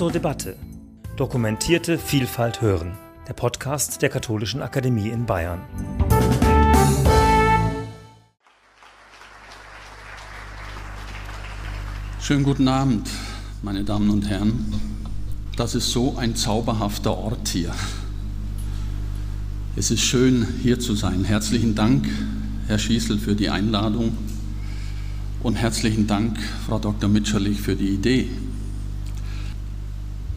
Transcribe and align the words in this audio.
zur 0.00 0.10
Debatte. 0.10 0.56
Dokumentierte 1.18 1.98
Vielfalt 1.98 2.62
hören. 2.62 2.92
Der 3.28 3.34
Podcast 3.34 4.00
der 4.00 4.08
Katholischen 4.08 4.62
Akademie 4.62 5.10
in 5.10 5.26
Bayern. 5.26 5.60
Schönen 12.18 12.44
guten 12.44 12.66
Abend, 12.66 13.10
meine 13.62 13.84
Damen 13.84 14.08
und 14.08 14.26
Herren. 14.26 14.72
Das 15.58 15.74
ist 15.74 15.90
so 15.90 16.16
ein 16.16 16.34
zauberhafter 16.34 17.18
Ort 17.18 17.48
hier. 17.48 17.74
Es 19.76 19.90
ist 19.90 20.00
schön, 20.00 20.48
hier 20.62 20.80
zu 20.80 20.94
sein. 20.94 21.24
Herzlichen 21.24 21.74
Dank, 21.74 22.08
Herr 22.68 22.78
Schießel, 22.78 23.18
für 23.18 23.34
die 23.34 23.50
Einladung 23.50 24.16
und 25.42 25.56
herzlichen 25.56 26.06
Dank, 26.06 26.38
Frau 26.66 26.78
Dr. 26.78 27.10
Mitscherlich, 27.10 27.60
für 27.60 27.76
die 27.76 27.90
Idee. 27.90 28.30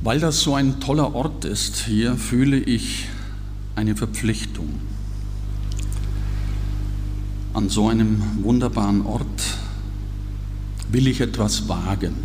Weil 0.04 0.20
das 0.20 0.42
so 0.42 0.54
ein 0.54 0.82
toller 0.82 1.16
Ort 1.16 1.46
ist, 1.46 1.86
hier 1.86 2.18
fühle 2.18 2.58
ich 2.58 3.08
eine 3.74 3.96
Verpflichtung. 3.96 4.68
An 7.54 7.70
so 7.70 7.88
einem 7.88 8.22
wunderbaren 8.42 9.06
Ort 9.06 9.44
will 10.92 11.08
ich 11.08 11.22
etwas 11.22 11.70
wagen 11.70 12.16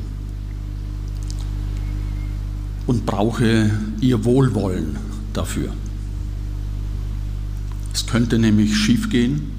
und 2.89 3.07
brauche 3.07 3.71
Ihr 4.01 4.25
Wohlwollen 4.25 4.97
dafür. 5.33 5.73
Es 7.95 8.07
könnte 8.07 8.41
nämlich 8.41 8.77
schiefgehen. 8.77 9.53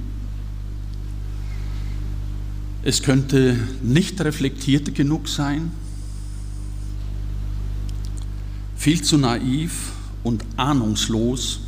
Es 2.84 3.02
könnte 3.02 3.56
nicht 3.82 4.20
reflektiert 4.20 4.94
genug 4.94 5.30
sein, 5.30 5.72
viel 8.80 9.02
zu 9.02 9.18
naiv 9.18 9.92
und 10.24 10.46
ahnungslos 10.56 11.60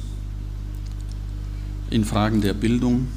in 1.89 2.05
Fragen 2.05 2.39
der 2.39 2.53
Bildung. 2.53 3.09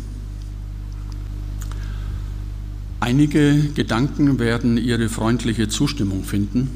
Einige 2.99 3.71
Gedanken 3.73 4.41
werden 4.41 4.79
ihre 4.79 5.09
freundliche 5.09 5.69
Zustimmung 5.69 6.25
finden, 6.25 6.71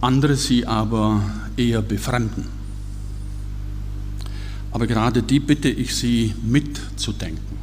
andere 0.00 0.36
sie 0.36 0.68
aber 0.68 1.20
eher 1.56 1.82
befremden. 1.82 2.44
Aber 4.70 4.86
gerade 4.86 5.24
die 5.24 5.40
bitte 5.40 5.68
ich 5.68 5.96
Sie 5.96 6.32
mitzudenken. 6.44 7.58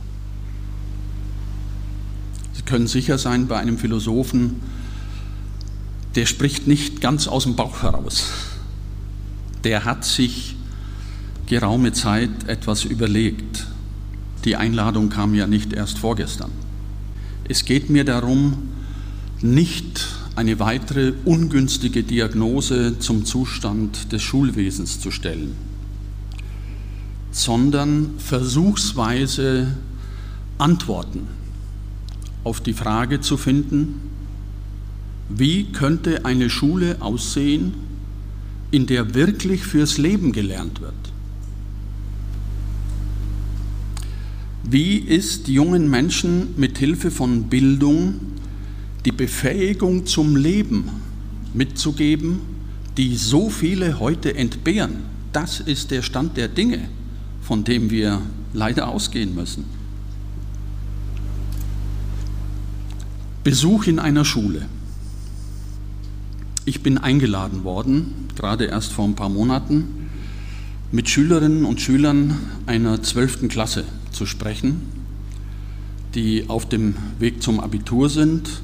Sie 2.52 2.64
können 2.64 2.88
sicher 2.88 3.18
sein, 3.18 3.48
bei 3.48 3.60
einem 3.60 3.78
Philosophen, 3.78 4.71
der 6.16 6.26
spricht 6.26 6.68
nicht 6.68 7.02
ganz 7.02 7.28
aus 7.28 7.44
dem 7.44 7.56
Bauch 7.56 7.84
heraus. 7.84 8.28
Der 9.64 9.86
hat 9.86 10.06
sich 10.06 10.56
geraume 11.46 11.94
Zeit 11.94 12.48
etwas 12.48 12.84
überlegt. 12.84 13.68
Die 14.46 14.56
Einladung 14.56 15.10
kam 15.10 15.36
ja 15.36 15.48
nicht 15.48 15.74
erst 15.74 16.00
vorgestern. 16.00 16.52
Es 17.48 17.66
geht 17.66 17.90
mir 17.90 18.06
darum, 18.06 18.70
nicht 19.42 20.08
eine 20.36 20.60
weitere 20.60 21.14
ungünstige 21.26 22.04
Diagnose 22.04 23.00
zum 23.00 23.26
Zustand 23.26 24.12
des 24.12 24.22
Schulwesens 24.22 25.00
zu 25.00 25.12
stellen 25.12 25.56
sondern 27.32 28.12
versuchsweise 28.18 29.68
Antworten 30.58 31.28
auf 32.44 32.60
die 32.60 32.74
Frage 32.74 33.22
zu 33.22 33.38
finden, 33.38 34.11
wie 35.38 35.66
könnte 35.66 36.26
eine 36.26 36.50
Schule 36.50 36.98
aussehen, 37.02 37.74
in 38.72 38.86
der 38.86 39.14
wirklich 39.14 39.64
fürs 39.64 39.98
Leben 39.98 40.32
gelernt 40.32 40.82
wird? 40.82 40.94
Wie 44.64 44.98
ist 44.98 45.48
jungen 45.48 45.90
Menschen 45.90 46.50
mit 46.58 46.78
Hilfe 46.78 47.12
von 47.12 47.50
Bildung 47.50 48.16
die 49.06 49.12
Befähigung 49.12 50.06
zum 50.06 50.36
Leben 50.36 50.90
mitzugeben, 51.54 52.40
die 52.98 53.16
so 53.16 53.50
viele 53.50 54.00
heute 54.00 54.36
entbehren? 54.36 54.98
Das 55.34 55.60
ist 55.60 55.92
der 55.92 56.02
Stand 56.02 56.38
der 56.38 56.48
Dinge 56.48 56.88
von 57.42 57.64
dem 57.64 57.90
wir 57.90 58.22
leider 58.54 58.88
ausgehen 58.88 59.36
müssen. 59.36 59.66
Besuch 63.44 63.88
in 63.88 64.00
einer 64.00 64.24
Schule. 64.24 64.68
Ich 66.64 66.84
bin 66.84 67.00
eingeladen 67.00 67.64
worden, 67.64 68.28
gerade 68.36 68.66
erst 68.66 68.94
vor 68.94 69.06
ein 69.06 69.16
paar 69.16 69.30
Monaten, 69.30 70.10
mit 70.92 71.10
Schülerinnen 71.10 71.66
und 71.66 71.82
Schülern 71.82 72.38
einer 72.68 73.02
zwölften 73.02 73.48
Klasse 73.48 73.84
zu 74.12 74.28
sprechen, 74.28 74.82
die 76.14 76.46
auf 76.50 76.70
dem 76.70 76.96
Weg 77.18 77.42
zum 77.42 77.60
Abitur 77.60 78.10
sind 78.10 78.62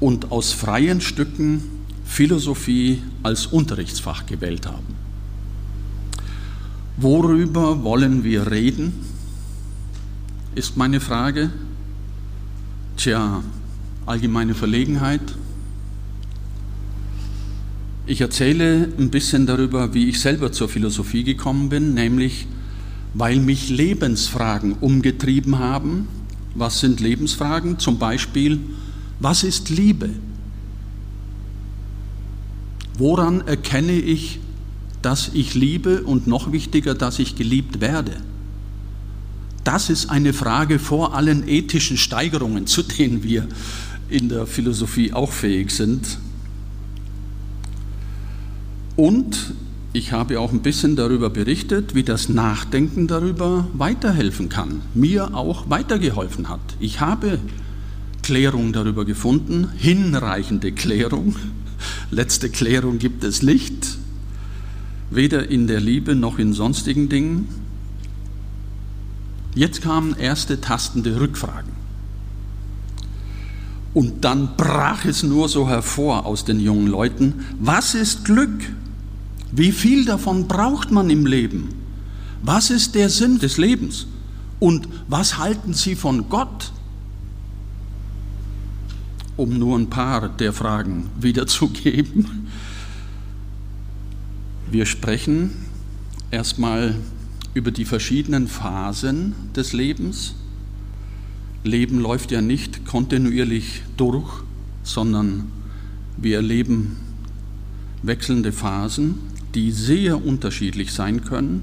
und 0.00 0.32
aus 0.32 0.52
freien 0.52 1.02
Stücken 1.02 1.62
Philosophie 2.06 3.02
als 3.22 3.46
Unterrichtsfach 3.46 4.24
gewählt 4.24 4.66
haben. 4.66 4.96
Worüber 6.96 7.84
wollen 7.84 8.24
wir 8.24 8.50
reden? 8.50 8.94
Ist 10.54 10.78
meine 10.78 11.00
Frage. 11.00 11.50
Tja, 12.96 13.42
allgemeine 14.06 14.54
Verlegenheit. 14.54 15.20
Ich 18.08 18.20
erzähle 18.20 18.88
ein 18.98 19.10
bisschen 19.10 19.46
darüber, 19.46 19.94
wie 19.94 20.08
ich 20.08 20.18
selber 20.18 20.50
zur 20.50 20.68
Philosophie 20.68 21.22
gekommen 21.22 21.68
bin, 21.68 21.94
nämlich 21.94 22.46
weil 23.14 23.38
mich 23.38 23.68
Lebensfragen 23.68 24.72
umgetrieben 24.72 25.58
haben. 25.58 26.08
Was 26.54 26.80
sind 26.80 26.98
Lebensfragen? 26.98 27.78
Zum 27.78 27.98
Beispiel, 27.98 28.58
was 29.20 29.44
ist 29.44 29.68
Liebe? 29.68 30.10
Woran 32.98 33.46
erkenne 33.46 33.92
ich 33.92 34.40
dass 35.02 35.30
ich 35.32 35.54
liebe 35.54 36.02
und 36.02 36.26
noch 36.26 36.52
wichtiger, 36.52 36.94
dass 36.94 37.18
ich 37.18 37.36
geliebt 37.36 37.80
werde. 37.80 38.12
Das 39.64 39.90
ist 39.90 40.10
eine 40.10 40.32
Frage 40.32 40.78
vor 40.78 41.14
allen 41.14 41.46
ethischen 41.46 41.96
Steigerungen, 41.96 42.66
zu 42.66 42.82
denen 42.82 43.22
wir 43.22 43.46
in 44.08 44.28
der 44.28 44.46
Philosophie 44.46 45.12
auch 45.12 45.30
fähig 45.30 45.70
sind. 45.70 46.18
Und 48.98 49.54
ich 49.92 50.10
habe 50.10 50.40
auch 50.40 50.50
ein 50.50 50.60
bisschen 50.60 50.96
darüber 50.96 51.30
berichtet, 51.30 51.94
wie 51.94 52.02
das 52.02 52.28
Nachdenken 52.28 53.06
darüber 53.06 53.68
weiterhelfen 53.72 54.48
kann, 54.48 54.82
mir 54.92 55.36
auch 55.36 55.70
weitergeholfen 55.70 56.48
hat. 56.48 56.58
Ich 56.80 56.98
habe 56.98 57.38
Klärung 58.22 58.72
darüber 58.72 59.04
gefunden, 59.04 59.68
hinreichende 59.76 60.72
Klärung. 60.72 61.36
Letzte 62.10 62.50
Klärung 62.50 62.98
gibt 62.98 63.22
es 63.22 63.40
nicht 63.40 63.98
weder 65.10 65.48
in 65.48 65.68
der 65.68 65.78
Liebe 65.78 66.16
noch 66.16 66.40
in 66.40 66.52
sonstigen 66.52 67.08
Dingen. 67.08 67.46
Jetzt 69.54 69.80
kamen 69.80 70.16
erste 70.18 70.60
tastende 70.60 71.20
Rückfragen. 71.20 71.70
Und 73.94 74.24
dann 74.24 74.56
brach 74.56 75.04
es 75.04 75.22
nur 75.22 75.48
so 75.48 75.68
hervor 75.68 76.26
aus 76.26 76.44
den 76.44 76.58
jungen 76.58 76.88
Leuten, 76.88 77.44
was 77.60 77.94
ist 77.94 78.24
Glück? 78.24 78.60
Wie 79.52 79.72
viel 79.72 80.04
davon 80.04 80.46
braucht 80.46 80.90
man 80.90 81.10
im 81.10 81.26
Leben? 81.26 81.68
Was 82.42 82.70
ist 82.70 82.94
der 82.94 83.08
Sinn 83.08 83.38
des 83.38 83.56
Lebens? 83.56 84.06
Und 84.60 84.88
was 85.08 85.38
halten 85.38 85.74
Sie 85.74 85.94
von 85.94 86.28
Gott? 86.28 86.72
Um 89.36 89.58
nur 89.58 89.78
ein 89.78 89.88
paar 89.88 90.28
der 90.28 90.52
Fragen 90.52 91.08
wiederzugeben. 91.20 92.48
Wir 94.70 94.84
sprechen 94.84 95.52
erstmal 96.30 96.96
über 97.54 97.70
die 97.70 97.84
verschiedenen 97.84 98.48
Phasen 98.48 99.34
des 99.56 99.72
Lebens. 99.72 100.34
Leben 101.64 102.00
läuft 102.00 102.30
ja 102.32 102.40
nicht 102.40 102.84
kontinuierlich 102.84 103.82
durch, 103.96 104.30
sondern 104.82 105.50
wir 106.16 106.36
erleben 106.36 106.96
wechselnde 108.02 108.52
Phasen, 108.52 109.18
die 109.54 109.72
sehr 109.72 110.24
unterschiedlich 110.24 110.92
sein 110.92 111.24
können. 111.24 111.62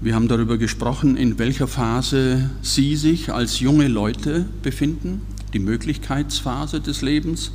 Wir 0.00 0.14
haben 0.14 0.28
darüber 0.28 0.58
gesprochen, 0.58 1.16
in 1.16 1.38
welcher 1.38 1.66
Phase 1.66 2.50
Sie 2.62 2.96
sich 2.96 3.32
als 3.32 3.60
junge 3.60 3.88
Leute 3.88 4.44
befinden, 4.62 5.22
die 5.52 5.58
Möglichkeitsphase 5.58 6.80
des 6.80 7.02
Lebens 7.02 7.50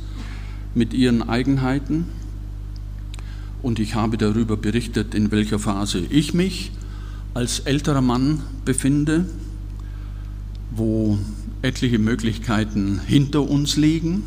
mit 0.74 0.92
ihren 0.92 1.28
Eigenheiten 1.28 2.06
und 3.62 3.78
ich 3.78 3.94
habe 3.94 4.18
darüber 4.18 4.56
berichtet, 4.56 5.14
in 5.14 5.30
welcher 5.30 5.58
Phase 5.58 6.00
ich 6.10 6.34
mich 6.34 6.72
als 7.32 7.60
älterer 7.60 8.00
Mann 8.00 8.42
befinde, 8.64 9.24
wo 10.72 11.18
etliche 11.62 11.98
Möglichkeiten 11.98 13.00
hinter 13.06 13.48
uns 13.48 13.76
liegen 13.76 14.24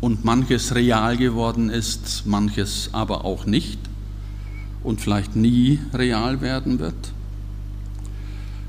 und 0.00 0.24
manches 0.24 0.74
real 0.74 1.16
geworden 1.16 1.70
ist, 1.70 2.24
manches 2.26 2.90
aber 2.92 3.24
auch 3.24 3.46
nicht 3.46 3.78
und 4.84 5.00
vielleicht 5.00 5.34
nie 5.34 5.80
real 5.92 6.40
werden 6.40 6.78
wird. 6.78 7.12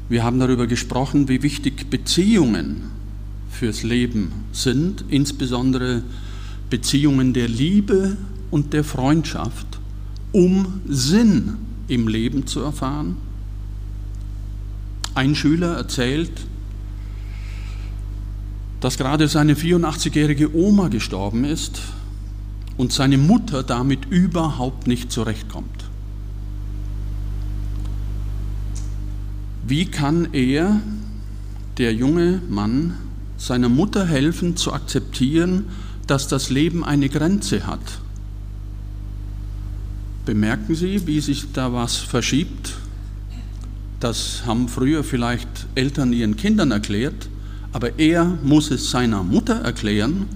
Wir 0.10 0.24
haben 0.24 0.40
darüber 0.40 0.66
gesprochen, 0.66 1.28
wie 1.28 1.44
wichtig 1.44 1.90
Beziehungen 1.90 2.92
fürs 3.50 3.84
Leben 3.84 4.32
sind, 4.52 5.06
insbesondere 5.10 6.04
Beziehungen 6.70 7.34
der 7.34 7.48
Liebe 7.48 8.18
und 8.52 8.74
der 8.74 8.84
Freundschaft, 8.84 9.68
um 10.32 10.82
Sinn 10.88 11.56
im 11.88 12.08
Leben 12.08 12.48
zu 12.48 12.62
erfahren. 12.62 13.18
Ein 15.14 15.36
Schüler 15.36 15.76
erzählt, 15.76 16.32
dass 18.82 18.98
gerade 18.98 19.28
seine 19.28 19.56
84-jährige 19.56 20.56
Oma 20.56 20.90
gestorben 20.90 21.46
ist 21.46 21.82
und 22.78 22.92
seine 22.92 23.18
Mutter 23.18 23.64
damit 23.64 24.06
überhaupt 24.06 24.86
nicht 24.86 25.12
zurechtkommt. 25.12 25.85
Wie 29.68 29.86
kann 29.86 30.28
er, 30.34 30.80
der 31.80 31.92
junge 31.92 32.40
Mann, 32.50 32.94
seiner 33.38 33.68
Mutter 33.68 34.06
helfen 34.06 34.56
zu 34.56 34.72
akzeptieren, 34.72 35.66
dass 36.06 36.28
das 36.28 36.52
Leben 36.52 36.86
eine 36.86 37.10
Grenze 37.10 37.66
hat? 37.66 38.00
Bemerken 40.24 40.76
Sie, 40.76 41.08
wie 41.08 41.20
sich 41.20 41.52
da 41.52 41.74
was 41.74 41.98
verschiebt? 41.98 42.76
Das 44.00 44.44
haben 44.46 44.68
früher 44.68 45.04
vielleicht 45.04 45.48
Eltern 45.74 46.14
ihren 46.14 46.38
Kindern 46.38 46.70
erklärt, 46.70 47.28
aber 47.74 47.98
er 47.98 48.38
muss 48.44 48.70
es 48.70 48.92
seiner 48.92 49.24
Mutter 49.24 49.56
erklären, 49.62 50.28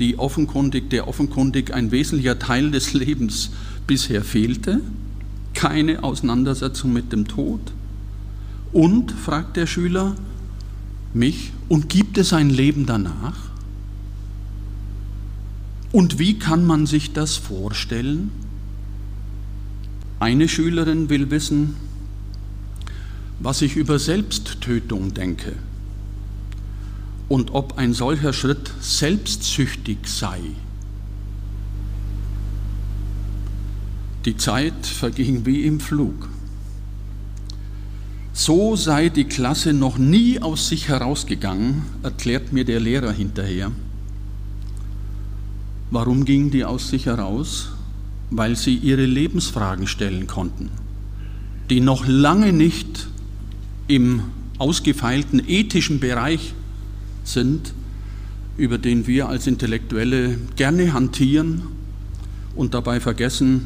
die 0.00 0.18
offenkundig, 0.18 0.90
der 0.90 1.06
offenkundig 1.06 1.72
ein 1.72 1.92
wesentlicher 1.92 2.40
Teil 2.40 2.72
des 2.72 2.92
Lebens 2.92 3.50
bisher 3.86 4.24
fehlte, 4.24 4.80
keine 5.54 6.02
Auseinandersetzung 6.02 6.92
mit 6.92 7.12
dem 7.12 7.28
Tod. 7.28 7.60
Und, 8.72 9.12
fragt 9.12 9.56
der 9.56 9.66
Schüler, 9.66 10.14
mich, 11.12 11.52
und 11.68 11.88
gibt 11.88 12.16
es 12.18 12.32
ein 12.32 12.50
Leben 12.50 12.86
danach? 12.86 13.36
Und 15.92 16.18
wie 16.18 16.38
kann 16.38 16.64
man 16.64 16.86
sich 16.86 17.12
das 17.12 17.36
vorstellen? 17.36 18.30
Eine 20.20 20.48
Schülerin 20.48 21.10
will 21.10 21.30
wissen, 21.30 21.76
was 23.40 23.60
ich 23.60 23.76
über 23.76 23.98
Selbsttötung 23.98 25.12
denke 25.12 25.54
und 27.28 27.54
ob 27.54 27.76
ein 27.76 27.92
solcher 27.92 28.32
Schritt 28.32 28.70
selbstsüchtig 28.80 29.98
sei. 30.04 30.40
Die 34.24 34.36
Zeit 34.36 34.86
verging 34.86 35.44
wie 35.44 35.62
im 35.62 35.80
Flug. 35.80 36.28
So 38.34 38.76
sei 38.76 39.10
die 39.10 39.24
Klasse 39.24 39.74
noch 39.74 39.98
nie 39.98 40.40
aus 40.40 40.68
sich 40.68 40.88
herausgegangen, 40.88 41.82
erklärt 42.02 42.52
mir 42.52 42.64
der 42.64 42.80
Lehrer 42.80 43.12
hinterher. 43.12 43.70
Warum 45.90 46.24
ging 46.24 46.50
die 46.50 46.64
aus 46.64 46.88
sich 46.88 47.04
heraus? 47.06 47.72
Weil 48.30 48.56
sie 48.56 48.74
ihre 48.76 49.04
Lebensfragen 49.04 49.86
stellen 49.86 50.26
konnten, 50.26 50.70
die 51.68 51.80
noch 51.80 52.06
lange 52.06 52.54
nicht 52.54 53.08
im 53.88 54.22
ausgefeilten 54.56 55.42
ethischen 55.46 56.00
Bereich 56.00 56.54
sind, 57.24 57.74
über 58.56 58.78
den 58.78 59.06
wir 59.06 59.28
als 59.28 59.46
Intellektuelle 59.46 60.38
gerne 60.56 60.94
hantieren 60.94 61.62
und 62.56 62.72
dabei 62.72 63.00
vergessen, 63.00 63.64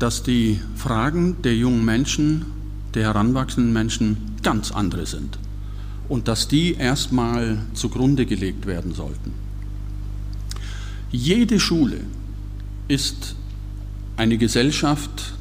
dass 0.00 0.24
die 0.24 0.58
Fragen 0.74 1.36
der 1.42 1.54
jungen 1.54 1.84
Menschen 1.84 2.46
der 2.94 3.04
heranwachsenden 3.04 3.72
Menschen 3.72 4.16
ganz 4.42 4.70
andere 4.70 5.06
sind 5.06 5.38
und 6.08 6.28
dass 6.28 6.48
die 6.48 6.74
erstmal 6.74 7.58
zugrunde 7.74 8.26
gelegt 8.26 8.66
werden 8.66 8.94
sollten. 8.94 9.32
Jede 11.10 11.60
Schule 11.60 12.00
ist 12.88 13.36
eine 14.16 14.38
Gesellschaft, 14.38 15.34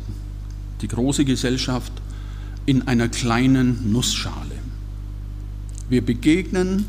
die 0.81 0.87
große 0.87 1.25
Gesellschaft, 1.25 1.91
in 2.65 2.87
einer 2.87 3.09
kleinen 3.09 3.91
Nussschale. 3.91 4.55
Wir 5.89 6.01
begegnen 6.01 6.85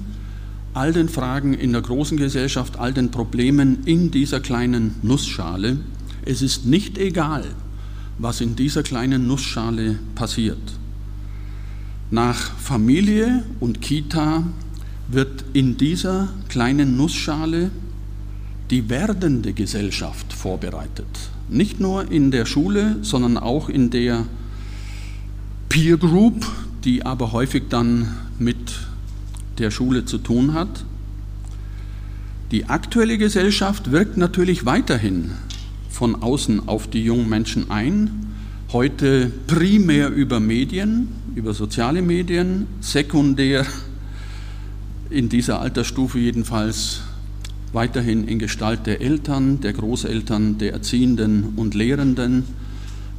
all 0.72 0.93
den 0.93 1.08
Fragen 1.08 1.55
in 1.55 1.72
der 1.72 1.82
großen 1.82 2.16
Gesellschaft, 2.16 2.78
all 2.78 2.93
den 2.93 3.11
Problemen 3.11 3.84
in 3.84 4.11
dieser 4.11 4.40
kleinen 4.40 4.96
Nussschale. 5.02 5.78
Es 6.25 6.43
ist 6.43 6.66
nicht 6.66 6.99
egal, 6.99 7.44
was 8.19 8.40
in 8.40 8.56
dieser 8.56 8.82
kleinen 8.82 9.26
Nussschale 9.26 9.99
passiert. 10.14 10.58
Nach 12.11 12.37
Familie 12.37 13.44
und 13.61 13.81
Kita 13.81 14.44
wird 15.08 15.44
in 15.52 15.76
dieser 15.76 16.28
kleinen 16.49 16.96
Nussschale 16.96 17.70
die 18.70 18.88
werdende 18.88 19.52
Gesellschaft 19.52 20.32
vorbereitet. 20.32 21.06
Nicht 21.49 21.81
nur 21.81 22.11
in 22.11 22.31
der 22.31 22.46
Schule, 22.46 22.96
sondern 23.02 23.37
auch 23.37 23.69
in 23.69 23.90
der 23.90 24.26
Peer 25.69 25.96
Group, 25.96 26.46
die 26.84 27.05
aber 27.05 27.32
häufig 27.32 27.64
dann 27.69 28.08
mit 28.38 28.78
der 29.58 29.70
Schule 29.70 30.05
zu 30.05 30.19
tun 30.19 30.55
hat. 30.55 30.84
Die 32.50 32.66
aktuelle 32.66 33.19
Gesellschaft 33.19 33.90
wirkt 33.90 34.16
natürlich 34.16 34.64
weiterhin 34.64 35.32
von 35.94 36.17
außen 36.23 36.69
auf 36.69 36.88
die 36.88 37.05
jungen 37.05 37.29
Menschen 37.29 37.70
ein. 37.70 38.26
Heute 38.73 39.31
primär 39.46 40.11
über 40.11 40.41
Medien, 40.41 41.06
über 41.37 41.55
soziale 41.55 42.02
Medien, 42.02 42.67
sekundär 42.81 43.64
in 45.08 45.29
dieser 45.29 45.61
Altersstufe 45.61 46.19
jedenfalls 46.19 47.02
weiterhin 47.73 48.26
in 48.26 48.41
Gestalt 48.41 48.87
der 48.87 49.00
Eltern, 49.00 49.61
der 49.61 49.73
Großeltern, 49.73 50.58
der 50.58 50.73
Erziehenden 50.73 51.52
und 51.55 51.75
Lehrenden 51.75 52.43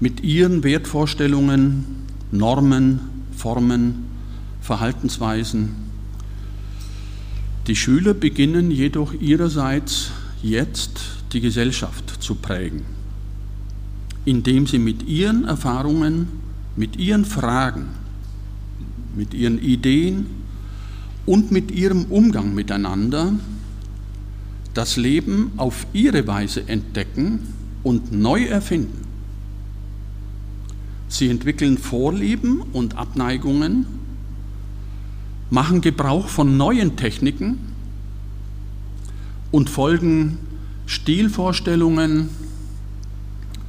mit 0.02 0.22
ihren 0.22 0.66
Wertvorstellungen, 0.66 1.86
Normen, 2.32 3.00
Formen, 3.38 4.04
Verhaltensweisen. 4.60 5.70
Die 7.68 7.76
Schüler 7.78 8.14
beginnen 8.14 8.70
jedoch 8.70 9.14
ihrerseits 9.14 10.12
jetzt 10.44 11.15
die 11.36 11.42
Gesellschaft 11.42 12.24
zu 12.24 12.36
prägen, 12.36 12.84
indem 14.24 14.68
sie 14.68 14.80
mit 14.80 15.04
ihren 15.04 15.44
Erfahrungen, 15.44 16.30
mit 16.78 16.96
ihren 16.96 17.26
Fragen, 17.26 17.90
mit 19.18 19.34
ihren 19.34 19.62
Ideen 19.62 20.28
und 21.26 21.52
mit 21.52 21.72
ihrem 21.72 22.06
Umgang 22.06 22.56
miteinander 22.56 23.34
das 24.74 24.96
Leben 24.96 25.52
auf 25.58 25.86
ihre 25.92 26.26
Weise 26.26 26.70
entdecken 26.70 27.40
und 27.84 28.14
neu 28.14 28.46
erfinden. 28.46 29.02
Sie 31.10 31.30
entwickeln 31.30 31.78
Vorlieben 31.78 32.62
und 32.62 32.96
Abneigungen, 32.96 33.86
machen 35.50 35.82
Gebrauch 35.82 36.30
von 36.30 36.56
neuen 36.56 36.96
Techniken 36.96 37.60
und 39.52 39.70
folgen 39.70 40.38
Stilvorstellungen, 40.86 42.30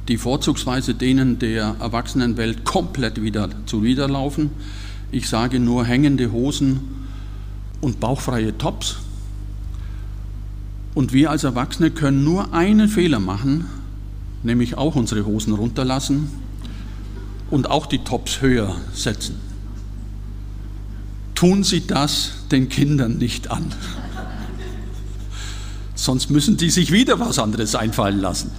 die 0.07 0.17
vorzugsweise 0.17 0.93
denen 0.93 1.39
der 1.39 1.75
Erwachsenenwelt 1.79 2.63
komplett 2.63 3.21
wieder 3.21 3.49
zuwiderlaufen. 3.65 4.51
Ich 5.11 5.27
sage 5.27 5.59
nur 5.59 5.85
hängende 5.85 6.31
Hosen 6.31 6.79
und 7.81 7.99
bauchfreie 7.99 8.57
Tops. 8.57 8.97
Und 10.93 11.13
wir 11.13 11.31
als 11.31 11.43
Erwachsene 11.43 11.91
können 11.91 12.23
nur 12.23 12.53
einen 12.53 12.87
Fehler 12.87 13.19
machen, 13.19 13.65
nämlich 14.43 14.77
auch 14.77 14.95
unsere 14.95 15.25
Hosen 15.25 15.53
runterlassen 15.53 16.29
und 17.51 17.69
auch 17.69 17.85
die 17.85 17.99
Tops 17.99 18.41
höher 18.41 18.75
setzen. 18.93 19.35
Tun 21.35 21.63
Sie 21.63 21.85
das 21.85 22.31
den 22.51 22.69
Kindern 22.69 23.17
nicht 23.17 23.51
an 23.51 23.73
sonst 25.97 26.29
müssen 26.29 26.57
die 26.57 26.69
sich 26.69 26.91
wieder 26.91 27.19
was 27.19 27.39
anderes 27.39 27.75
einfallen 27.75 28.19
lassen. 28.19 28.51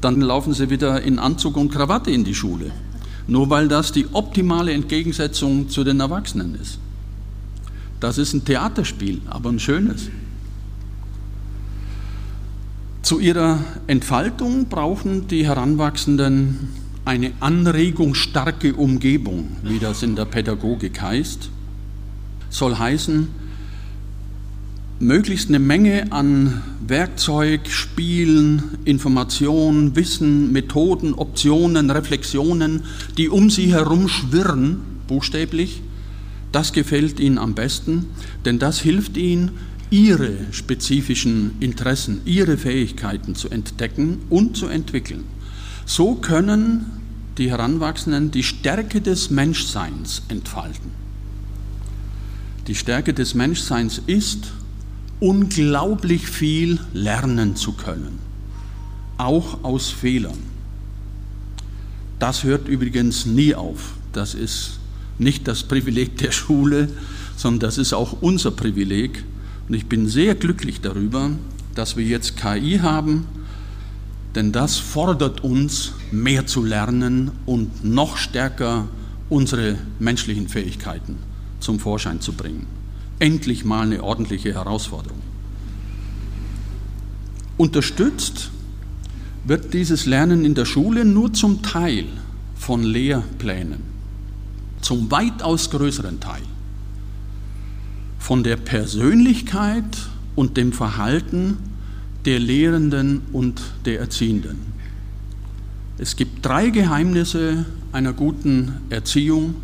Dann 0.00 0.20
laufen 0.20 0.54
sie 0.54 0.70
wieder 0.70 1.02
in 1.02 1.18
Anzug 1.18 1.56
und 1.56 1.70
Krawatte 1.70 2.10
in 2.10 2.24
die 2.24 2.34
Schule, 2.34 2.70
nur 3.26 3.50
weil 3.50 3.68
das 3.68 3.92
die 3.92 4.06
optimale 4.12 4.72
Entgegensetzung 4.72 5.68
zu 5.68 5.84
den 5.84 6.00
Erwachsenen 6.00 6.54
ist. 6.54 6.78
Das 8.00 8.18
ist 8.18 8.32
ein 8.32 8.44
Theaterspiel, 8.44 9.20
aber 9.28 9.50
ein 9.50 9.60
schönes. 9.60 10.08
Zu 13.02 13.18
ihrer 13.18 13.58
Entfaltung 13.86 14.66
brauchen 14.66 15.28
die 15.28 15.46
Heranwachsenden 15.46 16.68
eine 17.04 17.32
anregungsstarke 17.40 18.74
Umgebung, 18.74 19.56
wie 19.62 19.80
das 19.80 20.04
in 20.04 20.14
der 20.14 20.24
Pädagogik 20.24 21.00
heißt. 21.00 21.50
Soll 22.48 22.76
heißen, 22.76 23.28
möglichst 25.02 25.48
eine 25.48 25.58
Menge 25.58 26.12
an 26.12 26.62
Werkzeug, 26.86 27.68
Spielen, 27.68 28.62
Informationen, 28.84 29.96
Wissen, 29.96 30.52
Methoden, 30.52 31.14
Optionen, 31.14 31.90
Reflexionen, 31.90 32.84
die 33.18 33.28
um 33.28 33.50
sie 33.50 33.72
herum 33.72 34.08
schwirren, 34.08 34.80
buchstäblich, 35.08 35.82
das 36.52 36.72
gefällt 36.72 37.18
ihnen 37.18 37.38
am 37.38 37.54
besten, 37.54 38.06
denn 38.44 38.58
das 38.58 38.80
hilft 38.80 39.16
ihnen, 39.16 39.52
ihre 39.90 40.32
spezifischen 40.52 41.52
Interessen, 41.60 42.20
ihre 42.24 42.56
Fähigkeiten 42.56 43.34
zu 43.34 43.50
entdecken 43.50 44.20
und 44.30 44.56
zu 44.56 44.68
entwickeln. 44.68 45.24
So 45.84 46.14
können 46.14 46.86
die 47.38 47.50
Heranwachsenden 47.50 48.30
die 48.30 48.44
Stärke 48.44 49.00
des 49.00 49.30
Menschseins 49.30 50.22
entfalten. 50.28 50.92
Die 52.68 52.74
Stärke 52.76 53.12
des 53.12 53.34
Menschseins 53.34 54.00
ist, 54.06 54.52
unglaublich 55.22 56.26
viel 56.26 56.80
lernen 56.92 57.54
zu 57.54 57.72
können, 57.74 58.18
auch 59.18 59.62
aus 59.62 59.88
Fehlern. 59.88 60.38
Das 62.18 62.42
hört 62.42 62.66
übrigens 62.66 63.24
nie 63.24 63.54
auf. 63.54 63.94
Das 64.12 64.34
ist 64.34 64.80
nicht 65.18 65.46
das 65.46 65.62
Privileg 65.62 66.18
der 66.18 66.32
Schule, 66.32 66.88
sondern 67.36 67.60
das 67.60 67.78
ist 67.78 67.92
auch 67.92 68.20
unser 68.20 68.50
Privileg. 68.50 69.22
Und 69.68 69.74
ich 69.74 69.86
bin 69.86 70.08
sehr 70.08 70.34
glücklich 70.34 70.80
darüber, 70.80 71.30
dass 71.76 71.96
wir 71.96 72.04
jetzt 72.04 72.36
KI 72.36 72.80
haben, 72.82 73.28
denn 74.34 74.50
das 74.50 74.78
fordert 74.78 75.44
uns, 75.44 75.92
mehr 76.10 76.46
zu 76.46 76.64
lernen 76.64 77.30
und 77.46 77.84
noch 77.84 78.16
stärker 78.16 78.88
unsere 79.28 79.78
menschlichen 80.00 80.48
Fähigkeiten 80.48 81.16
zum 81.60 81.78
Vorschein 81.78 82.20
zu 82.20 82.32
bringen 82.32 82.81
endlich 83.18 83.64
mal 83.64 83.82
eine 83.82 84.02
ordentliche 84.02 84.54
Herausforderung. 84.54 85.20
Unterstützt 87.56 88.50
wird 89.44 89.74
dieses 89.74 90.06
Lernen 90.06 90.44
in 90.44 90.54
der 90.54 90.64
Schule 90.64 91.04
nur 91.04 91.32
zum 91.32 91.62
Teil 91.62 92.06
von 92.54 92.82
Lehrplänen, 92.82 93.80
zum 94.80 95.10
weitaus 95.10 95.70
größeren 95.70 96.20
Teil 96.20 96.42
von 98.18 98.44
der 98.44 98.56
Persönlichkeit 98.56 100.08
und 100.36 100.56
dem 100.56 100.72
Verhalten 100.72 101.56
der 102.24 102.38
Lehrenden 102.38 103.22
und 103.32 103.60
der 103.84 103.98
Erziehenden. 103.98 104.58
Es 105.98 106.14
gibt 106.14 106.46
drei 106.46 106.70
Geheimnisse 106.70 107.66
einer 107.90 108.12
guten 108.12 108.74
Erziehung, 108.90 109.54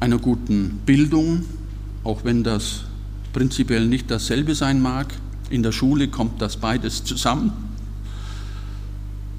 einer 0.00 0.18
guten 0.18 0.80
Bildung 0.84 1.44
auch 2.08 2.24
wenn 2.24 2.42
das 2.42 2.80
prinzipiell 3.34 3.86
nicht 3.86 4.10
dasselbe 4.10 4.54
sein 4.54 4.80
mag. 4.80 5.12
In 5.50 5.62
der 5.62 5.72
Schule 5.72 6.08
kommt 6.08 6.40
das 6.40 6.56
beides 6.56 7.04
zusammen. 7.04 7.52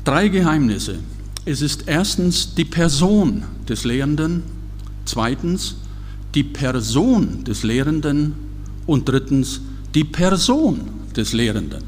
Drei 0.05 0.27
Geheimnisse. 0.27 0.99
Es 1.45 1.63
ist 1.63 1.85
erstens 1.87 2.53
die 2.53 2.65
Person 2.65 3.43
des 3.67 3.85
Lehrenden, 3.85 4.43
zweitens 5.05 5.77
die 6.35 6.43
Person 6.43 7.43
des 7.43 7.63
Lehrenden 7.63 8.35
und 8.85 9.09
drittens 9.09 9.61
die 9.95 10.03
Person 10.03 10.81
des 11.15 11.33
Lehrenden. 11.33 11.83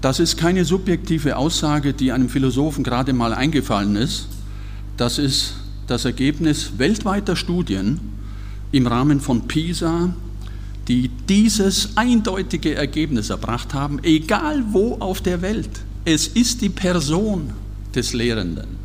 Das 0.00 0.18
ist 0.18 0.36
keine 0.36 0.64
subjektive 0.64 1.36
Aussage, 1.36 1.92
die 1.94 2.10
einem 2.10 2.28
Philosophen 2.28 2.82
gerade 2.82 3.12
mal 3.12 3.34
eingefallen 3.34 3.94
ist. 3.94 4.26
Das 4.96 5.18
ist 5.18 5.54
das 5.86 6.04
Ergebnis 6.04 6.72
weltweiter 6.78 7.36
Studien 7.36 8.17
im 8.72 8.86
Rahmen 8.86 9.20
von 9.20 9.48
PISA, 9.48 10.10
die 10.88 11.10
dieses 11.28 11.96
eindeutige 11.96 12.74
Ergebnis 12.74 13.30
erbracht 13.30 13.74
haben, 13.74 13.98
egal 14.02 14.64
wo 14.70 14.96
auf 15.00 15.20
der 15.20 15.42
Welt. 15.42 15.70
Es 16.04 16.28
ist 16.28 16.62
die 16.62 16.70
Person 16.70 17.50
des 17.94 18.12
Lehrenden. 18.14 18.78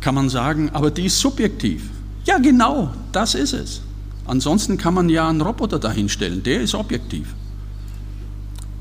Kann 0.00 0.14
man 0.14 0.28
sagen, 0.28 0.70
aber 0.72 0.90
die 0.90 1.06
ist 1.06 1.18
subjektiv. 1.18 1.88
Ja, 2.26 2.38
genau, 2.38 2.92
das 3.12 3.34
ist 3.34 3.52
es. 3.52 3.82
Ansonsten 4.26 4.76
kann 4.76 4.94
man 4.94 5.08
ja 5.08 5.28
einen 5.28 5.40
Roboter 5.40 5.78
dahinstellen, 5.78 6.42
der 6.42 6.60
ist 6.60 6.74
objektiv. 6.74 7.34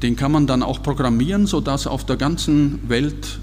Den 0.02 0.16
kann 0.16 0.32
man 0.32 0.48
dann 0.48 0.64
auch 0.64 0.82
programmieren, 0.82 1.48
sodass 1.48 1.88
auf 1.88 2.06
der 2.06 2.18
ganzen 2.18 2.80
Welt 2.90 3.40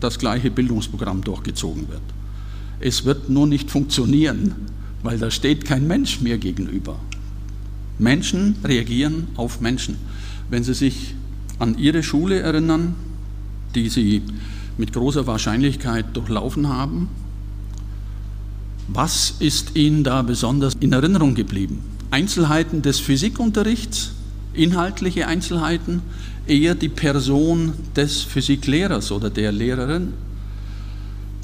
das 0.00 0.18
gleiche 0.18 0.50
Bildungsprogramm 0.50 1.22
durchgezogen 1.22 1.88
wird. 1.88 2.02
Es 2.80 3.04
wird 3.04 3.28
nur 3.28 3.46
nicht 3.46 3.70
funktionieren, 3.70 4.54
weil 5.04 5.18
da 5.18 5.30
steht 5.30 5.66
kein 5.66 5.86
Mensch 5.86 6.20
mir 6.22 6.38
gegenüber. 6.38 6.98
Menschen 7.98 8.56
reagieren 8.64 9.28
auf 9.36 9.60
Menschen. 9.60 9.96
Wenn 10.50 10.64
Sie 10.64 10.74
sich 10.74 11.14
an 11.58 11.78
Ihre 11.78 12.02
Schule 12.02 12.40
erinnern, 12.40 12.96
die 13.74 13.88
Sie 13.90 14.22
mit 14.78 14.92
großer 14.92 15.26
Wahrscheinlichkeit 15.26 16.06
durchlaufen 16.16 16.68
haben, 16.68 17.08
was 18.88 19.34
ist 19.38 19.76
Ihnen 19.76 20.04
da 20.04 20.22
besonders 20.22 20.74
in 20.80 20.92
Erinnerung 20.92 21.34
geblieben? 21.34 21.80
Einzelheiten 22.10 22.80
des 22.80 22.98
Physikunterrichts, 22.98 24.12
inhaltliche 24.54 25.26
Einzelheiten, 25.26 26.00
eher 26.46 26.74
die 26.74 26.88
Person 26.88 27.74
des 27.94 28.22
Physiklehrers 28.22 29.12
oder 29.12 29.28
der 29.28 29.52
Lehrerin? 29.52 30.14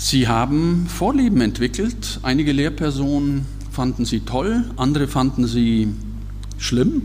Sie 0.02 0.28
haben 0.28 0.86
Vorlieben 0.88 1.42
entwickelt. 1.42 2.20
Einige 2.22 2.52
Lehrpersonen 2.52 3.44
fanden 3.70 4.06
sie 4.06 4.20
toll, 4.20 4.64
andere 4.78 5.06
fanden 5.06 5.46
sie 5.46 5.88
schlimm. 6.56 7.02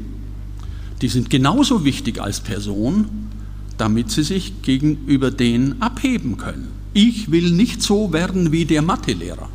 Die 1.01 1.09
sind 1.09 1.29
genauso 1.29 1.83
wichtig 1.83 2.21
als 2.21 2.39
Person, 2.39 3.09
damit 3.77 4.11
sie 4.11 4.23
sich 4.23 4.61
gegenüber 4.61 5.29
denen 5.29 5.81
abheben 5.81 6.37
können. 6.37 6.69
Ich 6.93 7.29
will 7.31 7.51
nicht 7.51 7.81
so 7.81 8.13
werden 8.13 8.53
wie 8.53 8.63
der 8.63 8.81
Mathelehrer. 8.81 9.49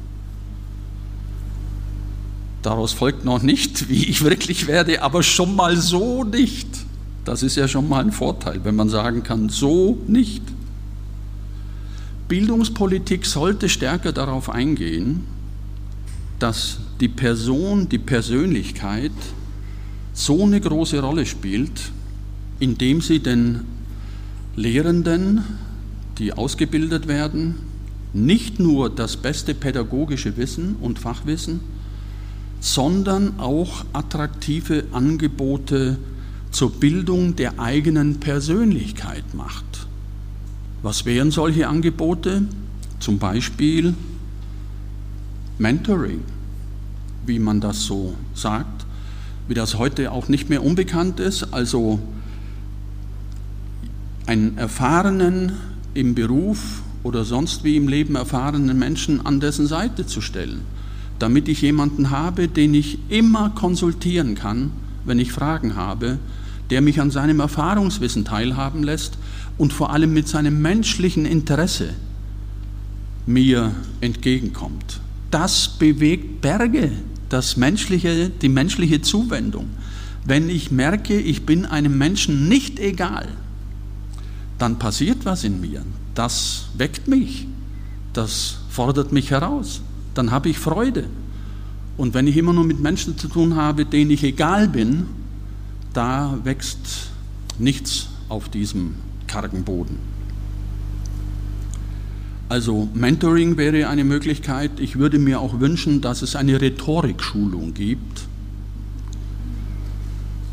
Daraus 2.61 2.93
folgt 2.93 3.25
noch 3.25 3.41
nicht, 3.41 3.89
wie 3.89 4.05
ich 4.05 4.23
wirklich 4.23 4.67
werde, 4.67 5.01
aber 5.01 5.23
schon 5.23 5.57
mal 5.57 5.79
so 5.79 6.25
nicht. 6.25 6.69
Das 7.25 7.43
ist 7.43 7.57
ja 7.57 7.69
schon 7.69 7.89
mal 7.89 8.05
ein 8.05 8.13
Vorteil, 8.13 8.61
wenn 8.65 8.77
man 8.77 8.91
sagen 8.91 9.23
kann, 9.23 9.49
so 9.49 9.97
nicht. 10.07 10.43
Bildungspolitik 12.31 13.27
sollte 13.27 13.69
stärker 13.69 14.13
darauf 14.13 14.51
eingehen, 14.51 15.25
dass 16.39 16.79
die 17.01 17.09
Person, 17.09 17.89
die 17.89 17.99
Persönlichkeit 17.99 19.11
so 20.13 20.45
eine 20.45 20.61
große 20.61 21.01
Rolle 21.01 21.27
spielt, 21.27 21.91
indem 22.61 23.01
sie 23.01 23.19
den 23.19 23.63
Lehrenden, 24.55 25.43
die 26.19 26.33
ausgebildet 26.33 27.09
werden, 27.09 27.57
nicht 28.13 28.61
nur 28.61 28.91
das 28.91 29.17
beste 29.17 29.53
pädagogische 29.53 30.37
Wissen 30.37 30.77
und 30.81 31.01
Fachwissen, 31.01 31.59
sondern 32.61 33.41
auch 33.41 33.85
attraktive 33.93 34.85
Angebote 34.93 35.99
zur 36.53 36.71
Bildung 36.71 37.35
der 37.35 37.59
eigenen 37.59 38.21
Persönlichkeit 38.21 39.35
macht. 39.35 39.70
Was 40.83 41.05
wären 41.05 41.31
solche 41.31 41.69
Angebote? 41.69 42.43
Zum 43.01 43.19
Beispiel 43.19 43.95
Mentoring, 45.59 46.21
wie 47.27 47.39
man 47.39 47.61
das 47.61 47.85
so 47.85 48.15
sagt, 48.35 48.87
wie 49.49 49.55
das 49.55 49.77
heute 49.77 50.13
auch 50.13 50.29
nicht 50.29 50.49
mehr 50.49 50.65
unbekannt 50.65 51.21
ist, 51.21 51.53
also 51.53 51.99
einen 54.27 54.57
erfahrenen 54.57 55.53
im 55.93 56.15
Beruf 56.15 56.83
oder 57.03 57.25
sonst 57.25 57.65
wie 57.65 57.77
im 57.77 57.89
Leben 57.89 58.15
erfahrenen 58.15 58.79
Menschen 58.79 59.25
an 59.27 59.41
dessen 59.41 59.67
Seite 59.67 60.07
zu 60.07 60.21
stellen, 60.21 60.61
damit 61.19 61.49
ich 61.49 61.63
jemanden 61.63 62.11
habe, 62.11 62.49
den 62.49 62.73
ich 62.75 62.99
immer 63.11 63.51
konsultieren 63.51 64.35
kann, 64.35 64.71
wenn 65.05 65.19
ich 65.19 65.33
Fragen 65.33 65.77
habe, 65.77 66.19
der 66.71 66.81
mich 66.81 67.01
an 67.01 67.11
seinem 67.11 67.41
Erfahrungswissen 67.41 68.25
teilhaben 68.25 68.83
lässt 68.83 69.19
und 69.59 69.73
vor 69.73 69.93
allem 69.93 70.13
mit 70.13 70.29
seinem 70.29 70.63
menschlichen 70.63 71.27
Interesse 71.27 71.91
mir 73.27 73.75
entgegenkommt. 74.01 75.01
Das 75.31 75.69
bewegt 75.69 76.41
Berge, 76.41 76.93
das 77.29 77.57
menschliche, 77.57 78.31
die 78.31 78.49
menschliche 78.49 79.03
Zuwendung. 79.03 79.69
Wenn 80.25 80.49
ich 80.49 80.71
merke, 80.71 81.19
ich 81.19 81.47
bin 81.47 81.67
einem 81.67 81.97
Menschen 81.99 82.49
nicht 82.49 82.79
egal, 82.79 83.29
dann 84.59 84.79
passiert 84.79 85.25
was 85.25 85.45
in 85.45 85.61
mir. 85.61 85.83
Das 86.15 86.67
weckt 86.77 87.09
mich, 87.09 87.47
das 88.13 88.59
fordert 88.69 89.13
mich 89.13 89.31
heraus. 89.31 89.83
Dann 90.15 90.31
habe 90.31 90.49
ich 90.49 90.59
Freude. 90.59 91.05
Und 91.97 92.15
wenn 92.15 92.27
ich 92.27 92.37
immer 92.37 92.53
nur 92.53 92.65
mit 92.65 92.81
Menschen 92.81 93.17
zu 93.17 93.29
tun 93.29 93.57
habe, 93.57 93.85
denen 93.85 94.11
ich 94.11 94.25
egal 94.25 94.69
bin, 94.69 95.07
da 95.93 96.39
wächst 96.45 97.11
nichts 97.59 98.09
auf 98.29 98.49
diesem 98.49 98.95
kargen 99.27 99.65
Boden. 99.65 99.99
Also 102.49 102.89
Mentoring 102.95 103.57
wäre 103.57 103.89
eine 103.89 104.05
Möglichkeit. 104.05 104.81
Ich 104.81 104.99
würde 104.99 105.19
mir 105.19 105.41
auch 105.41 105.61
wünschen, 105.61 106.01
dass 106.01 106.23
es 106.23 106.35
eine 106.35 106.61
Rhetorikschulung 106.61 107.75
gibt. 107.75 108.27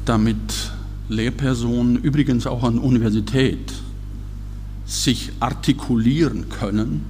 damit 0.08 0.72
Lehrpersonen, 1.10 1.98
übrigens 1.98 2.48
auch 2.48 2.63
an 2.63 2.79
Universität, 2.79 3.74
sich 4.86 5.32
artikulieren 5.39 6.50
können, 6.50 7.06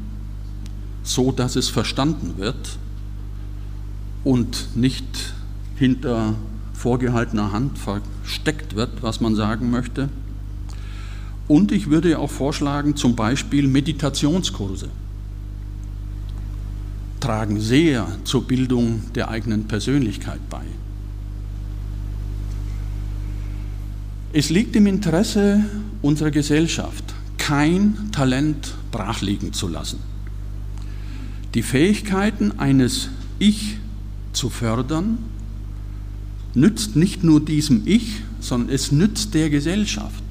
so 1.04 1.32
dass 1.32 1.56
es 1.56 1.70
verstanden 1.70 2.34
wird 2.38 2.78
und 4.24 4.76
nicht 4.76 5.34
hinter 5.76 6.34
vorgehaltener 6.78 7.52
Hand 7.52 7.78
versteckt 7.78 8.76
wird, 8.76 9.02
was 9.02 9.20
man 9.20 9.36
sagen 9.36 9.72
möchte. 9.72 10.10
Und 11.48 11.72
ich 11.72 11.90
würde 11.90 12.20
auch 12.20 12.30
vorschlagen, 12.30 12.96
zum 12.96 13.16
Beispiel 13.16 13.68
Meditationskurse 13.68 14.90
tragen 17.20 17.60
sehr 17.60 18.08
zur 18.26 18.44
Bildung 18.44 19.02
der 19.16 19.30
eigenen 19.30 19.68
Persönlichkeit 19.68 20.40
bei. 20.50 20.62
Es 24.34 24.50
liegt 24.50 24.76
im 24.76 24.86
Interesse 24.86 25.66
unserer 26.04 26.32
Gesellschaft, 26.32 27.04
kein 27.40 28.12
Talent 28.12 28.76
brachliegen 28.92 29.52
zu 29.52 29.68
lassen. 29.68 30.00
Die 31.56 31.64
Fähigkeiten 31.64 32.60
eines 32.60 33.10
Ich 33.40 33.78
zu 34.34 34.50
fördern, 34.50 35.18
nützt 36.58 36.96
nicht 36.96 37.24
nur 37.24 37.40
diesem 37.40 37.84
Ich, 37.86 38.22
sondern 38.40 38.74
es 38.74 38.92
nützt 38.92 39.36
der 39.36 39.52
Gesellschaft. 39.52 40.24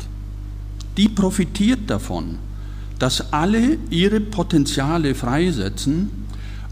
Die 0.96 1.08
profitiert 1.08 1.88
davon, 1.88 2.38
dass 2.98 3.32
alle 3.32 3.78
ihre 3.90 4.20
Potenziale 4.20 5.14
freisetzen 5.14 6.10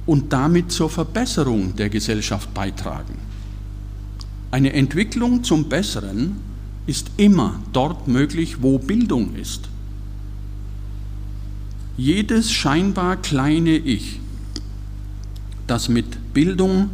und 0.06 0.32
damit 0.32 0.72
zur 0.72 0.90
Verbesserung 0.90 1.76
der 1.76 1.88
Gesellschaft 1.88 2.52
beitragen. 2.52 3.14
Eine 4.50 4.72
Entwicklung 4.72 5.44
zum 5.44 5.68
Besseren 5.68 6.32
ist 6.86 7.12
immer 7.16 7.60
dort 7.72 8.08
möglich, 8.08 8.60
wo 8.60 8.78
Bildung 8.78 9.36
ist. 9.36 9.68
Jedes 11.96 12.50
scheinbar 12.50 13.16
kleine 13.16 13.76
Ich, 13.76 14.18
das 15.68 15.88
mit 15.88 16.34
Bildung 16.34 16.90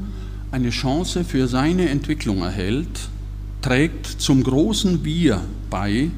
eine 0.51 0.71
Chance 0.71 1.25
für 1.25 1.47
seine 1.47 1.89
Entwicklung 1.89 2.43
erhält, 2.43 3.09
trägt 3.63 4.07
zum 4.07 4.43
großen 4.43 5.05
Wir 5.05 5.43
bei, 5.69 6.11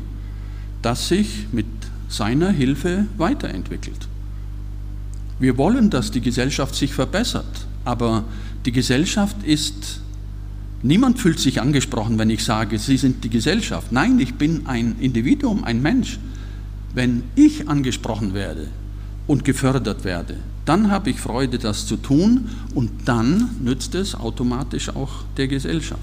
das 0.81 1.09
sich 1.09 1.47
mit 1.53 1.67
seiner 2.09 2.51
Hilfe 2.51 3.07
weiterentwickelt. 3.17 4.09
Wir 5.39 5.59
wollen, 5.59 5.91
dass 5.91 6.11
die 6.11 6.21
Gesellschaft 6.21 6.75
sich 6.75 6.95
verbessert, 6.95 7.67
aber 7.85 8.25
die 8.65 8.73
Gesellschaft 8.73 9.43
ist, 9.45 10.01
niemand 10.83 11.19
fühlt 11.19 11.41
sich 11.41 11.61
angesprochen, 11.61 12.19
wenn 12.19 12.31
ich 12.31 12.45
sage, 12.45 12.79
Sie 12.79 12.97
sind 12.97 13.25
die 13.25 13.31
Gesellschaft. 13.31 13.91
Nein, 13.91 14.21
ich 14.21 14.35
bin 14.35 14.67
ein 14.67 14.97
Individuum, 15.01 15.65
ein 15.65 15.83
Mensch. 15.83 16.19
Wenn 16.95 17.25
ich 17.35 17.69
angesprochen 17.69 18.35
werde 18.35 18.69
und 19.27 19.45
gefördert 19.45 20.05
werde, 20.05 20.37
dann 20.65 20.91
habe 20.91 21.11
ich 21.11 21.21
Freude, 21.21 21.59
das 21.59 21.87
zu 21.87 21.97
tun 21.97 22.49
und 22.75 22.91
dann 23.05 23.51
nützt 23.61 23.95
es 23.95 24.15
automatisch 24.15 24.91
auch 24.91 25.25
der 25.37 25.49
Gesellschaft. 25.49 26.01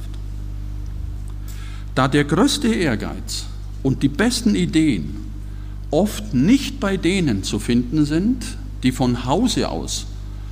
Da 1.95 2.07
der 2.07 2.25
größte 2.25 2.67
Ehrgeiz 2.67 3.45
und 3.83 4.03
die 4.03 4.09
besten 4.09 4.55
Ideen 4.55 5.15
oft 5.91 6.33
nicht 6.33 6.79
bei 6.79 6.97
denen 6.97 7.43
zu 7.43 7.59
finden 7.59 8.05
sind, 8.05 8.45
die 8.83 8.91
von 8.91 9.25
Hause 9.25 9.69
aus 9.69 10.05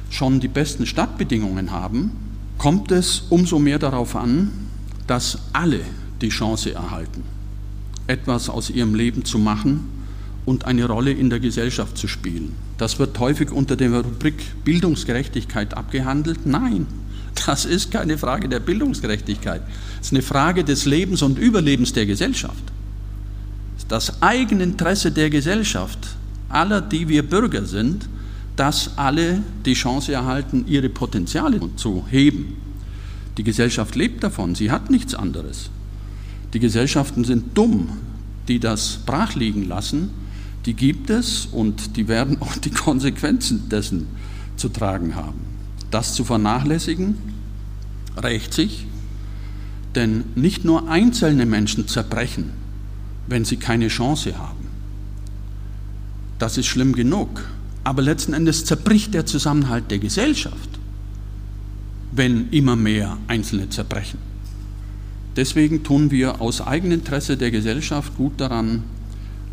schon 0.10 0.40
die 0.40 0.48
besten 0.48 0.86
Stadtbedingungen 0.86 1.72
haben, 1.72 2.12
kommt 2.58 2.92
es 2.92 3.24
umso 3.30 3.60
mehr 3.60 3.78
darauf 3.78 4.16
an, 4.16 4.52
dass 5.06 5.38
alle 5.54 5.82
die 6.22 6.30
Chance 6.30 6.74
erhalten, 6.74 7.24
etwas 8.08 8.50
aus 8.50 8.70
ihrem 8.70 8.96
Leben 8.96 9.26
zu 9.26 9.38
machen 9.38 9.97
und 10.48 10.64
eine 10.64 10.86
Rolle 10.86 11.12
in 11.12 11.30
der 11.30 11.42
Gesellschaft 11.42 11.98
zu 11.98 12.08
spielen. 12.08 12.54
Das 12.78 13.00
wird 13.00 13.20
häufig 13.20 13.52
unter 13.52 13.76
der 13.76 13.92
Rubrik 13.92 14.64
Bildungsgerechtigkeit 14.64 15.74
abgehandelt. 15.74 16.46
Nein, 16.46 16.88
das 17.46 17.66
ist 17.66 17.92
keine 17.92 18.18
Frage 18.18 18.48
der 18.48 18.62
Bildungsgerechtigkeit. 18.62 19.62
Es 20.00 20.08
ist 20.08 20.14
eine 20.14 20.22
Frage 20.22 20.64
des 20.64 20.86
Lebens 20.86 21.22
und 21.22 21.38
Überlebens 21.38 21.92
der 21.92 22.06
Gesellschaft. 22.06 22.64
Das 23.90 24.22
Eigeninteresse 24.22 25.12
der 25.12 25.30
Gesellschaft, 25.30 26.00
aller, 26.48 26.80
die 26.80 27.10
wir 27.10 27.28
Bürger 27.28 27.66
sind, 27.66 28.08
dass 28.56 28.98
alle 28.98 29.44
die 29.66 29.74
Chance 29.74 30.14
erhalten, 30.14 30.64
ihre 30.66 30.88
Potenziale 30.88 31.60
zu 31.76 32.06
heben. 32.10 32.56
Die 33.38 33.44
Gesellschaft 33.44 33.98
lebt 33.98 34.24
davon, 34.24 34.56
sie 34.56 34.72
hat 34.72 34.90
nichts 34.92 35.14
anderes. 35.14 35.70
Die 36.54 36.60
Gesellschaften 36.60 37.26
sind 37.26 37.58
dumm, 37.58 37.90
die 38.48 38.62
das 38.62 39.00
brachliegen 39.06 39.68
lassen 39.68 40.26
die 40.68 40.74
gibt 40.74 41.10
es 41.10 41.48
und 41.52 41.96
die 41.98 42.08
werden 42.08 42.38
auch 42.42 42.56
die 42.58 42.70
Konsequenzen 42.70 43.70
dessen 43.70 44.08
zu 44.58 44.70
tragen 44.70 45.16
haben. 45.16 45.40
Das 45.90 46.14
zu 46.14 46.24
vernachlässigen, 46.24 47.18
rächt 48.18 48.54
sich, 48.54 48.86
denn 49.96 50.26
nicht 50.36 50.66
nur 50.66 50.90
einzelne 50.90 51.46
Menschen 51.46 51.88
zerbrechen, 51.88 52.52
wenn 53.28 53.46
sie 53.46 53.58
keine 53.58 53.88
Chance 53.88 54.38
haben. 54.38 54.68
Das 56.40 56.58
ist 56.58 56.66
schlimm 56.68 56.94
genug, 56.94 57.46
aber 57.84 58.02
letzten 58.02 58.34
Endes 58.34 58.66
zerbricht 58.66 59.14
der 59.14 59.26
Zusammenhalt 59.26 59.90
der 59.90 60.00
Gesellschaft, 60.00 60.70
wenn 62.12 62.50
immer 62.50 62.76
mehr 62.76 63.18
Einzelne 63.28 63.70
zerbrechen. 63.70 64.20
Deswegen 65.36 65.84
tun 65.84 66.12
wir 66.12 66.42
aus 66.42 66.62
Eigeninteresse 66.62 67.38
der 67.38 67.52
Gesellschaft 67.52 68.18
gut 68.18 68.34
daran, 68.42 68.84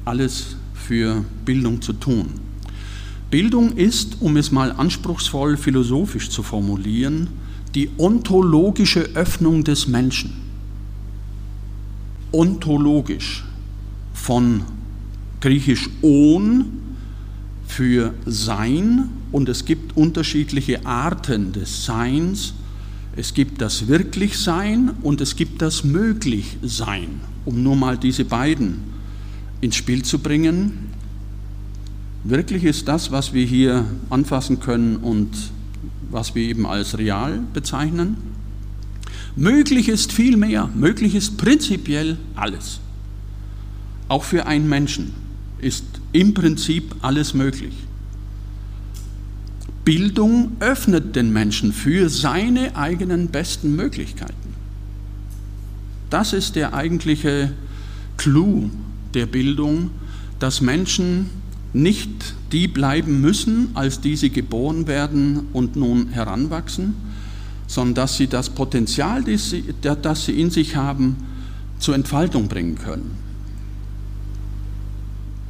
alles 0.04 0.56
für 0.86 1.24
Bildung 1.44 1.80
zu 1.80 1.94
tun. 1.94 2.26
Bildung 3.30 3.76
ist, 3.76 4.18
um 4.20 4.36
es 4.36 4.52
mal 4.52 4.70
anspruchsvoll 4.72 5.56
philosophisch 5.56 6.28
zu 6.28 6.42
formulieren, 6.42 7.28
die 7.74 7.90
ontologische 7.98 9.00
Öffnung 9.14 9.64
des 9.64 9.88
Menschen. 9.88 10.32
Ontologisch 12.32 13.44
von 14.12 14.62
griechisch 15.40 15.88
on 16.02 16.66
für 17.66 18.14
Sein 18.26 19.08
und 19.32 19.48
es 19.48 19.64
gibt 19.64 19.96
unterschiedliche 19.96 20.86
Arten 20.86 21.52
des 21.52 21.84
Seins. 21.84 22.54
Es 23.16 23.34
gibt 23.34 23.60
das 23.60 23.88
Wirklichsein 23.88 24.90
und 25.02 25.20
es 25.20 25.34
gibt 25.34 25.62
das 25.62 25.82
Möglichsein, 25.82 27.20
um 27.44 27.62
nur 27.62 27.74
mal 27.74 27.96
diese 27.96 28.24
beiden 28.24 28.93
ins 29.64 29.76
Spiel 29.76 30.02
zu 30.02 30.18
bringen. 30.18 30.90
Wirklich 32.22 32.64
ist 32.64 32.86
das, 32.86 33.10
was 33.10 33.32
wir 33.32 33.46
hier 33.46 33.86
anfassen 34.10 34.60
können 34.60 34.98
und 34.98 35.30
was 36.10 36.34
wir 36.34 36.42
eben 36.42 36.66
als 36.66 36.98
real 36.98 37.40
bezeichnen. 37.54 38.18
Möglich 39.36 39.88
ist 39.88 40.12
viel 40.12 40.36
mehr, 40.36 40.68
möglich 40.74 41.14
ist 41.14 41.38
prinzipiell 41.38 42.18
alles. 42.36 42.80
Auch 44.08 44.24
für 44.24 44.46
einen 44.46 44.68
Menschen 44.68 45.14
ist 45.58 45.84
im 46.12 46.34
Prinzip 46.34 46.94
alles 47.00 47.32
möglich. 47.32 47.72
Bildung 49.86 50.52
öffnet 50.60 51.16
den 51.16 51.32
Menschen 51.32 51.72
für 51.72 52.10
seine 52.10 52.76
eigenen 52.76 53.28
besten 53.28 53.74
Möglichkeiten. 53.74 54.34
Das 56.10 56.34
ist 56.34 56.54
der 56.54 56.74
eigentliche 56.74 57.52
Clou 58.18 58.70
der 59.14 59.26
Bildung, 59.26 59.90
dass 60.38 60.60
Menschen 60.60 61.30
nicht 61.72 62.34
die 62.52 62.68
bleiben 62.68 63.20
müssen, 63.20 63.70
als 63.74 64.00
die 64.00 64.16
sie 64.16 64.30
geboren 64.30 64.86
werden 64.86 65.48
und 65.52 65.76
nun 65.76 66.08
heranwachsen, 66.08 66.94
sondern 67.66 67.94
dass 67.94 68.16
sie 68.16 68.28
das 68.28 68.50
Potenzial, 68.50 69.24
das 69.24 70.24
sie, 70.24 70.40
in 70.40 70.50
sich 70.50 70.76
haben, 70.76 71.16
zur 71.78 71.94
Entfaltung 71.94 72.48
bringen 72.48 72.76
können. 72.76 73.16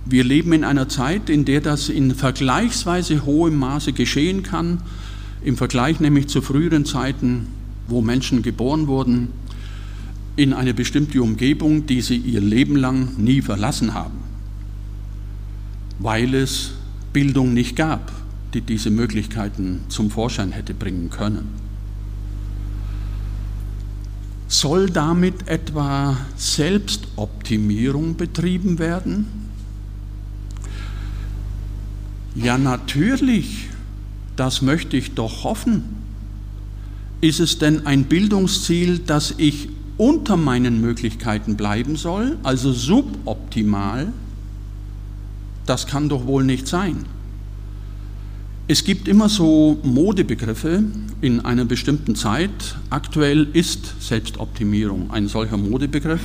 Wir 0.07 0.24
leben 0.24 0.53
in 0.53 0.64
einer 0.64 0.88
Zeit, 0.88 1.31
in 1.31 1.44
der 1.44 1.61
das 1.61 1.88
in 1.88 2.14
vergleichsweise 2.14 3.24
hohem 3.24 3.57
Maße 3.57 3.92
geschehen 3.92 4.42
kann, 4.42 4.83
im 5.42 5.57
Vergleich 5.57 6.00
nämlich 6.00 6.29
zu 6.29 6.40
früheren 6.40 6.85
Zeiten, 6.85 7.46
wo 7.88 8.00
Menschen 8.00 8.42
geboren 8.42 8.87
wurden, 8.87 9.29
in 10.36 10.52
eine 10.52 10.74
bestimmte 10.74 11.22
Umgebung, 11.22 11.86
die 11.86 12.00
sie 12.00 12.16
ihr 12.16 12.40
Leben 12.40 12.76
lang 12.76 13.16
nie 13.18 13.40
verlassen 13.40 13.94
haben, 13.94 14.18
weil 15.98 16.34
es 16.34 16.72
Bildung 17.12 17.54
nicht 17.54 17.76
gab, 17.76 18.10
die 18.52 18.60
diese 18.60 18.90
Möglichkeiten 18.90 19.80
zum 19.88 20.10
Vorschein 20.10 20.52
hätte 20.52 20.74
bringen 20.74 21.10
können. 21.10 21.48
Soll 24.48 24.90
damit 24.90 25.48
etwa 25.48 26.16
Selbstoptimierung 26.36 28.16
betrieben 28.16 28.78
werden? 28.78 29.26
Ja, 32.34 32.58
natürlich, 32.58 33.68
das 34.36 34.60
möchte 34.62 34.96
ich 34.96 35.14
doch 35.14 35.44
hoffen. 35.44 35.84
Ist 37.20 37.40
es 37.40 37.58
denn 37.58 37.86
ein 37.86 38.04
Bildungsziel, 38.04 38.98
das 38.98 39.34
ich 39.38 39.68
unter 39.96 40.37
meinen 40.37 40.80
Möglichkeiten 40.80 41.57
bleiben 41.57 41.96
soll, 41.96 42.38
also 42.42 42.72
suboptimal, 42.72 44.12
das 45.66 45.87
kann 45.87 46.09
doch 46.09 46.26
wohl 46.26 46.44
nicht 46.44 46.66
sein. 46.66 47.07
Es 48.66 48.85
gibt 48.85 49.09
immer 49.09 49.28
so 49.28 49.78
Modebegriffe 49.83 50.85
in 51.20 51.40
einer 51.40 51.66
bestimmten 51.66 52.16
Zeit. 52.16 52.76
Aktuell 52.88 53.48
ist 53.52 54.02
Selbstoptimierung 54.02 55.11
ein 55.11 55.28
solcher 55.28 55.59
Modebegriff. 55.59 56.22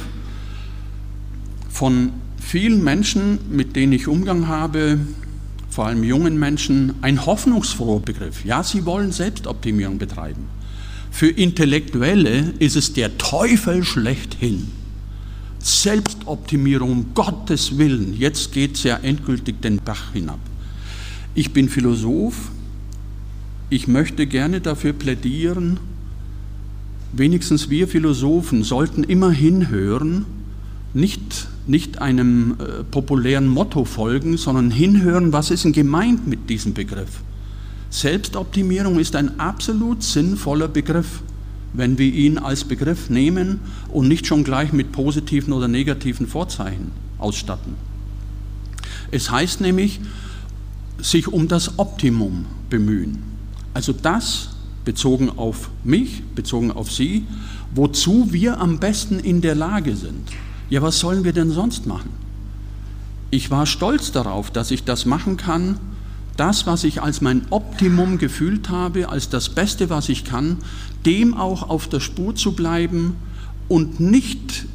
Von 1.70 2.12
vielen 2.38 2.82
Menschen, 2.84 3.40
mit 3.52 3.76
denen 3.76 3.92
ich 3.92 4.08
Umgang 4.08 4.48
habe, 4.48 5.00
vor 5.70 5.88
allem 5.88 6.04
jungen 6.04 6.40
Menschen, 6.40 6.96
ein 7.02 7.26
hoffnungsfroher 7.26 8.00
Begriff. 8.00 8.44
Ja, 8.46 8.64
sie 8.64 8.86
wollen 8.86 9.12
Selbstoptimierung 9.12 9.98
betreiben. 9.98 10.48
Für 11.12 11.28
Intellektuelle 11.28 12.54
ist 12.60 12.76
es 12.76 12.94
der 12.94 13.18
Teufel 13.18 13.84
schlechthin. 13.84 14.68
Selbstoptimierung, 15.60 16.92
um 16.92 17.06
Gottes 17.14 17.78
Willen, 17.78 18.18
jetzt 18.18 18.54
geht 18.54 18.76
es 18.76 18.84
ja 18.84 18.98
endgültig 18.98 19.62
den 19.62 19.78
Bach 19.78 20.14
hinab. 20.14 20.40
Ich 21.36 21.52
bin 21.52 21.70
Philosoph, 21.70 22.52
ich 23.70 23.88
möchte 23.88 24.26
gerne 24.26 24.62
dafür 24.62 24.94
plädieren, 24.94 25.80
wenigstens 27.12 27.70
wir 27.70 27.88
Philosophen 27.88 28.64
sollten 28.64 29.04
immer 29.04 29.32
hinhören, 29.32 30.26
nicht, 30.94 31.50
nicht 31.68 32.02
einem 32.02 32.56
äh, 32.60 32.84
populären 32.84 33.48
Motto 33.48 33.86
folgen, 33.86 34.38
sondern 34.38 34.72
hinhören, 34.72 35.34
was 35.34 35.52
ist 35.52 35.66
denn 35.66 35.74
gemeint 35.74 36.28
mit 36.28 36.50
diesem 36.50 36.74
Begriff. 36.74 37.22
Selbstoptimierung 37.90 39.00
ist 39.00 39.16
ein 39.16 39.40
absolut 39.40 40.04
sinnvoller 40.04 40.68
Begriff 40.68 41.22
wenn 41.74 41.98
wir 41.98 42.12
ihn 42.12 42.38
als 42.38 42.64
Begriff 42.64 43.10
nehmen 43.10 43.60
und 43.90 44.08
nicht 44.08 44.26
schon 44.26 44.44
gleich 44.44 44.74
mit 44.74 44.92
positiven 44.92 45.54
oder 45.54 45.68
negativen 45.68 46.28
Vorzeichen 46.28 46.92
ausstatten. 47.18 47.76
Es 49.12 49.30
heißt 49.32 49.62
nämlich, 49.62 50.00
sich 51.00 51.28
um 51.28 51.48
das 51.48 51.80
Optimum 51.80 52.46
bemühen. 52.70 53.24
Also 53.74 53.94
das 53.94 54.50
bezogen 54.84 55.30
auf 55.30 55.70
mich, 55.84 56.24
bezogen 56.36 56.72
auf 56.72 56.92
Sie, 56.92 57.26
wozu 57.74 58.32
wir 58.32 58.60
am 58.60 58.80
besten 58.80 59.20
in 59.20 59.42
der 59.42 59.56
Lage 59.56 59.96
sind. 59.96 60.30
Ja, 60.70 60.82
was 60.82 61.00
sollen 61.00 61.24
wir 61.24 61.34
denn 61.34 61.52
sonst 61.52 61.86
machen? 61.86 62.10
Ich 63.32 63.52
war 63.52 63.66
stolz 63.66 64.12
darauf, 64.12 64.50
dass 64.52 64.72
ich 64.72 64.84
das 64.84 65.06
machen 65.06 65.38
kann, 65.38 65.80
das, 66.40 66.66
was 66.66 66.84
ich 66.86 67.02
als 67.02 67.22
mein 67.22 67.42
Optimum 67.50 68.18
gefühlt 68.18 68.70
habe, 68.70 69.10
als 69.10 69.30
das 69.30 69.50
Beste, 69.50 69.90
was 69.90 70.08
ich 70.08 70.24
kann, 70.24 70.58
dem 71.06 71.34
auch 71.34 71.70
auf 71.70 71.90
der 71.90 72.00
Spur 72.00 72.36
zu 72.36 72.54
bleiben 72.54 73.16
und 73.68 74.00
nicht 74.00 74.66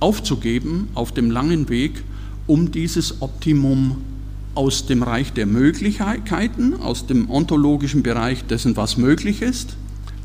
aufzugeben 0.00 0.88
auf 0.94 1.12
dem 1.12 1.30
langen 1.30 1.68
Weg, 1.68 2.04
um 2.46 2.72
dieses 2.72 3.20
Optimum 3.20 3.98
aus 4.54 4.86
dem 4.86 5.02
Reich 5.02 5.32
der 5.32 5.46
Möglichkeiten, 5.46 6.74
aus 6.74 7.06
dem 7.06 7.30
ontologischen 7.30 8.02
Bereich 8.02 8.44
dessen, 8.44 8.76
was 8.76 8.96
möglich 8.96 9.42
ist, 9.42 9.76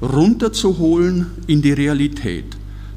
runterzuholen 0.02 1.28
in 1.48 1.62
die 1.62 1.74
Realität. 1.74 2.46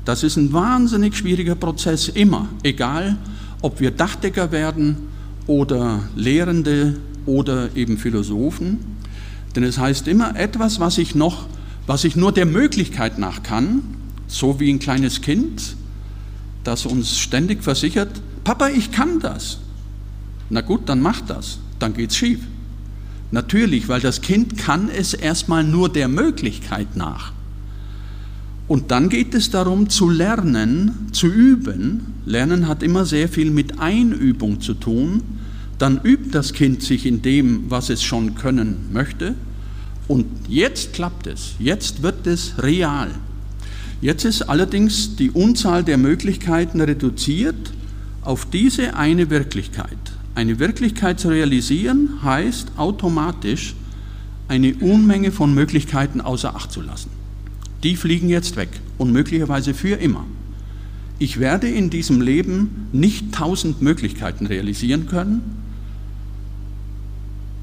Das 0.05 0.23
ist 0.23 0.37
ein 0.37 0.53
wahnsinnig 0.53 1.17
schwieriger 1.17 1.55
Prozess, 1.55 2.09
immer, 2.09 2.49
egal 2.63 3.19
ob 3.61 3.81
wir 3.81 3.91
Dachdecker 3.91 4.53
werden 4.53 4.97
oder 5.47 6.01
Lehrende 6.15 6.97
oder 7.29 7.77
eben 7.77 7.99
Philosophen. 7.99 8.79
Denn 9.55 9.63
es 9.63 9.79
heißt 9.79 10.09
immer, 10.09 10.35
etwas, 10.37 10.81
was 10.81 10.99
ich 10.99 11.15
noch, 11.15 11.47
was 11.87 12.05
ich 12.05 12.17
nur 12.17 12.33
der 12.33 12.47
Möglichkeit 12.47 13.19
nach 13.19 13.43
kann, 13.43 13.83
so 14.27 14.59
wie 14.59 14.73
ein 14.73 14.79
kleines 14.79 15.21
Kind, 15.21 15.77
das 16.65 16.87
uns 16.87 17.19
ständig 17.19 17.63
versichert, 17.63 18.21
Papa, 18.45 18.69
ich 18.69 18.91
kann 18.91 19.21
das. 19.21 19.59
Na 20.51 20.63
gut, 20.63 20.89
dann 20.89 21.01
mach 21.01 21.21
das, 21.21 21.59
dann 21.79 21.95
geht's 21.95 22.17
schief. 22.17 22.41
Natürlich, 23.31 23.89
weil 23.89 24.01
das 24.01 24.23
Kind 24.23 24.57
kann 24.57 24.89
es 24.89 25.13
erstmal 25.13 25.63
nur 25.63 25.91
der 25.91 26.09
Möglichkeit 26.09 26.97
nach. 26.97 27.33
Und 28.67 28.91
dann 28.91 29.09
geht 29.09 29.35
es 29.35 29.51
darum 29.51 29.91
zu 29.91 30.09
lernen, 30.09 31.09
zu 31.13 31.27
üben. 31.27 32.15
Lernen 32.25 32.69
hat 32.69 32.83
immer 32.83 33.05
sehr 33.05 33.29
viel 33.29 33.51
mit 33.51 33.81
Einübung 33.81 34.61
zu 34.61 34.75
tun 34.75 35.38
dann 35.79 36.01
übt 36.03 36.31
das 36.33 36.53
Kind 36.53 36.83
sich 36.83 37.07
in 37.07 37.23
dem, 37.23 37.71
was 37.71 37.89
es 37.89 38.03
schon 38.03 38.35
können 38.35 38.91
möchte. 38.93 39.35
Und 40.09 40.27
jetzt 40.49 40.93
klappt 40.93 41.27
es, 41.27 41.55
jetzt 41.59 42.03
wird 42.03 42.27
es 42.27 42.55
real. 42.59 43.11
Jetzt 44.01 44.25
ist 44.25 44.43
allerdings 44.43 45.17
die 45.17 45.31
Unzahl 45.31 45.85
der 45.85 45.99
Möglichkeiten 45.99 46.81
reduziert 46.81 47.73
auf 48.23 48.47
diese 48.47 48.97
eine 48.97 49.31
Wirklichkeit. 49.31 49.99
Eine 50.35 50.59
Wirklichkeit 50.59 51.19
zu 51.19 51.29
realisieren 51.29 52.23
heißt 52.23 52.73
automatisch 52.77 53.75
eine 54.47 54.75
Unmenge 54.77 55.33
von 55.33 55.53
Möglichkeiten 55.53 56.21
außer 56.21 56.55
Acht 56.55 56.73
zu 56.73 56.81
lassen. 56.81 57.11
Die 57.83 57.97
fliegen 57.97 58.29
jetzt 58.29 58.57
weg 58.57 58.69
und 58.99 59.13
möglicherweise 59.13 59.75
für 59.75 59.97
immer. 59.97 60.25
Ich 61.19 61.41
werde 61.41 61.69
in 61.69 61.91
diesem 61.91 62.21
Leben 62.21 62.89
nicht 62.93 63.33
tausend 63.33 63.83
Möglichkeiten 63.83 64.47
realisieren 64.47 65.07
können, 65.07 65.43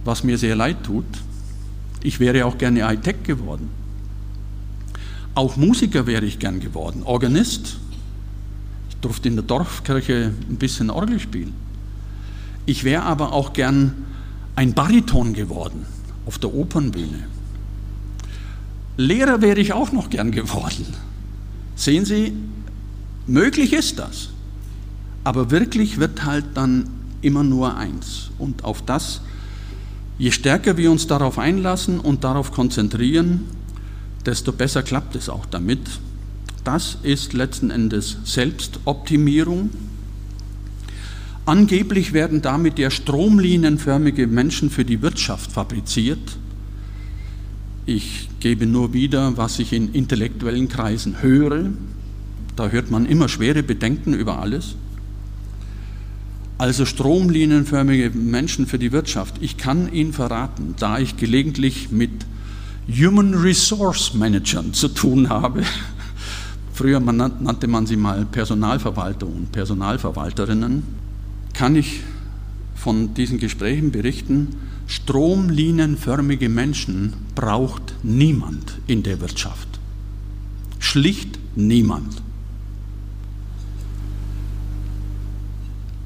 was 0.06 0.24
mir 0.24 0.38
sehr 0.38 0.56
leid 0.56 0.84
tut. 0.84 1.06
Ich 2.02 2.20
wäre 2.20 2.46
auch 2.46 2.58
gerne 2.58 2.86
Hightech 2.86 3.24
geworden. 3.24 3.70
Auch 5.34 5.58
Musiker 5.58 6.08
wäre 6.08 6.26
ich 6.26 6.40
gern 6.40 6.60
geworden, 6.60 7.04
Organist. 7.04 7.78
Ich 8.90 8.96
durfte 8.98 9.28
in 9.28 9.36
der 9.36 9.44
Dorfkirche 9.44 10.32
ein 10.50 10.56
bisschen 10.58 10.90
Orgel 10.90 11.20
spielen. 11.20 11.54
Ich 12.66 12.84
wäre 12.84 13.04
aber 13.04 13.34
auch 13.34 13.54
gern 13.54 13.94
ein 14.56 14.74
Bariton 14.74 15.34
geworden 15.34 15.86
auf 16.26 16.40
der 16.40 16.54
Opernbühne. 16.54 17.28
Lehrer 18.98 19.42
wäre 19.42 19.60
ich 19.60 19.74
auch 19.74 19.92
noch 19.92 20.10
gern 20.10 20.32
geworden. 20.32 20.86
Sehen 21.76 22.06
Sie, 22.06 22.34
möglich 23.28 23.74
ist 23.74 24.00
das. 24.00 24.30
Aber 25.24 25.52
wirklich 25.52 26.00
wird 26.00 26.24
halt 26.24 26.46
dann 26.54 26.90
immer 27.22 27.44
nur 27.44 27.76
eins. 27.76 28.30
Und 28.38 28.64
auf 28.64 28.84
das 28.84 29.22
Je 30.18 30.32
stärker 30.32 30.78
wir 30.78 30.92
uns 30.92 31.08
darauf 31.08 31.38
einlassen 31.38 32.00
und 32.00 32.24
darauf 32.24 32.52
konzentrieren, 32.52 33.42
desto 34.26 34.54
besser 34.54 34.82
klappt 34.82 35.16
es 35.16 35.28
auch 35.28 35.46
damit. 35.46 35.82
Das 36.64 36.98
ist 37.04 37.34
letzten 37.34 37.70
Endes 37.70 38.18
Selbstoptimierung. 38.24 39.70
Angeblich 41.46 42.14
werden 42.14 42.42
damit 42.42 42.80
ja 42.80 42.90
stromlinienförmige 42.90 44.26
Menschen 44.26 44.70
für 44.70 44.86
die 44.86 45.02
Wirtschaft 45.02 45.52
fabriziert. 45.52 46.38
Ich 47.86 48.30
gebe 48.40 48.66
nur 48.66 48.94
wieder, 48.94 49.38
was 49.38 49.60
ich 49.60 49.74
in 49.74 49.94
intellektuellen 49.94 50.70
Kreisen 50.70 51.22
höre. 51.22 51.66
Da 52.56 52.70
hört 52.70 52.90
man 52.90 53.06
immer 53.06 53.30
schwere 53.30 53.62
Bedenken 53.62 54.14
über 54.14 54.40
alles 54.40 54.76
also 56.58 56.86
stromlinienförmige 56.86 58.12
Menschen 58.12 58.66
für 58.66 58.80
die 58.80 58.92
Wirtschaft. 58.92 59.36
Ich 59.42 59.58
kann 59.58 59.92
Ihnen 59.92 60.14
verraten, 60.14 60.76
da 60.80 61.00
ich 61.00 61.18
gelegentlich 61.18 61.92
mit 61.92 62.12
Human 62.88 63.34
Resource 63.34 64.14
Managern 64.14 64.74
zu 64.74 64.88
tun 64.88 65.30
habe, 65.30 65.64
früher 66.74 67.00
nannte 67.00 67.68
man 67.68 67.88
sie 67.88 67.98
mal 67.98 68.26
Personalverwalter 68.26 69.26
und 69.26 69.52
Personalverwalterinnen, 69.52 70.84
kann 71.54 71.76
ich 71.76 72.02
von 72.76 73.14
diesen 73.14 73.40
Gesprächen 73.40 73.92
berichten, 73.92 74.56
stromlinienförmige 74.88 76.50
Menschen 76.50 77.14
braucht 77.34 77.96
niemand 78.04 78.78
in 78.88 79.04
der 79.04 79.20
Wirtschaft. 79.20 79.68
Schlicht 80.80 81.40
niemand. 81.56 82.22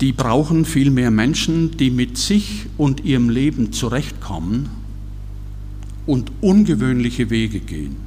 Die 0.02 0.14
brauchen 0.14 0.66
viel 0.66 0.92
mehr 0.92 1.12
Menschen, 1.12 1.76
die 1.78 1.90
mit 1.92 2.18
sich 2.18 2.68
und 2.78 3.04
ihrem 3.04 3.30
Leben 3.30 3.74
zurechtkommen 3.74 4.70
und 6.06 6.32
ungewöhnliche 6.42 7.30
Wege 7.30 7.60
gehen. 7.60 7.98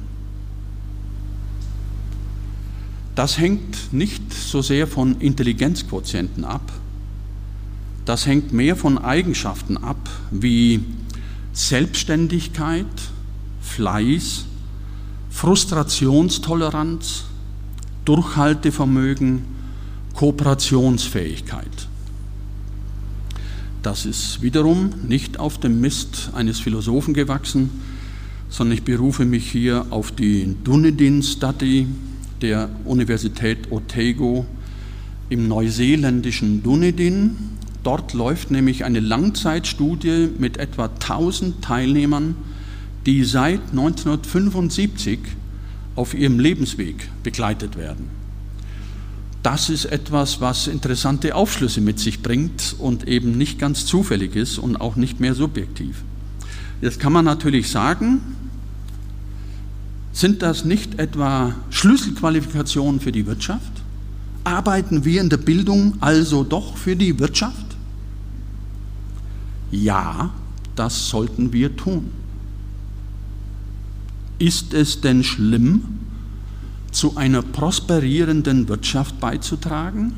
Das 3.15 3.37
hängt 3.37 3.93
nicht 3.93 4.33
so 4.33 4.63
sehr 4.63 4.87
von 4.87 5.21
Intelligenzquotienten 5.21 6.45
ab, 6.45 6.71
das 8.05 8.25
hängt 8.25 8.51
mehr 8.51 8.75
von 8.75 8.97
Eigenschaften 8.97 9.77
ab 9.77 10.09
wie 10.31 10.83
Selbstständigkeit, 11.53 12.87
Fleiß, 13.61 14.45
Frustrationstoleranz, 15.29 17.25
Durchhaltevermögen, 18.03 19.52
Kooperationsfähigkeit. 20.13 21.87
Das 23.81 24.05
ist 24.05 24.41
wiederum 24.41 24.91
nicht 25.07 25.39
auf 25.39 25.59
dem 25.59 25.81
Mist 25.81 26.29
eines 26.33 26.59
Philosophen 26.59 27.13
gewachsen, 27.13 27.69
sondern 28.49 28.77
ich 28.77 28.83
berufe 28.83 29.25
mich 29.25 29.51
hier 29.51 29.87
auf 29.89 30.11
die 30.11 30.55
Dunedin 30.63 31.21
Study, 31.21 31.87
der 32.41 32.69
Universität 32.85 33.71
Otago 33.71 34.45
im 35.29 35.47
neuseeländischen 35.47 36.63
Dunedin. 36.63 37.35
Dort 37.83 38.13
läuft 38.13 38.51
nämlich 38.51 38.85
eine 38.85 38.99
Langzeitstudie 38.99 40.29
mit 40.37 40.57
etwa 40.57 40.85
1000 40.85 41.61
Teilnehmern, 41.61 42.35
die 43.05 43.23
seit 43.25 43.61
1975 43.71 45.19
auf 45.95 46.13
ihrem 46.13 46.39
Lebensweg 46.39 47.09
begleitet 47.23 47.75
werden. 47.77 48.22
Das 49.43 49.69
ist 49.69 49.85
etwas, 49.85 50.39
was 50.39 50.67
interessante 50.67 51.35
Aufschlüsse 51.35 51.81
mit 51.81 51.99
sich 51.99 52.21
bringt 52.21 52.77
und 52.79 53.07
eben 53.09 53.37
nicht 53.37 53.59
ganz 53.59 53.85
zufällig 53.85 54.37
ist 54.37 54.57
und 54.57 54.77
auch 54.77 54.95
nicht 54.95 55.19
mehr 55.19 55.35
subjektiv. 55.35 56.01
Jetzt 56.81 56.99
kann 56.99 57.11
man 57.11 57.25
natürlich 57.25 57.69
sagen, 57.69 58.21
sind 60.13 60.41
das 60.41 60.63
nicht 60.63 60.97
etwa 60.97 61.55
Schlüsselqualifikationen 61.71 63.01
für 63.01 63.11
die 63.11 63.25
Wirtschaft? 63.25 63.71
Arbeiten 64.45 65.03
wir 65.03 65.19
in 65.19 65.29
der 65.29 65.37
Bildung 65.37 65.95
also 65.99 66.45
doch 66.45 66.77
für 66.77 66.95
die 66.95 67.19
Wirtschaft? 67.19 67.65
Ja, 69.71 70.31
das 70.75 71.09
sollten 71.09 71.51
wir 71.51 71.75
tun. 71.75 72.11
Ist 74.39 74.73
es 74.73 75.01
denn 75.01 75.23
schlimm, 75.23 76.02
zu 76.93 77.17
einer 77.17 77.41
prosperierenden 77.41 78.69
Wirtschaft 78.69 79.19
beizutragen, 79.19 80.13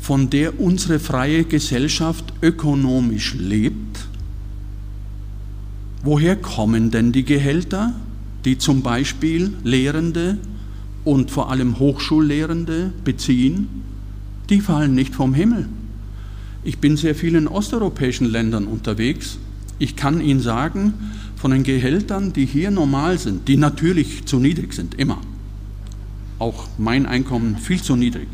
von 0.00 0.30
der 0.30 0.60
unsere 0.60 0.98
freie 0.98 1.44
Gesellschaft 1.44 2.32
ökonomisch 2.42 3.34
lebt? 3.34 4.06
Woher 6.02 6.36
kommen 6.36 6.90
denn 6.90 7.12
die 7.12 7.24
Gehälter, 7.24 7.94
die 8.44 8.56
zum 8.56 8.82
Beispiel 8.82 9.52
Lehrende 9.64 10.38
und 11.04 11.30
vor 11.30 11.50
allem 11.50 11.78
Hochschullehrende 11.78 12.92
beziehen? 13.04 13.68
Die 14.48 14.60
fallen 14.60 14.94
nicht 14.94 15.14
vom 15.14 15.34
Himmel. 15.34 15.68
Ich 16.64 16.78
bin 16.78 16.96
sehr 16.96 17.14
viel 17.14 17.34
in 17.34 17.48
osteuropäischen 17.48 18.30
Ländern 18.30 18.66
unterwegs. 18.66 19.38
Ich 19.78 19.96
kann 19.96 20.20
Ihnen 20.20 20.40
sagen, 20.40 20.94
von 21.36 21.52
den 21.52 21.62
Gehältern, 21.62 22.32
die 22.34 22.44
hier 22.44 22.70
normal 22.70 23.18
sind, 23.18 23.48
die 23.48 23.56
natürlich 23.56 24.26
zu 24.26 24.38
niedrig 24.38 24.74
sind, 24.74 24.94
immer. 24.94 25.18
Auch 26.40 26.66
mein 26.78 27.06
Einkommen 27.06 27.58
viel 27.58 27.80
zu 27.80 27.94
niedrig. 27.94 28.26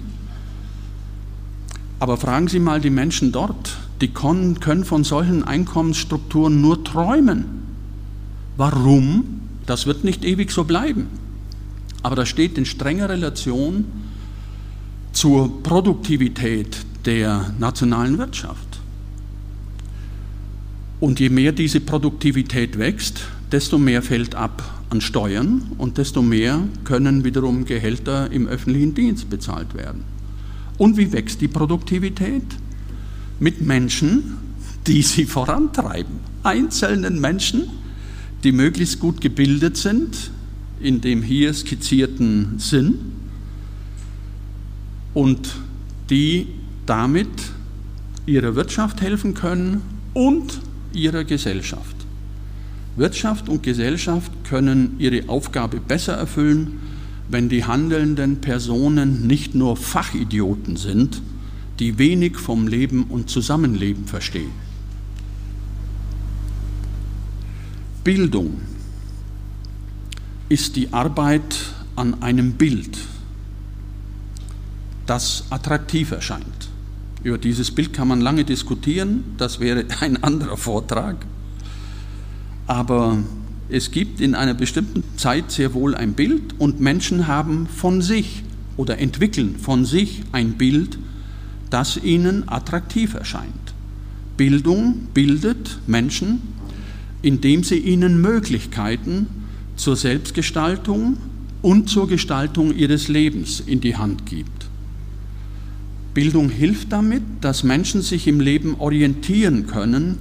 Aber 1.99 2.17
fragen 2.17 2.47
Sie 2.47 2.61
mal 2.61 2.81
die 2.81 2.91
Menschen 2.91 3.33
dort, 3.33 3.77
die 4.01 4.09
können 4.09 4.85
von 4.85 5.03
solchen 5.03 5.43
Einkommensstrukturen 5.43 6.61
nur 6.61 6.85
träumen. 6.85 7.47
Warum? 8.57 9.41
Das 9.67 9.87
wird 9.87 10.05
nicht 10.05 10.25
ewig 10.25 10.53
so 10.53 10.65
bleiben. 10.65 11.09
Aber 12.03 12.15
das 12.15 12.29
steht 12.29 12.57
in 12.57 12.65
strenger 12.65 13.09
Relation 13.09 13.85
zur 15.13 15.63
Produktivität 15.65 16.77
der 17.07 17.53
nationalen 17.59 18.19
Wirtschaft. 18.19 18.81
Und 21.01 21.19
je 21.19 21.29
mehr 21.29 21.51
diese 21.51 21.81
Produktivität 21.81 22.79
wächst, 22.79 23.23
desto 23.51 23.79
mehr 23.79 24.03
fällt 24.03 24.37
ab 24.37 24.76
an 24.91 25.01
Steuern 25.01 25.63
und 25.79 25.99
desto 25.99 26.23
mehr 26.23 26.61
können 26.85 27.25
wiederum 27.25 27.65
Gehälter 27.65 28.31
im 28.31 28.47
öffentlichen 28.47 28.95
Dienst 28.95 29.29
bezahlt 29.29 29.75
werden. 29.75 30.05
Und 30.79 30.97
wie 30.97 31.13
wächst 31.13 31.41
die 31.41 31.49
Produktivität? 31.49 32.45
Mit 33.41 33.61
Menschen, 33.63 34.37
die 34.87 35.03
sie 35.03 35.25
vorantreiben. 35.25 36.21
Einzelnen 36.43 37.21
Menschen, 37.21 37.65
die 38.45 38.53
möglichst 38.53 39.01
gut 39.01 39.21
gebildet 39.21 39.77
sind, 39.77 40.31
in 40.81 41.01
dem 41.01 41.23
hier 41.23 41.53
skizzierten 41.53 42.59
Sinn, 42.59 42.99
und 45.15 45.57
die 46.11 46.47
damit 46.85 47.29
ihrer 48.27 48.55
Wirtschaft 48.55 49.01
helfen 49.01 49.33
können 49.33 49.81
und 50.13 50.61
ihrer 50.93 51.25
Gesellschaft. 51.25 51.96
Wirtschaft 52.97 53.49
und 53.49 53.63
Gesellschaft 53.63 54.33
können 54.45 54.97
ihre 54.99 55.29
Aufgabe 55.29 55.81
besser 55.81 56.15
erfüllen, 56.15 56.81
wenn 57.29 57.49
die 57.49 57.65
handelnden 57.65 58.41
Personen 58.41 59.27
nicht 59.27 59.55
nur 59.55 59.77
Fachidioten 59.77 60.77
sind, 60.77 61.21
die 61.79 61.99
wenig 61.99 62.39
vom 62.39 62.67
Leben 62.69 63.05
und 63.05 63.29
Zusammenleben 63.29 64.07
verstehen. 64.07 64.51
Bildung 68.03 68.61
ist 70.49 70.77
die 70.77 70.93
Arbeit 70.93 71.57
an 71.97 72.23
einem 72.23 72.53
Bild, 72.53 72.99
das 75.07 75.45
attraktiv 75.51 76.13
erscheint. 76.13 76.69
Über 77.25 77.37
dieses 77.37 77.73
Bild 77.73 77.93
kann 77.93 78.09
man 78.09 78.21
lange 78.21 78.45
diskutieren, 78.45 79.25
das 79.37 79.59
wäre 79.59 79.85
ein 80.01 80.23
anderer 80.23 80.57
Vortrag. 80.57 81.27
Aber 82.67 83.19
es 83.69 83.91
gibt 83.91 84.21
in 84.21 84.35
einer 84.35 84.55
bestimmten 84.55 85.03
Zeit 85.17 85.51
sehr 85.51 85.75
wohl 85.75 85.95
ein 85.95 86.15
Bild 86.15 86.55
und 86.59 86.81
Menschen 86.81 87.27
haben 87.27 87.67
von 87.67 88.03
sich 88.03 88.43
oder 88.77 88.99
entwickeln 88.99 89.57
von 89.59 89.85
sich 89.85 90.23
ein 90.33 90.53
Bild, 90.53 90.99
das 91.71 91.97
ihnen 91.97 92.49
attraktiv 92.49 93.15
erscheint. 93.15 93.75
Bildung 94.37 95.09
bildet 95.15 95.79
Menschen, 95.87 96.43
indem 97.23 97.65
sie 97.65 97.79
ihnen 97.79 98.21
Möglichkeiten 98.21 99.27
zur 99.77 99.97
Selbstgestaltung 99.97 101.17
und 101.63 101.89
zur 101.89 102.07
Gestaltung 102.07 102.75
ihres 102.75 103.09
Lebens 103.09 103.61
in 103.61 103.81
die 103.81 103.97
Hand 103.97 104.27
gibt. 104.27 104.69
Bildung 106.15 106.49
hilft 106.49 106.93
damit, 106.93 107.23
dass 107.41 107.65
Menschen 107.65 108.03
sich 108.03 108.27
im 108.27 108.41
Leben 108.41 108.77
orientieren 108.79 109.67
können 109.67 110.19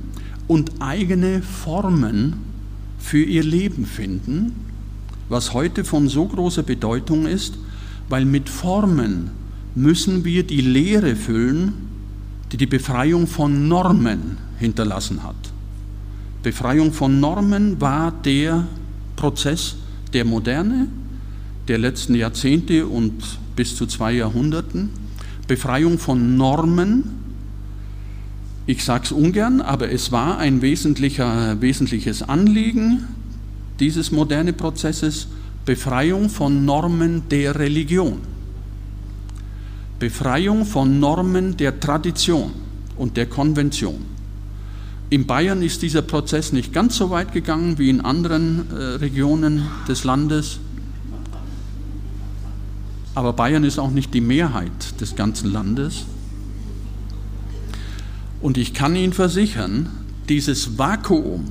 und 0.47 0.71
eigene 0.79 1.41
Formen 1.41 2.33
für 2.99 3.23
ihr 3.23 3.43
Leben 3.43 3.85
finden, 3.85 4.53
was 5.29 5.53
heute 5.53 5.83
von 5.83 6.07
so 6.07 6.25
großer 6.25 6.63
Bedeutung 6.63 7.25
ist, 7.25 7.57
weil 8.09 8.25
mit 8.25 8.49
Formen 8.49 9.31
müssen 9.73 10.23
wir 10.23 10.43
die 10.43 10.61
Lehre 10.61 11.15
füllen, 11.15 11.73
die 12.51 12.57
die 12.57 12.65
Befreiung 12.67 13.27
von 13.27 13.67
Normen 13.67 14.37
hinterlassen 14.59 15.23
hat. 15.23 15.35
Befreiung 16.43 16.93
von 16.93 17.19
Normen 17.19 17.81
war 17.81 18.11
der 18.11 18.67
Prozess 19.15 19.75
der 20.13 20.25
Moderne, 20.25 20.87
der 21.67 21.79
letzten 21.79 22.15
Jahrzehnte 22.15 22.85
und 22.85 23.13
bis 23.55 23.75
zu 23.75 23.87
zwei 23.87 24.13
Jahrhunderten 24.13 24.91
Befreiung 25.47 25.97
von 25.99 26.37
Normen. 26.37 27.24
Ich 28.67 28.83
sage 28.83 29.05
es 29.05 29.11
ungern, 29.11 29.61
aber 29.61 29.91
es 29.91 30.11
war 30.11 30.39
ein 30.39 30.61
wesentliches 30.61 32.23
Anliegen 32.23 33.07
dieses 33.79 34.11
moderne 34.11 34.53
Prozesses, 34.53 35.27
Befreiung 35.65 36.29
von 36.29 36.65
Normen 36.65 37.23
der 37.29 37.59
Religion, 37.59 38.19
Befreiung 39.99 40.65
von 40.65 40.99
Normen 40.99 41.57
der 41.57 41.79
Tradition 41.79 42.51
und 42.97 43.17
der 43.17 43.27
Konvention. 43.27 44.15
In 45.11 45.27
Bayern 45.27 45.61
ist 45.61 45.83
dieser 45.83 46.01
Prozess 46.01 46.51
nicht 46.51 46.73
ganz 46.73 46.97
so 46.97 47.11
weit 47.11 47.31
gegangen 47.31 47.77
wie 47.77 47.89
in 47.89 48.01
anderen 48.01 48.71
äh, 48.71 48.75
Regionen 48.95 49.63
des 49.87 50.03
Landes. 50.03 50.59
Aber 53.13 53.33
Bayern 53.33 53.63
ist 53.63 53.77
auch 53.77 53.91
nicht 53.91 54.13
die 54.13 54.21
Mehrheit 54.21 54.99
des 54.99 55.15
ganzen 55.15 55.51
Landes. 55.51 56.05
Und 58.45 58.59
ich 58.59 58.75
kann 58.75 58.95
Ihnen 58.95 59.11
versichern, 59.11 59.89
dieses 60.29 60.77
Vakuum 60.77 61.45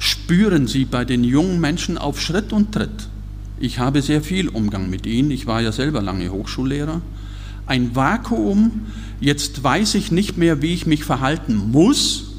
spüren 0.00 0.66
Sie 0.66 0.84
bei 0.84 1.04
den 1.04 1.22
jungen 1.22 1.60
Menschen 1.60 1.96
auf 1.96 2.20
Schritt 2.20 2.52
und 2.52 2.72
Tritt. 2.72 3.08
Ich 3.60 3.78
habe 3.78 4.02
sehr 4.02 4.20
viel 4.20 4.48
Umgang 4.48 4.90
mit 4.90 5.06
ihnen, 5.06 5.30
ich 5.30 5.46
war 5.46 5.60
ja 5.60 5.70
selber 5.70 6.02
lange 6.02 6.32
Hochschullehrer. 6.32 7.02
Ein 7.66 7.94
Vakuum, 7.94 8.80
jetzt 9.20 9.62
weiß 9.62 9.94
ich 9.94 10.10
nicht 10.10 10.36
mehr, 10.36 10.60
wie 10.60 10.74
ich 10.74 10.86
mich 10.86 11.04
verhalten 11.04 11.70
muss, 11.70 12.32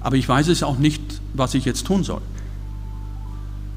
aber 0.00 0.16
ich 0.16 0.28
weiß 0.28 0.48
es 0.48 0.64
auch 0.64 0.80
nicht, 0.80 1.00
was 1.34 1.54
ich 1.54 1.64
jetzt 1.64 1.86
tun 1.86 2.02
soll. 2.02 2.22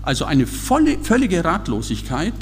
Also 0.02 0.26
eine 0.26 0.48
volle, 0.48 0.98
völlige 0.98 1.46
Ratlosigkeit 1.46 2.34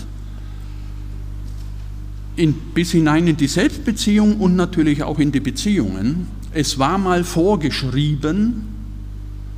in, 2.37 2.53
bis 2.73 2.91
hinein 2.91 3.27
in 3.27 3.35
die 3.35 3.47
Selbstbeziehung 3.47 4.37
und 4.37 4.55
natürlich 4.55 5.03
auch 5.03 5.19
in 5.19 5.33
die 5.33 5.41
Beziehungen. 5.41 6.38
Es 6.51 6.79
war 6.79 6.97
mal 6.97 7.23
vorgeschrieben, 7.23 8.63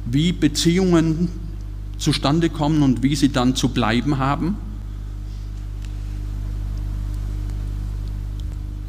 wie 0.06 0.34
Beziehungen 0.34 1.30
zustande 1.97 2.49
kommen 2.49 2.82
und 2.82 3.01
wie 3.01 3.15
sie 3.15 3.30
dann 3.30 3.56
zu 3.56 3.69
bleiben 3.69 4.17
haben. 4.17 4.58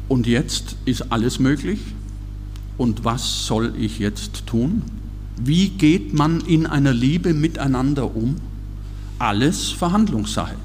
Und 0.09 0.27
jetzt 0.27 0.75
ist 0.85 1.11
alles 1.11 1.39
möglich. 1.39 1.79
Und 2.77 3.05
was 3.05 3.45
soll 3.45 3.73
ich 3.79 3.99
jetzt 3.99 4.47
tun? 4.47 4.81
Wie 5.37 5.69
geht 5.69 6.13
man 6.13 6.41
in 6.41 6.65
einer 6.65 6.93
Liebe 6.93 7.33
miteinander 7.33 8.15
um? 8.15 8.35
Alles 9.17 9.71
Verhandlungssache. 9.71 10.55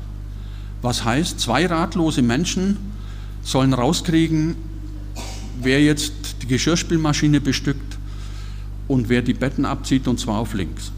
Was 0.83 1.05
heißt, 1.05 1.39
zwei 1.39 1.67
ratlose 1.67 2.23
Menschen 2.23 2.77
sollen 3.43 3.75
rauskriegen, 3.75 4.57
wer 5.63 5.83
jetzt 5.83 6.13
die 6.43 6.47
Geschirrspülmaschine 6.47 7.41
bestückt 7.41 7.99
und 8.87 9.09
wer 9.09 9.23
die 9.23 9.35
Betten 9.35 9.65
abzieht, 9.65 10.09
und 10.09 10.19
zwar 10.19 10.39
auf 10.39 10.55
links. 10.55 10.93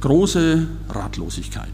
Große 0.00 0.66
Ratlosigkeit. 0.88 1.68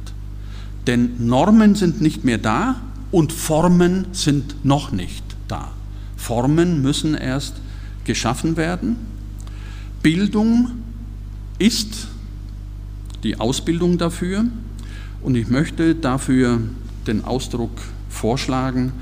Denn 0.87 1.27
Normen 1.27 1.75
sind 1.75 2.01
nicht 2.01 2.25
mehr 2.25 2.39
da 2.39 2.81
und 3.11 3.33
Formen 3.33 4.07
sind 4.13 4.65
noch 4.65 4.93
nicht 4.93 5.25
da. 5.49 5.71
Formen 6.17 6.83
müssen 6.83 7.15
erst 7.15 7.57
geschaffen 8.05 8.57
werden. 8.57 8.97
Bildung 10.03 10.71
ist 11.59 12.09
die 13.23 13.39
Ausbildung 13.39 13.99
dafür 13.99 14.45
und 15.23 15.37
ich 15.37 15.49
möchte 15.49 15.95
dafür 15.95 16.61
den 17.07 17.25
Ausdruck 17.25 17.81
vorschlagen, 18.09 18.93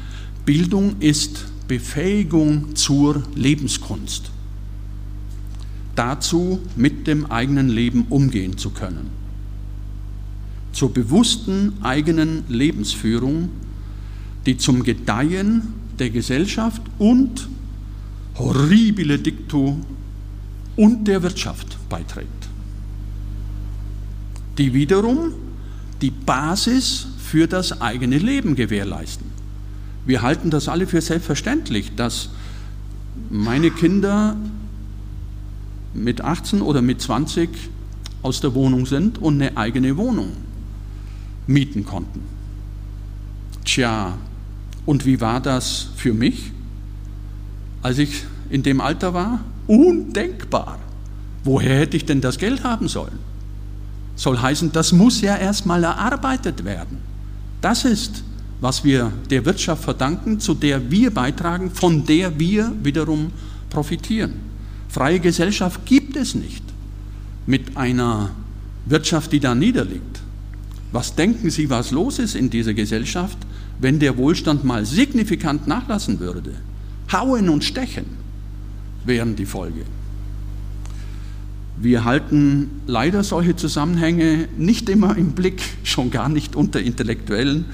Bildung 0.44 0.96
ist 1.00 1.46
Befähigung 1.68 2.74
zur 2.74 3.22
Lebenskunst. 3.34 4.30
Dazu 5.94 6.60
mit 6.76 7.06
dem 7.06 7.26
eigenen 7.26 7.68
Leben 7.68 8.06
umgehen 8.08 8.56
zu 8.56 8.70
können. 8.70 9.10
Zur 10.72 10.92
bewussten 10.92 11.74
eigenen 11.82 12.44
Lebensführung, 12.48 13.50
die 14.46 14.56
zum 14.56 14.82
Gedeihen 14.82 15.74
der 15.98 16.10
Gesellschaft 16.10 16.82
und 16.98 17.48
horribile 18.36 19.18
dictu 19.18 19.76
und 20.76 21.06
der 21.06 21.22
Wirtschaft 21.22 21.76
beiträgt. 21.88 22.48
Die 24.56 24.72
wiederum 24.72 25.34
die 26.00 26.10
Basis 26.10 27.06
für 27.18 27.46
das 27.46 27.80
eigene 27.80 28.18
Leben 28.18 28.54
gewährleisten. 28.54 29.29
Wir 30.10 30.22
halten 30.22 30.50
das 30.50 30.66
alle 30.66 30.88
für 30.88 31.00
selbstverständlich, 31.00 31.94
dass 31.94 32.30
meine 33.30 33.70
Kinder 33.70 34.34
mit 35.94 36.20
18 36.20 36.62
oder 36.62 36.82
mit 36.82 37.00
20 37.00 37.48
aus 38.20 38.40
der 38.40 38.52
Wohnung 38.56 38.86
sind 38.86 39.18
und 39.18 39.34
eine 39.34 39.56
eigene 39.56 39.96
Wohnung 39.96 40.32
mieten 41.46 41.84
konnten. 41.84 42.22
Tja, 43.64 44.18
und 44.84 45.06
wie 45.06 45.20
war 45.20 45.38
das 45.38 45.90
für 45.94 46.12
mich, 46.12 46.50
als 47.80 47.98
ich 47.98 48.24
in 48.50 48.64
dem 48.64 48.80
Alter 48.80 49.14
war? 49.14 49.44
Undenkbar. 49.68 50.80
Woher 51.44 51.78
hätte 51.78 51.96
ich 51.96 52.04
denn 52.04 52.20
das 52.20 52.38
Geld 52.38 52.64
haben 52.64 52.88
sollen? 52.88 53.20
Soll 54.16 54.38
heißen, 54.38 54.72
das 54.72 54.90
muss 54.90 55.20
ja 55.20 55.36
erstmal 55.36 55.84
erarbeitet 55.84 56.64
werden. 56.64 56.98
Das 57.60 57.84
ist, 57.84 58.24
was 58.60 58.84
wir 58.84 59.12
der 59.30 59.44
Wirtschaft 59.44 59.84
verdanken, 59.84 60.38
zu 60.38 60.54
der 60.54 60.90
wir 60.90 61.10
beitragen, 61.12 61.70
von 61.70 62.04
der 62.04 62.38
wir 62.38 62.72
wiederum 62.82 63.30
profitieren. 63.70 64.34
Freie 64.88 65.20
Gesellschaft 65.20 65.86
gibt 65.86 66.16
es 66.16 66.34
nicht 66.34 66.64
mit 67.46 67.76
einer 67.76 68.32
Wirtschaft, 68.86 69.32
die 69.32 69.40
da 69.40 69.54
niederliegt. 69.54 70.20
Was 70.92 71.14
denken 71.14 71.50
Sie, 71.50 71.70
was 71.70 71.92
los 71.92 72.18
ist 72.18 72.34
in 72.34 72.50
dieser 72.50 72.74
Gesellschaft, 72.74 73.38
wenn 73.78 73.98
der 73.98 74.16
Wohlstand 74.16 74.64
mal 74.64 74.84
signifikant 74.84 75.66
nachlassen 75.66 76.18
würde? 76.20 76.54
Hauen 77.12 77.48
und 77.48 77.64
Stechen 77.64 78.06
wären 79.04 79.36
die 79.36 79.46
Folge. 79.46 79.84
Wir 81.80 82.04
halten 82.04 82.68
leider 82.86 83.24
solche 83.24 83.56
Zusammenhänge 83.56 84.48
nicht 84.58 84.88
immer 84.88 85.16
im 85.16 85.32
Blick, 85.32 85.62
schon 85.82 86.10
gar 86.10 86.28
nicht 86.28 86.54
unter 86.54 86.80
Intellektuellen, 86.80 87.64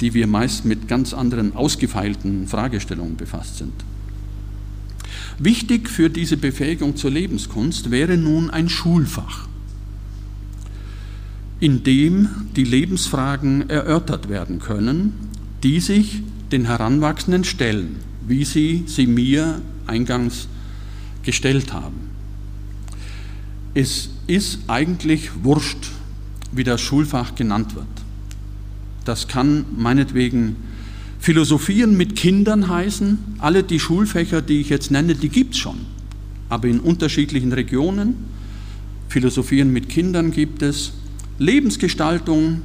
die 0.00 0.14
wir 0.14 0.26
meist 0.26 0.64
mit 0.64 0.88
ganz 0.88 1.12
anderen 1.12 1.54
ausgefeilten 1.54 2.46
Fragestellungen 2.48 3.16
befasst 3.16 3.58
sind. 3.58 3.72
Wichtig 5.38 5.88
für 5.88 6.10
diese 6.10 6.36
Befähigung 6.36 6.96
zur 6.96 7.10
Lebenskunst 7.10 7.90
wäre 7.90 8.16
nun 8.16 8.50
ein 8.50 8.68
Schulfach, 8.68 9.48
in 11.60 11.82
dem 11.82 12.28
die 12.56 12.64
Lebensfragen 12.64 13.68
erörtert 13.68 14.28
werden 14.28 14.58
können, 14.58 15.14
die 15.62 15.80
sich 15.80 16.22
den 16.52 16.66
Heranwachsenden 16.66 17.44
stellen, 17.44 17.96
wie 18.26 18.44
sie 18.44 18.84
sie 18.86 19.06
mir 19.06 19.60
eingangs 19.86 20.48
gestellt 21.22 21.72
haben. 21.72 22.10
Es 23.74 24.10
ist 24.26 24.60
eigentlich 24.66 25.30
wurscht, 25.42 25.90
wie 26.52 26.64
das 26.64 26.80
Schulfach 26.80 27.34
genannt 27.34 27.76
wird. 27.76 27.86
Das 29.04 29.28
kann 29.28 29.64
meinetwegen 29.76 30.56
Philosophieren 31.20 31.96
mit 31.96 32.16
Kindern 32.16 32.68
heißen. 32.68 33.18
Alle 33.38 33.62
die 33.62 33.78
Schulfächer, 33.78 34.40
die 34.40 34.60
ich 34.60 34.70
jetzt 34.70 34.90
nenne, 34.90 35.14
die 35.14 35.28
gibt 35.28 35.54
es 35.54 35.60
schon, 35.60 35.76
aber 36.48 36.68
in 36.68 36.80
unterschiedlichen 36.80 37.52
Regionen. 37.52 38.14
Philosophieren 39.08 39.72
mit 39.72 39.88
Kindern 39.88 40.30
gibt 40.30 40.62
es. 40.62 40.92
Lebensgestaltung 41.38 42.62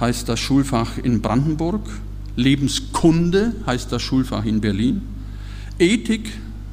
heißt 0.00 0.28
das 0.28 0.40
Schulfach 0.40 0.98
in 0.98 1.22
Brandenburg. 1.22 1.88
Lebenskunde 2.34 3.54
heißt 3.66 3.92
das 3.92 4.02
Schulfach 4.02 4.44
in 4.44 4.60
Berlin. 4.60 5.02
Ethik, 5.78 6.30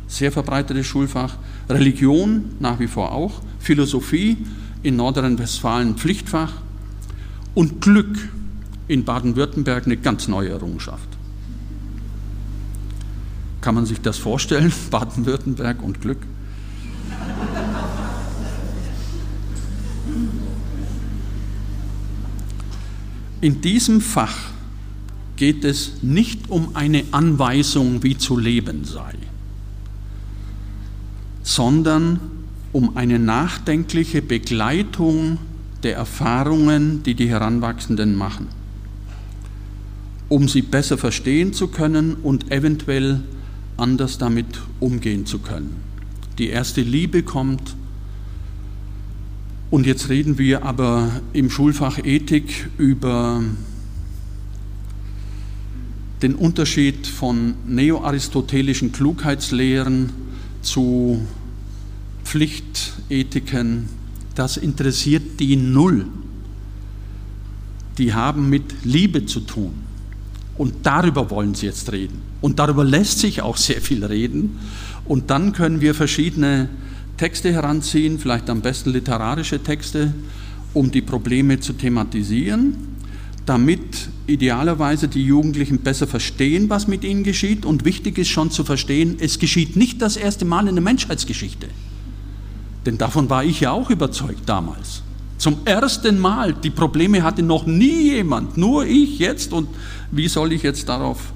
sehr 0.07 0.31
verbreitetes 0.31 0.87
Schulfach. 0.87 1.37
Religion 1.69 2.45
nach 2.59 2.79
wie 2.79 2.87
vor 2.87 3.11
auch. 3.11 3.41
Philosophie 3.59 4.37
in 4.81 4.95
Nordrhein-Westfalen 4.95 5.95
Pflichtfach. 5.95 6.53
Und 7.53 7.81
Glück 7.81 8.17
in 8.89 9.05
Baden-Württemberg 9.05 9.85
eine 9.85 9.97
ganz 9.97 10.27
neue 10.27 10.49
Errungenschaft. 10.49 11.07
Kann 13.61 13.75
man 13.75 13.85
sich 13.85 14.01
das 14.01 14.17
vorstellen? 14.17 14.73
Baden-Württemberg 14.91 15.81
und 15.81 16.01
Glück? 16.01 16.17
In 23.41 23.61
diesem 23.61 24.01
Fach 24.01 24.35
geht 25.37 25.63
es 25.63 26.01
nicht 26.01 26.49
um 26.49 26.75
eine 26.75 27.05
Anweisung, 27.11 28.03
wie 28.03 28.17
zu 28.17 28.37
leben 28.37 28.83
sei, 28.83 29.13
sondern 31.43 32.19
um 32.73 32.97
eine 32.97 33.19
nachdenkliche 33.19 34.21
Begleitung 34.21 35.37
der 35.83 35.95
Erfahrungen, 35.95 37.03
die 37.03 37.13
die 37.13 37.29
Heranwachsenden 37.29 38.15
machen, 38.15 38.47
um 40.29 40.47
sie 40.47 40.61
besser 40.61 40.97
verstehen 40.97 41.53
zu 41.53 41.67
können 41.67 42.15
und 42.15 42.51
eventuell 42.51 43.23
anders 43.77 44.17
damit 44.17 44.61
umgehen 44.79 45.25
zu 45.25 45.39
können. 45.39 45.75
Die 46.37 46.47
erste 46.47 46.81
Liebe 46.81 47.23
kommt 47.23 47.75
und 49.71 49.85
jetzt 49.85 50.09
reden 50.09 50.37
wir 50.37 50.63
aber 50.63 51.11
im 51.33 51.49
Schulfach 51.49 51.99
Ethik 52.03 52.69
über 52.77 53.43
den 56.21 56.35
Unterschied 56.35 57.07
von 57.07 57.55
neoaristotelischen 57.67 58.91
Klugheitslehren 58.91 60.09
zu 60.61 61.21
Pflichtethiken. 62.23 63.89
Das 64.35 64.57
interessiert 64.57 65.39
die 65.39 65.55
null. 65.55 66.05
Die 67.97 68.13
haben 68.13 68.49
mit 68.49 68.85
Liebe 68.85 69.25
zu 69.25 69.41
tun. 69.41 69.88
Und 70.59 70.73
darüber 70.83 71.29
wollen 71.29 71.55
sie 71.55 71.67
jetzt 71.67 71.89
reden. 71.93 72.21
Und 72.41 72.59
darüber 72.59 72.83
lässt 72.83 73.19
sich 73.19 73.41
auch 73.41 73.55
sehr 73.55 73.79
viel 73.79 74.03
reden. 74.03 74.59
Und 75.05 75.29
dann 75.29 75.53
können 75.53 75.79
wir 75.79 75.95
verschiedene 75.95 76.67
Texte 77.15 77.53
heranziehen, 77.53 78.19
vielleicht 78.19 78.49
am 78.49 78.59
besten 78.59 78.89
literarische 78.89 79.63
Texte, 79.63 80.13
um 80.73 80.91
die 80.91 81.01
Probleme 81.01 81.61
zu 81.61 81.71
thematisieren, 81.71 82.75
damit 83.45 84.09
idealerweise 84.27 85.07
die 85.07 85.23
Jugendlichen 85.23 85.79
besser 85.79 86.07
verstehen, 86.07 86.69
was 86.69 86.89
mit 86.89 87.05
ihnen 87.05 87.23
geschieht. 87.23 87.65
Und 87.65 87.85
wichtig 87.85 88.17
ist 88.17 88.27
schon 88.27 88.51
zu 88.51 88.65
verstehen, 88.65 89.15
es 89.17 89.39
geschieht 89.39 89.77
nicht 89.77 90.01
das 90.01 90.17
erste 90.17 90.43
Mal 90.43 90.67
in 90.67 90.75
der 90.75 90.83
Menschheitsgeschichte. 90.83 91.67
Denn 92.85 92.97
davon 92.97 93.29
war 93.29 93.45
ich 93.45 93.61
ja 93.61 93.71
auch 93.71 93.89
überzeugt 93.89 94.41
damals. 94.45 95.03
Zum 95.39 95.59
ersten 95.63 96.19
Mal, 96.19 96.53
die 96.53 96.69
Probleme 96.69 97.23
hatte 97.23 97.41
noch 97.41 97.65
nie 97.65 98.11
jemand, 98.11 98.57
nur 98.57 98.85
ich 98.85 99.19
jetzt. 99.19 99.53
Und 99.53 99.69
wie 100.11 100.27
soll 100.27 100.51
ich 100.51 100.63
jetzt 100.63 100.89
darauf 100.89 101.31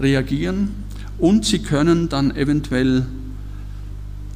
reagieren? 0.00 0.70
Und 1.18 1.44
sie 1.44 1.60
können 1.60 2.08
dann 2.08 2.34
eventuell 2.34 3.06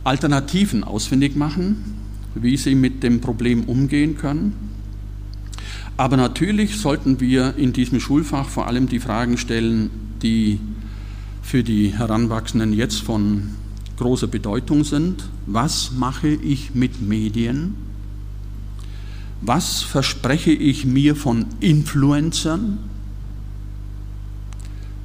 Alternativen 0.04 0.84
ausfindig 0.84 1.34
machen, 1.34 1.96
wie 2.36 2.56
sie 2.56 2.76
mit 2.76 3.02
dem 3.02 3.20
Problem 3.20 3.64
umgehen 3.64 4.16
können. 4.16 4.54
Aber 5.96 6.16
natürlich 6.16 6.78
sollten 6.78 7.18
wir 7.18 7.56
in 7.56 7.72
diesem 7.72 7.98
Schulfach 7.98 8.48
vor 8.48 8.68
allem 8.68 8.88
die 8.88 9.00
Fragen 9.00 9.38
stellen, 9.38 9.90
die 10.22 10.61
für 11.42 11.64
die 11.64 11.88
Heranwachsenden 11.88 12.72
jetzt 12.72 13.00
von 13.00 13.50
großer 13.98 14.28
Bedeutung 14.28 14.84
sind. 14.84 15.24
Was 15.46 15.90
mache 15.90 16.28
ich 16.28 16.76
mit 16.76 17.02
Medien? 17.02 17.89
Was 19.43 19.82
verspreche 19.82 20.53
ich 20.53 20.84
mir 20.84 21.16
von 21.16 21.47
Influencern? 21.61 22.78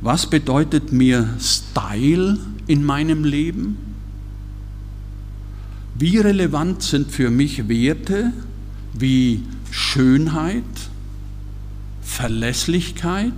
Was 0.02 0.30
bedeutet 0.30 0.92
mir 0.92 1.36
Style 1.40 2.38
in 2.68 2.84
meinem 2.84 3.24
Leben? 3.24 3.78
Wie 5.98 6.18
relevant 6.18 6.84
sind 6.84 7.12
für 7.12 7.30
mich 7.30 7.70
Werte 7.70 8.34
wie 8.94 9.44
Schönheit, 9.72 10.64
Verlässlichkeit, 12.02 13.34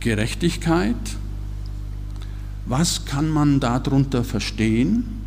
Gerechtigkeit? 0.00 0.96
Was 2.66 3.06
kann 3.06 3.30
man 3.30 3.60
darunter 3.60 4.22
verstehen? 4.24 5.17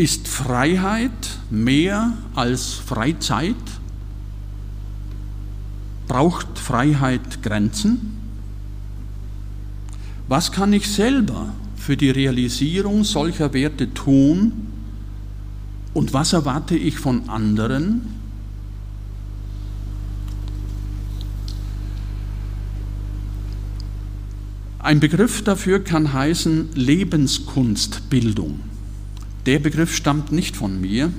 Ist 0.00 0.28
Freiheit 0.28 1.40
mehr 1.50 2.14
als 2.34 2.72
Freizeit? 2.72 3.54
Braucht 6.08 6.58
Freiheit 6.58 7.42
Grenzen? 7.42 8.16
Was 10.26 10.52
kann 10.52 10.72
ich 10.72 10.88
selber 10.90 11.52
für 11.76 11.98
die 11.98 12.08
Realisierung 12.08 13.04
solcher 13.04 13.52
Werte 13.52 13.92
tun? 13.92 14.68
Und 15.92 16.14
was 16.14 16.32
erwarte 16.32 16.76
ich 16.76 16.98
von 16.98 17.28
anderen? 17.28 18.00
Ein 24.78 24.98
Begriff 24.98 25.44
dafür 25.44 25.84
kann 25.84 26.14
heißen 26.14 26.70
Lebenskunstbildung. 26.74 28.60
Der 29.46 29.58
Begriff 29.58 29.94
stammt 29.94 30.32
nicht 30.32 30.54
von 30.54 30.80
mir, 30.80 31.10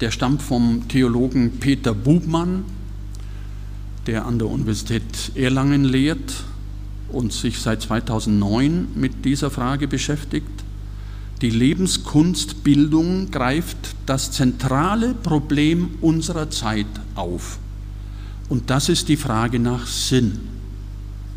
der 0.00 0.10
stammt 0.10 0.42
vom 0.42 0.88
Theologen 0.88 1.58
Peter 1.60 1.94
Bubmann, 1.94 2.64
der 4.06 4.24
an 4.24 4.38
der 4.38 4.48
Universität 4.48 5.32
Erlangen 5.34 5.84
lehrt 5.84 6.44
und 7.10 7.32
sich 7.32 7.58
seit 7.58 7.82
2009 7.82 8.88
mit 8.94 9.24
dieser 9.24 9.50
Frage 9.50 9.88
beschäftigt. 9.88 10.48
Die 11.42 11.50
Lebenskunstbildung 11.50 13.30
greift 13.30 13.94
das 14.06 14.32
zentrale 14.32 15.14
Problem 15.14 15.90
unserer 16.00 16.50
Zeit 16.50 16.86
auf. 17.14 17.58
Und 18.48 18.70
das 18.70 18.88
ist 18.88 19.08
die 19.08 19.16
Frage 19.16 19.58
nach 19.58 19.86
Sinn. 19.86 20.40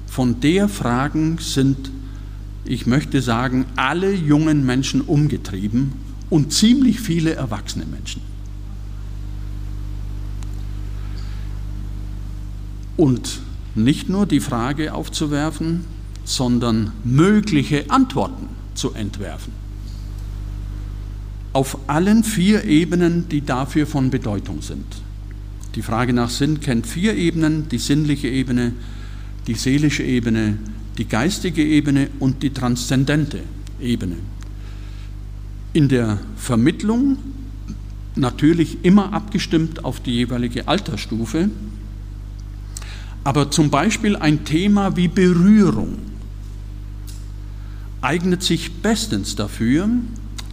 Von 0.08 0.40
der 0.40 0.70
Fragen 0.70 1.38
sind, 1.40 1.92
ich 2.68 2.86
möchte 2.86 3.22
sagen, 3.22 3.66
alle 3.76 4.14
jungen 4.14 4.66
Menschen 4.66 5.02
umgetrieben 5.02 5.94
und 6.30 6.52
ziemlich 6.54 7.00
viele 7.00 7.34
erwachsene 7.34 7.86
Menschen. 7.86 8.22
Und 12.98 13.40
nicht 13.76 14.10
nur 14.10 14.26
die 14.26 14.40
Frage 14.40 14.94
aufzuwerfen, 14.94 15.86
sondern 16.26 16.92
mögliche 17.04 17.90
Antworten 17.90 18.50
zu 18.74 18.94
entwerfen. 18.94 19.54
Auf 21.54 21.78
allen 21.88 22.24
vier 22.24 22.66
Ebenen, 22.66 23.30
die 23.30 23.42
dafür 23.42 23.88
von 23.88 24.10
Bedeutung 24.10 24.62
sind. 24.62 24.86
Die 25.76 25.82
Frage 25.82 26.12
nach 26.12 26.30
Sinn 26.30 26.60
kennt 26.60 26.88
vier 26.88 27.16
Ebenen, 27.16 27.70
die 27.70 27.78
sinnliche 27.78 28.28
Ebene, 28.28 28.74
die 29.46 29.54
seelische 29.54 30.04
Ebene, 30.04 30.58
die 30.98 31.06
geistige 31.06 31.64
Ebene 31.64 32.10
und 32.20 32.44
die 32.44 32.52
transzendente 32.52 33.40
Ebene. 33.80 34.18
In 35.74 35.90
der 35.90 36.20
Vermittlung 36.36 37.18
natürlich 38.16 38.84
immer 38.84 39.14
abgestimmt 39.14 39.86
auf 39.86 40.00
die 40.00 40.12
jeweilige 40.12 40.68
Altersstufe, 40.68 41.50
aber 43.24 43.52
zum 43.52 43.70
Beispiel 43.70 44.16
ein 44.16 44.46
Thema 44.46 44.96
wie 44.96 45.08
Berührung 45.08 45.98
eignet 48.02 48.42
sich 48.42 48.72
bestens 48.82 49.36
dafür, 49.36 49.90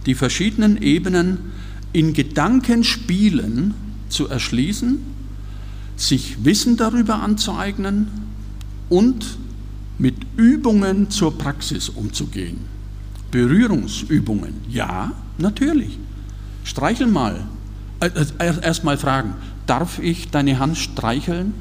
die 0.05 0.15
verschiedenen 0.15 0.81
Ebenen 0.81 1.39
in 1.93 2.13
Gedankenspielen 2.13 3.73
zu 4.09 4.27
erschließen, 4.27 4.99
sich 5.95 6.43
Wissen 6.43 6.77
darüber 6.77 7.15
anzueignen 7.15 8.07
und 8.89 9.37
mit 9.97 10.15
Übungen 10.35 11.09
zur 11.09 11.37
Praxis 11.37 11.89
umzugehen. 11.89 12.59
Berührungsübungen, 13.31 14.53
ja, 14.69 15.11
natürlich. 15.37 15.97
Streichel 16.63 17.07
mal. 17.07 17.47
Äh, 17.99 18.07
äh, 18.39 18.53
erst 18.61 18.83
mal 18.83 18.97
fragen, 18.97 19.35
darf 19.67 19.99
ich 19.99 20.31
deine 20.31 20.59
Hand 20.59 20.77
streicheln? 20.77 21.53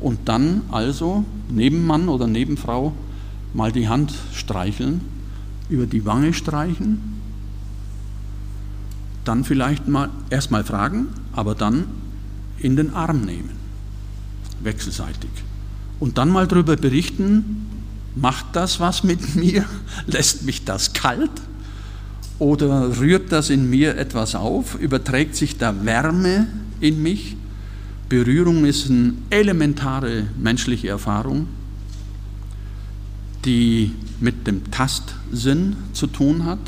Und 0.00 0.28
dann 0.28 0.62
also 0.70 1.24
Nebenmann 1.48 2.08
oder 2.08 2.26
Nebenfrau 2.26 2.92
mal 3.52 3.72
die 3.72 3.88
Hand 3.88 4.14
streicheln, 4.32 5.00
über 5.68 5.86
die 5.86 6.04
Wange 6.04 6.32
streichen, 6.32 7.18
dann 9.24 9.44
vielleicht 9.44 9.88
mal 9.88 10.08
erst 10.30 10.50
mal 10.50 10.62
fragen, 10.62 11.08
aber 11.32 11.54
dann 11.54 11.84
in 12.58 12.76
den 12.76 12.94
Arm 12.94 13.22
nehmen, 13.22 13.50
wechselseitig 14.62 15.30
und 16.00 16.18
dann 16.18 16.30
mal 16.30 16.46
darüber 16.46 16.76
berichten, 16.76 17.66
macht 18.14 18.46
das 18.52 18.80
was 18.80 19.04
mit 19.04 19.34
mir? 19.36 19.64
Lässt 20.06 20.44
mich 20.44 20.64
das 20.64 20.92
kalt? 20.92 21.30
Oder 22.38 22.98
rührt 22.98 23.32
das 23.32 23.50
in 23.50 23.68
mir 23.68 23.96
etwas 23.96 24.34
auf? 24.34 24.76
Überträgt 24.76 25.34
sich 25.34 25.58
da 25.58 25.84
Wärme 25.84 26.46
in 26.80 27.02
mich? 27.02 27.36
Berührung 28.08 28.64
ist 28.64 28.88
eine 28.88 29.14
elementare 29.28 30.28
menschliche 30.40 30.88
Erfahrung, 30.88 31.46
die 33.44 33.90
mit 34.20 34.46
dem 34.46 34.70
Tastsinn 34.70 35.76
zu 35.92 36.06
tun 36.06 36.44
hat. 36.44 36.60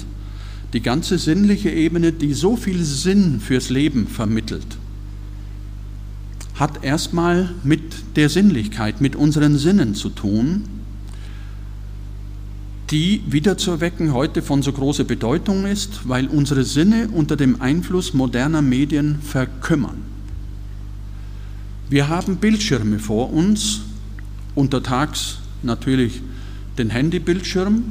Die 0.73 0.83
ganze 0.83 1.19
sinnliche 1.19 1.71
Ebene, 1.71 2.13
die 2.13 2.35
so 2.35 2.57
viel 2.57 2.83
Sinn 2.83 3.41
fürs 3.41 3.71
Leben 3.71 4.07
vermittelt 4.07 4.80
hat 6.61 6.85
erstmal 6.85 7.49
mit 7.65 8.17
der 8.17 8.29
Sinnlichkeit, 8.29 9.01
mit 9.01 9.17
unseren 9.17 9.57
Sinnen 9.57 9.95
zu 9.95 10.11
tun, 10.11 10.65
die 12.91 13.23
wiederzuerwecken 13.27 14.13
heute 14.13 14.43
von 14.43 14.61
so 14.61 14.71
großer 14.71 15.05
Bedeutung 15.05 15.65
ist, 15.65 16.07
weil 16.07 16.27
unsere 16.27 16.65
Sinne 16.65 17.09
unter 17.15 17.37
dem 17.37 17.63
Einfluss 17.63 18.13
moderner 18.13 18.61
Medien 18.61 19.23
verkümmern. 19.23 20.03
Wir 21.89 22.09
haben 22.09 22.37
Bildschirme 22.37 22.99
vor 22.99 23.33
uns, 23.33 23.81
untertags 24.55 25.39
natürlich 25.63 26.21
den 26.77 26.91
Handybildschirm 26.91 27.85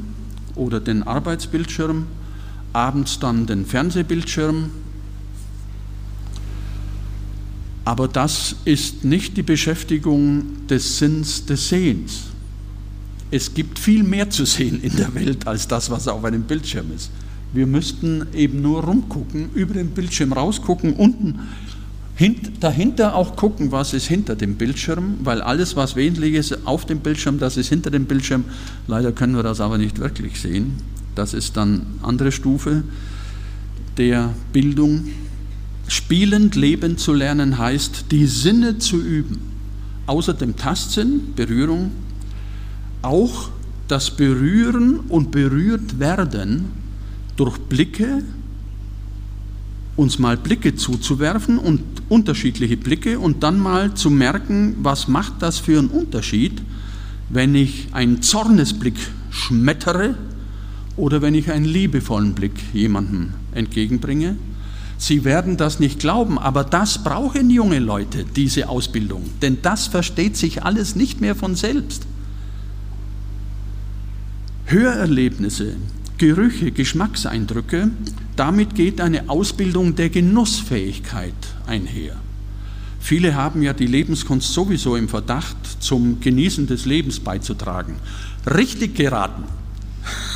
oder 0.54 0.78
den 0.78 1.02
Arbeitsbildschirm, 1.02 2.06
abends 2.72 3.18
dann 3.18 3.46
den 3.46 3.66
Fernsehbildschirm 3.66 4.70
aber 7.84 8.08
das 8.08 8.56
ist 8.64 9.04
nicht 9.04 9.36
die 9.36 9.42
Beschäftigung 9.42 10.66
des 10.68 10.98
Sinns 10.98 11.46
des 11.46 11.68
Sehens. 11.68 12.24
Es 13.30 13.54
gibt 13.54 13.78
viel 13.78 14.02
mehr 14.02 14.28
zu 14.28 14.44
sehen 14.44 14.82
in 14.82 14.96
der 14.96 15.14
Welt 15.14 15.46
als 15.46 15.68
das, 15.68 15.90
was 15.90 16.08
auf 16.08 16.24
einem 16.24 16.42
Bildschirm 16.42 16.86
ist. 16.94 17.10
Wir 17.52 17.66
müssten 17.66 18.26
eben 18.34 18.62
nur 18.62 18.84
rumgucken, 18.84 19.50
über 19.54 19.74
den 19.74 19.90
Bildschirm 19.90 20.32
rausgucken, 20.32 20.94
unten 20.94 21.40
dahinter 22.60 23.14
auch 23.14 23.34
gucken, 23.34 23.72
was 23.72 23.94
ist 23.94 24.06
hinter 24.06 24.36
dem 24.36 24.56
Bildschirm, 24.56 25.18
weil 25.24 25.40
alles, 25.40 25.74
was 25.74 25.96
wesentlich 25.96 26.34
ist 26.34 26.66
auf 26.66 26.84
dem 26.84 27.00
Bildschirm, 27.00 27.38
das 27.38 27.56
ist 27.56 27.68
hinter 27.68 27.90
dem 27.90 28.04
Bildschirm. 28.04 28.44
Leider 28.86 29.10
können 29.12 29.34
wir 29.34 29.42
das 29.42 29.60
aber 29.60 29.78
nicht 29.78 29.98
wirklich 29.98 30.38
sehen. 30.38 30.74
Das 31.14 31.32
ist 31.32 31.56
dann 31.56 31.86
andere 32.02 32.30
Stufe 32.30 32.82
der 33.96 34.34
Bildung. 34.52 35.04
Spielend 35.90 36.54
leben 36.54 36.98
zu 36.98 37.12
lernen 37.12 37.58
heißt, 37.58 38.12
die 38.12 38.26
Sinne 38.26 38.78
zu 38.78 39.02
üben. 39.02 39.40
Außer 40.06 40.34
dem 40.34 40.54
Tastsinn, 40.54 41.34
Berührung, 41.34 41.90
auch 43.02 43.48
das 43.88 44.16
Berühren 44.16 45.00
und 45.00 45.32
berührt 45.32 45.98
werden 45.98 46.66
durch 47.34 47.58
Blicke, 47.58 48.22
uns 49.96 50.20
mal 50.20 50.36
Blicke 50.36 50.76
zuzuwerfen 50.76 51.58
und 51.58 51.82
unterschiedliche 52.08 52.76
Blicke 52.76 53.18
und 53.18 53.42
dann 53.42 53.58
mal 53.58 53.92
zu 53.94 54.10
merken, 54.10 54.76
was 54.82 55.08
macht 55.08 55.42
das 55.42 55.58
für 55.58 55.80
einen 55.80 55.88
Unterschied, 55.88 56.62
wenn 57.30 57.56
ich 57.56 57.88
einen 57.90 58.22
Zornesblick 58.22 58.94
schmettere 59.32 60.14
oder 60.96 61.20
wenn 61.20 61.34
ich 61.34 61.50
einen 61.50 61.64
liebevollen 61.64 62.34
Blick 62.34 62.54
jemandem 62.72 63.30
entgegenbringe. 63.52 64.36
Sie 65.00 65.24
werden 65.24 65.56
das 65.56 65.80
nicht 65.80 65.98
glauben, 65.98 66.38
aber 66.38 66.62
das 66.62 67.02
brauchen 67.02 67.48
junge 67.48 67.78
Leute, 67.78 68.26
diese 68.36 68.68
Ausbildung, 68.68 69.30
denn 69.40 69.56
das 69.62 69.86
versteht 69.86 70.36
sich 70.36 70.62
alles 70.62 70.94
nicht 70.94 71.22
mehr 71.22 71.34
von 71.34 71.54
selbst. 71.54 72.02
Hörerlebnisse 74.66 75.76
Gerüche, 76.18 76.70
Geschmackseindrücke, 76.70 77.90
damit 78.36 78.74
geht 78.74 79.00
eine 79.00 79.30
Ausbildung 79.30 79.96
der 79.96 80.10
Genussfähigkeit 80.10 81.32
einher. 81.66 82.16
Viele 83.00 83.34
haben 83.34 83.62
ja 83.62 83.72
die 83.72 83.86
Lebenskunst 83.86 84.52
sowieso 84.52 84.96
im 84.96 85.08
Verdacht, 85.08 85.56
zum 85.80 86.20
Genießen 86.20 86.66
des 86.66 86.84
Lebens 86.84 87.20
beizutragen. 87.20 87.96
Richtig 88.46 88.96
geraten. 88.96 89.44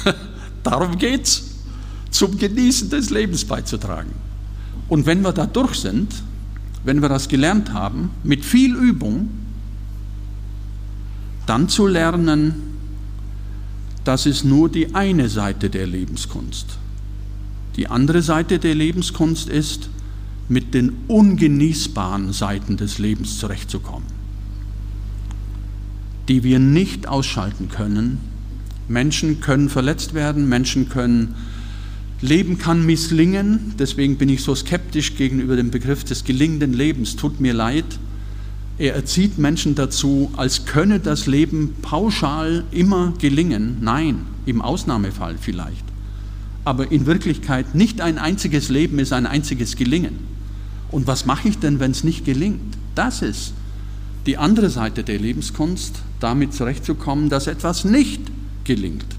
Darum 0.62 0.96
geht 0.96 1.24
es, 1.24 1.50
zum 2.10 2.38
Genießen 2.38 2.88
des 2.88 3.10
Lebens 3.10 3.44
beizutragen. 3.44 4.12
Und 4.88 5.06
wenn 5.06 5.22
wir 5.22 5.32
da 5.32 5.46
durch 5.46 5.76
sind, 5.76 6.22
wenn 6.84 7.00
wir 7.00 7.08
das 7.08 7.28
gelernt 7.28 7.72
haben, 7.72 8.10
mit 8.22 8.44
viel 8.44 8.74
Übung, 8.74 9.30
dann 11.46 11.68
zu 11.68 11.86
lernen, 11.86 12.54
das 14.04 14.26
ist 14.26 14.44
nur 14.44 14.68
die 14.68 14.94
eine 14.94 15.28
Seite 15.28 15.70
der 15.70 15.86
Lebenskunst. 15.86 16.78
Die 17.76 17.88
andere 17.88 18.22
Seite 18.22 18.58
der 18.58 18.74
Lebenskunst 18.74 19.48
ist, 19.48 19.88
mit 20.48 20.74
den 20.74 20.92
ungenießbaren 21.08 22.32
Seiten 22.32 22.76
des 22.76 22.98
Lebens 22.98 23.38
zurechtzukommen, 23.38 24.06
die 26.28 26.42
wir 26.42 26.58
nicht 26.58 27.08
ausschalten 27.08 27.68
können. 27.70 28.20
Menschen 28.86 29.40
können 29.40 29.70
verletzt 29.70 30.12
werden, 30.12 30.48
Menschen 30.48 30.90
können, 30.90 31.34
Leben 32.24 32.56
kann 32.56 32.86
misslingen, 32.86 33.74
deswegen 33.78 34.16
bin 34.16 34.30
ich 34.30 34.42
so 34.42 34.54
skeptisch 34.54 35.14
gegenüber 35.16 35.56
dem 35.56 35.70
Begriff 35.70 36.04
des 36.04 36.24
gelingenden 36.24 36.72
Lebens, 36.72 37.16
tut 37.16 37.38
mir 37.38 37.52
leid. 37.52 37.84
Er 38.78 38.94
erzieht 38.94 39.36
Menschen 39.36 39.74
dazu, 39.74 40.30
als 40.34 40.64
könne 40.64 41.00
das 41.00 41.26
Leben 41.26 41.74
pauschal 41.82 42.64
immer 42.70 43.12
gelingen. 43.18 43.76
Nein, 43.82 44.24
im 44.46 44.62
Ausnahmefall 44.62 45.36
vielleicht. 45.38 45.84
Aber 46.64 46.90
in 46.90 47.04
Wirklichkeit 47.04 47.74
nicht 47.74 48.00
ein 48.00 48.16
einziges 48.16 48.70
Leben 48.70 48.98
ist 48.98 49.12
ein 49.12 49.26
einziges 49.26 49.76
Gelingen. 49.76 50.18
Und 50.90 51.06
was 51.06 51.26
mache 51.26 51.48
ich 51.48 51.58
denn, 51.58 51.78
wenn 51.78 51.90
es 51.90 52.04
nicht 52.04 52.24
gelingt? 52.24 52.78
Das 52.94 53.20
ist 53.20 53.52
die 54.24 54.38
andere 54.38 54.70
Seite 54.70 55.04
der 55.04 55.18
Lebenskunst, 55.18 56.00
damit 56.20 56.54
zurechtzukommen, 56.54 57.28
dass 57.28 57.48
etwas 57.48 57.84
nicht 57.84 58.22
gelingt. 58.64 59.13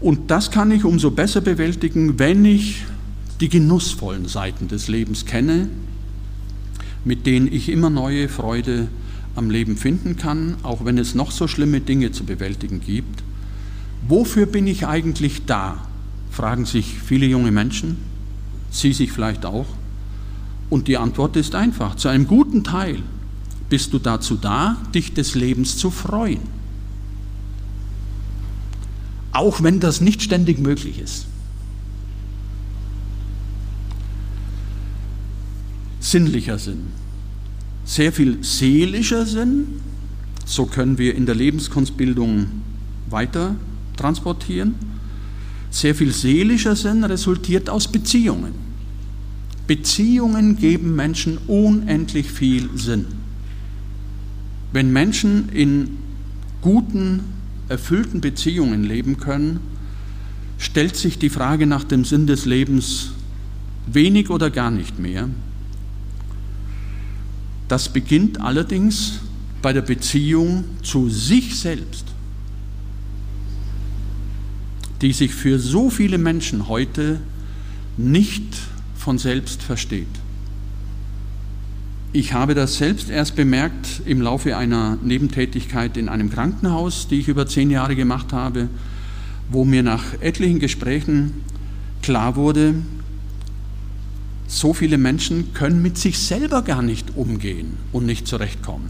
Und 0.00 0.30
das 0.30 0.50
kann 0.50 0.70
ich 0.70 0.84
umso 0.84 1.10
besser 1.10 1.40
bewältigen, 1.40 2.18
wenn 2.18 2.44
ich 2.44 2.84
die 3.40 3.48
genussvollen 3.48 4.26
Seiten 4.26 4.68
des 4.68 4.88
Lebens 4.88 5.24
kenne, 5.24 5.68
mit 7.04 7.26
denen 7.26 7.50
ich 7.50 7.68
immer 7.68 7.90
neue 7.90 8.28
Freude 8.28 8.88
am 9.34 9.50
Leben 9.50 9.76
finden 9.76 10.16
kann, 10.16 10.56
auch 10.62 10.84
wenn 10.84 10.98
es 10.98 11.14
noch 11.14 11.30
so 11.30 11.46
schlimme 11.46 11.80
Dinge 11.80 12.12
zu 12.12 12.24
bewältigen 12.24 12.80
gibt. 12.80 13.22
Wofür 14.08 14.46
bin 14.46 14.66
ich 14.66 14.86
eigentlich 14.86 15.44
da? 15.46 15.86
fragen 16.30 16.66
sich 16.66 16.98
viele 17.02 17.24
junge 17.24 17.50
Menschen. 17.50 17.96
Sie 18.70 18.92
sich 18.92 19.10
vielleicht 19.10 19.46
auch? 19.46 19.66
Und 20.68 20.86
die 20.86 20.98
Antwort 20.98 21.36
ist 21.36 21.54
einfach. 21.54 21.94
Zu 21.94 22.08
einem 22.08 22.26
guten 22.26 22.62
Teil 22.62 22.98
bist 23.70 23.94
du 23.94 23.98
dazu 23.98 24.36
da, 24.36 24.76
dich 24.94 25.14
des 25.14 25.34
Lebens 25.34 25.78
zu 25.78 25.90
freuen. 25.90 26.55
Auch 29.36 29.62
wenn 29.62 29.80
das 29.80 30.00
nicht 30.00 30.22
ständig 30.22 30.58
möglich 30.58 30.98
ist. 30.98 31.26
Sinnlicher 36.00 36.58
Sinn. 36.58 36.86
Sehr 37.84 38.12
viel 38.12 38.42
seelischer 38.42 39.26
Sinn. 39.26 39.80
So 40.44 40.66
können 40.66 40.98
wir 40.98 41.14
in 41.14 41.26
der 41.26 41.34
Lebenskunstbildung 41.34 42.46
weiter 43.10 43.56
transportieren 43.96 44.74
sehr 45.76 45.94
viel 45.94 46.12
seelischer 46.12 46.74
Sinn 46.74 47.04
resultiert 47.04 47.68
aus 47.68 47.88
Beziehungen. 47.88 48.54
Beziehungen 49.66 50.56
geben 50.56 50.96
Menschen 50.96 51.38
unendlich 51.46 52.30
viel 52.30 52.70
Sinn. 52.76 53.04
Wenn 54.72 54.92
Menschen 54.92 55.48
in 55.50 55.98
guten, 56.62 57.20
erfüllten 57.68 58.20
Beziehungen 58.20 58.84
leben 58.84 59.18
können, 59.18 59.60
stellt 60.58 60.96
sich 60.96 61.18
die 61.18 61.30
Frage 61.30 61.66
nach 61.66 61.84
dem 61.84 62.04
Sinn 62.04 62.26
des 62.26 62.46
Lebens 62.46 63.12
wenig 63.86 64.30
oder 64.30 64.50
gar 64.50 64.70
nicht 64.70 64.98
mehr. 64.98 65.28
Das 67.68 67.92
beginnt 67.92 68.40
allerdings 68.40 69.20
bei 69.62 69.72
der 69.72 69.82
Beziehung 69.82 70.64
zu 70.82 71.08
sich 71.08 71.58
selbst 71.58 72.06
die 75.02 75.12
sich 75.12 75.34
für 75.34 75.58
so 75.58 75.90
viele 75.90 76.18
Menschen 76.18 76.68
heute 76.68 77.20
nicht 77.96 78.44
von 78.96 79.18
selbst 79.18 79.62
versteht. 79.62 80.06
Ich 82.12 82.32
habe 82.32 82.54
das 82.54 82.76
selbst 82.76 83.10
erst 83.10 83.36
bemerkt 83.36 84.02
im 84.06 84.22
Laufe 84.22 84.56
einer 84.56 84.96
Nebentätigkeit 85.02 85.96
in 85.96 86.08
einem 86.08 86.30
Krankenhaus, 86.30 87.08
die 87.08 87.20
ich 87.20 87.28
über 87.28 87.46
zehn 87.46 87.70
Jahre 87.70 87.96
gemacht 87.96 88.32
habe, 88.32 88.68
wo 89.50 89.64
mir 89.64 89.82
nach 89.82 90.02
etlichen 90.20 90.58
Gesprächen 90.58 91.32
klar 92.02 92.36
wurde, 92.36 92.74
so 94.48 94.72
viele 94.72 94.96
Menschen 94.96 95.52
können 95.54 95.82
mit 95.82 95.98
sich 95.98 96.18
selber 96.18 96.62
gar 96.62 96.82
nicht 96.82 97.16
umgehen 97.16 97.74
und 97.92 98.06
nicht 98.06 98.26
zurechtkommen. 98.26 98.88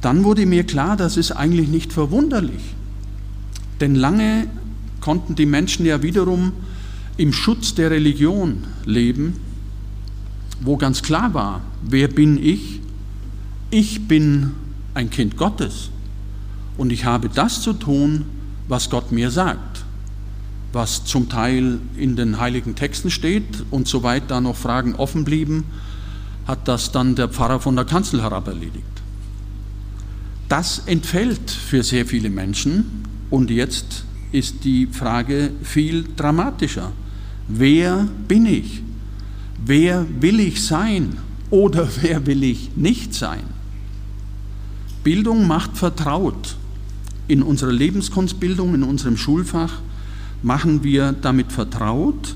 Dann 0.00 0.24
wurde 0.24 0.46
mir 0.46 0.64
klar, 0.64 0.96
das 0.96 1.16
ist 1.16 1.32
eigentlich 1.32 1.68
nicht 1.68 1.92
verwunderlich. 1.92 2.74
Denn 3.80 3.94
lange 3.94 4.48
konnten 5.00 5.34
die 5.34 5.46
Menschen 5.46 5.86
ja 5.86 6.02
wiederum 6.02 6.52
im 7.16 7.32
Schutz 7.32 7.74
der 7.74 7.90
Religion 7.90 8.64
leben, 8.84 9.34
wo 10.60 10.76
ganz 10.76 11.02
klar 11.02 11.34
war, 11.34 11.60
wer 11.82 12.08
bin 12.08 12.42
ich? 12.42 12.80
Ich 13.70 14.08
bin 14.08 14.52
ein 14.94 15.10
Kind 15.10 15.36
Gottes 15.36 15.90
und 16.76 16.90
ich 16.92 17.04
habe 17.04 17.28
das 17.28 17.62
zu 17.62 17.72
tun, 17.72 18.24
was 18.66 18.90
Gott 18.90 19.12
mir 19.12 19.30
sagt, 19.30 19.84
was 20.72 21.04
zum 21.04 21.28
Teil 21.28 21.78
in 21.96 22.16
den 22.16 22.38
heiligen 22.38 22.74
Texten 22.74 23.10
steht 23.10 23.64
und 23.70 23.88
soweit 23.88 24.30
da 24.30 24.40
noch 24.40 24.56
Fragen 24.56 24.94
offen 24.94 25.24
blieben, 25.24 25.64
hat 26.46 26.66
das 26.66 26.92
dann 26.92 27.14
der 27.14 27.28
Pfarrer 27.28 27.60
von 27.60 27.76
der 27.76 27.84
Kanzel 27.84 28.22
herab 28.22 28.48
erledigt. 28.48 28.84
Das 30.48 30.82
entfällt 30.86 31.50
für 31.50 31.82
sehr 31.82 32.06
viele 32.06 32.30
Menschen 32.30 33.04
und 33.28 33.50
jetzt 33.50 34.04
ist 34.32 34.64
die 34.64 34.86
Frage 34.86 35.50
viel 35.62 36.04
dramatischer. 36.16 36.92
Wer 37.48 38.08
bin 38.26 38.46
ich? 38.46 38.82
Wer 39.64 40.06
will 40.20 40.40
ich 40.40 40.64
sein 40.64 41.16
oder 41.50 41.88
wer 42.02 42.26
will 42.26 42.42
ich 42.42 42.70
nicht 42.76 43.14
sein? 43.14 43.42
Bildung 45.04 45.46
macht 45.46 45.76
vertraut. 45.76 46.56
In 47.28 47.42
unserer 47.42 47.72
Lebenskunstbildung, 47.72 48.74
in 48.74 48.82
unserem 48.82 49.16
Schulfach 49.16 49.80
machen 50.42 50.82
wir 50.82 51.12
damit 51.12 51.52
vertraut, 51.52 52.34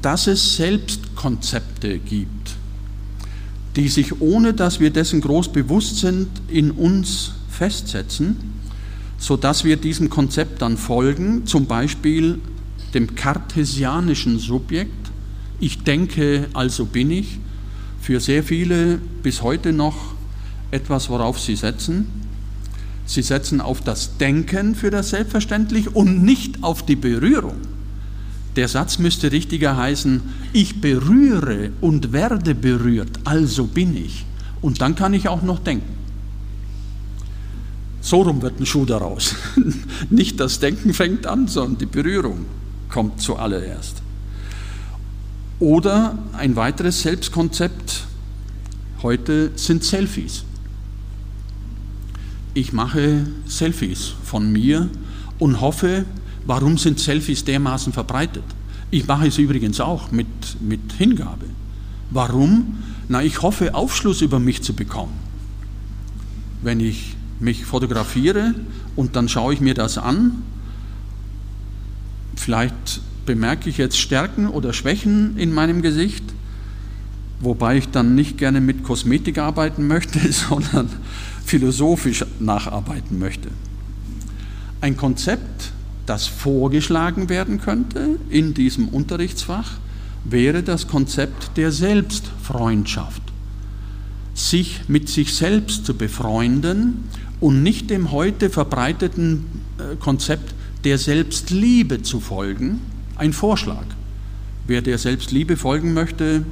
dass 0.00 0.28
es 0.28 0.56
Selbstkonzepte 0.56 1.98
gibt, 1.98 2.54
die 3.74 3.88
sich, 3.88 4.20
ohne 4.20 4.54
dass 4.54 4.78
wir 4.78 4.90
dessen 4.90 5.20
groß 5.20 5.52
bewusst 5.52 5.98
sind, 5.98 6.28
in 6.48 6.70
uns 6.70 7.32
festsetzen 7.50 8.36
sodass 9.18 9.64
wir 9.64 9.76
diesem 9.76 10.08
Konzept 10.08 10.62
dann 10.62 10.76
folgen, 10.76 11.44
zum 11.44 11.66
Beispiel 11.66 12.38
dem 12.94 13.14
kartesianischen 13.14 14.38
Subjekt, 14.38 15.07
ich 15.60 15.82
denke, 15.82 16.48
also 16.54 16.86
bin 16.86 17.10
ich, 17.10 17.38
für 18.00 18.20
sehr 18.20 18.42
viele 18.44 18.98
bis 19.22 19.42
heute 19.42 19.72
noch 19.72 20.14
etwas, 20.70 21.08
worauf 21.08 21.40
sie 21.40 21.56
setzen. 21.56 22.06
Sie 23.06 23.22
setzen 23.22 23.60
auf 23.60 23.80
das 23.80 24.18
Denken 24.18 24.74
für 24.74 24.90
das 24.90 25.10
Selbstverständlich 25.10 25.94
und 25.94 26.22
nicht 26.22 26.62
auf 26.62 26.84
die 26.84 26.96
Berührung. 26.96 27.56
Der 28.56 28.68
Satz 28.68 28.98
müsste 28.98 29.32
richtiger 29.32 29.76
heißen, 29.76 30.20
ich 30.52 30.80
berühre 30.80 31.70
und 31.80 32.12
werde 32.12 32.54
berührt, 32.54 33.10
also 33.24 33.66
bin 33.66 33.96
ich. 33.96 34.24
Und 34.60 34.80
dann 34.80 34.94
kann 34.94 35.14
ich 35.14 35.28
auch 35.28 35.42
noch 35.42 35.60
denken. 35.60 35.96
So 38.00 38.22
rum 38.22 38.42
wird 38.42 38.60
ein 38.60 38.66
Schuh 38.66 38.84
daraus. 38.84 39.34
Nicht 40.10 40.40
das 40.40 40.60
Denken 40.60 40.94
fängt 40.94 41.26
an, 41.26 41.48
sondern 41.48 41.78
die 41.78 41.86
Berührung 41.86 42.46
kommt 42.88 43.20
zuallererst. 43.20 44.02
Oder 45.60 46.18
ein 46.32 46.56
weiteres 46.56 47.02
Selbstkonzept 47.02 48.04
heute 49.02 49.52
sind 49.56 49.82
Selfies. 49.82 50.44
Ich 52.54 52.72
mache 52.72 53.26
Selfies 53.46 54.14
von 54.24 54.52
mir 54.52 54.88
und 55.38 55.60
hoffe, 55.60 56.04
warum 56.46 56.78
sind 56.78 57.00
Selfies 57.00 57.44
dermaßen 57.44 57.92
verbreitet? 57.92 58.44
Ich 58.90 59.06
mache 59.06 59.26
es 59.26 59.38
übrigens 59.38 59.80
auch 59.80 60.10
mit, 60.10 60.26
mit 60.60 60.92
Hingabe. 60.96 61.46
Warum? 62.10 62.78
Na, 63.08 63.22
ich 63.22 63.42
hoffe, 63.42 63.74
Aufschluss 63.74 64.22
über 64.22 64.38
mich 64.38 64.62
zu 64.62 64.74
bekommen. 64.74 65.12
Wenn 66.62 66.80
ich 66.80 67.16
mich 67.40 67.64
fotografiere 67.64 68.54
und 68.96 69.14
dann 69.14 69.28
schaue 69.28 69.54
ich 69.54 69.60
mir 69.60 69.74
das 69.74 69.98
an 69.98 70.42
Vielleicht 72.38 73.00
bemerke 73.28 73.68
ich 73.68 73.76
jetzt 73.76 73.98
Stärken 73.98 74.48
oder 74.48 74.72
Schwächen 74.72 75.36
in 75.36 75.52
meinem 75.52 75.82
Gesicht, 75.82 76.24
wobei 77.40 77.76
ich 77.76 77.90
dann 77.90 78.14
nicht 78.14 78.38
gerne 78.38 78.62
mit 78.62 78.84
Kosmetik 78.84 79.36
arbeiten 79.36 79.86
möchte, 79.86 80.18
sondern 80.32 80.88
philosophisch 81.44 82.24
nacharbeiten 82.40 83.18
möchte. 83.18 83.50
Ein 84.80 84.96
Konzept, 84.96 85.72
das 86.06 86.26
vorgeschlagen 86.26 87.28
werden 87.28 87.60
könnte 87.60 88.18
in 88.30 88.54
diesem 88.54 88.88
Unterrichtsfach, 88.88 89.72
wäre 90.24 90.62
das 90.62 90.88
Konzept 90.88 91.58
der 91.58 91.70
Selbstfreundschaft. 91.70 93.20
Sich 94.32 94.88
mit 94.88 95.10
sich 95.10 95.34
selbst 95.34 95.84
zu 95.84 95.92
befreunden 95.92 97.04
und 97.40 97.62
nicht 97.62 97.90
dem 97.90 98.10
heute 98.10 98.48
verbreiteten 98.48 99.44
äh, 99.76 99.96
Konzept 99.96 100.54
der 100.84 100.96
Selbstliebe 100.96 102.00
zu 102.00 102.20
folgen, 102.20 102.80
ein 103.18 103.32
Vorschlag. 103.32 103.84
Wer 104.66 104.82
der 104.82 104.98
Selbstliebe 104.98 105.56
folgen 105.56 105.92
möchte, 105.92 106.44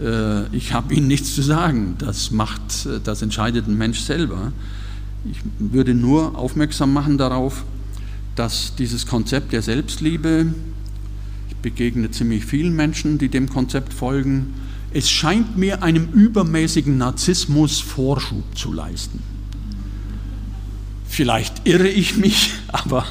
äh, 0.00 0.46
ich 0.56 0.72
habe 0.72 0.94
Ihnen 0.94 1.08
nichts 1.08 1.34
zu 1.34 1.42
sagen. 1.42 1.96
Das 1.98 2.30
macht, 2.30 2.86
äh, 2.86 3.00
das 3.02 3.22
entscheidet 3.22 3.66
ein 3.66 3.76
Mensch 3.76 4.00
selber. 4.00 4.52
Ich 5.30 5.38
würde 5.58 5.94
nur 5.94 6.38
aufmerksam 6.38 6.92
machen 6.92 7.18
darauf, 7.18 7.64
dass 8.36 8.74
dieses 8.76 9.06
Konzept 9.06 9.52
der 9.52 9.62
Selbstliebe, 9.62 10.46
ich 11.48 11.56
begegne 11.56 12.10
ziemlich 12.10 12.44
vielen 12.44 12.76
Menschen, 12.76 13.18
die 13.18 13.28
dem 13.28 13.48
Konzept 13.48 13.92
folgen, 13.92 14.54
es 14.92 15.10
scheint 15.10 15.56
mir 15.56 15.82
einem 15.82 16.08
übermäßigen 16.12 16.96
Narzissmus 16.96 17.80
Vorschub 17.80 18.44
zu 18.56 18.72
leisten. 18.72 19.35
Vielleicht 21.08 21.66
irre 21.66 21.88
ich 21.88 22.16
mich, 22.16 22.52
aber 22.68 23.04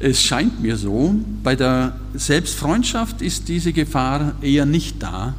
es 0.00 0.22
scheint 0.22 0.60
mir 0.60 0.76
so. 0.76 1.14
Bei 1.42 1.56
der 1.56 1.98
Selbstfreundschaft 2.14 3.22
ist 3.22 3.48
diese 3.48 3.72
Gefahr 3.72 4.34
eher 4.42 4.66
nicht 4.66 5.02
da, 5.02 5.34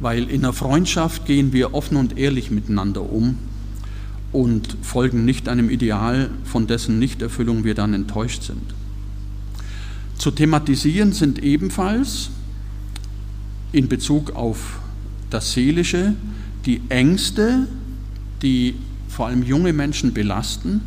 weil 0.00 0.24
in 0.30 0.42
der 0.42 0.52
Freundschaft 0.52 1.26
gehen 1.26 1.52
wir 1.52 1.74
offen 1.74 1.96
und 1.96 2.18
ehrlich 2.18 2.50
miteinander 2.50 3.02
um 3.10 3.38
und 4.32 4.76
folgen 4.82 5.24
nicht 5.24 5.48
einem 5.48 5.70
Ideal, 5.70 6.30
von 6.44 6.66
dessen 6.66 6.98
Nichterfüllung 6.98 7.64
wir 7.64 7.74
dann 7.74 7.94
enttäuscht 7.94 8.42
sind. 8.42 8.74
Zu 10.18 10.30
thematisieren 10.30 11.12
sind 11.12 11.42
ebenfalls 11.42 12.30
in 13.72 13.88
Bezug 13.88 14.34
auf 14.34 14.80
das 15.30 15.52
Seelische 15.52 16.14
die 16.64 16.80
Ängste, 16.88 17.68
die 18.42 18.74
vor 19.08 19.26
allem 19.26 19.42
junge 19.42 19.72
Menschen 19.72 20.12
belasten, 20.12 20.80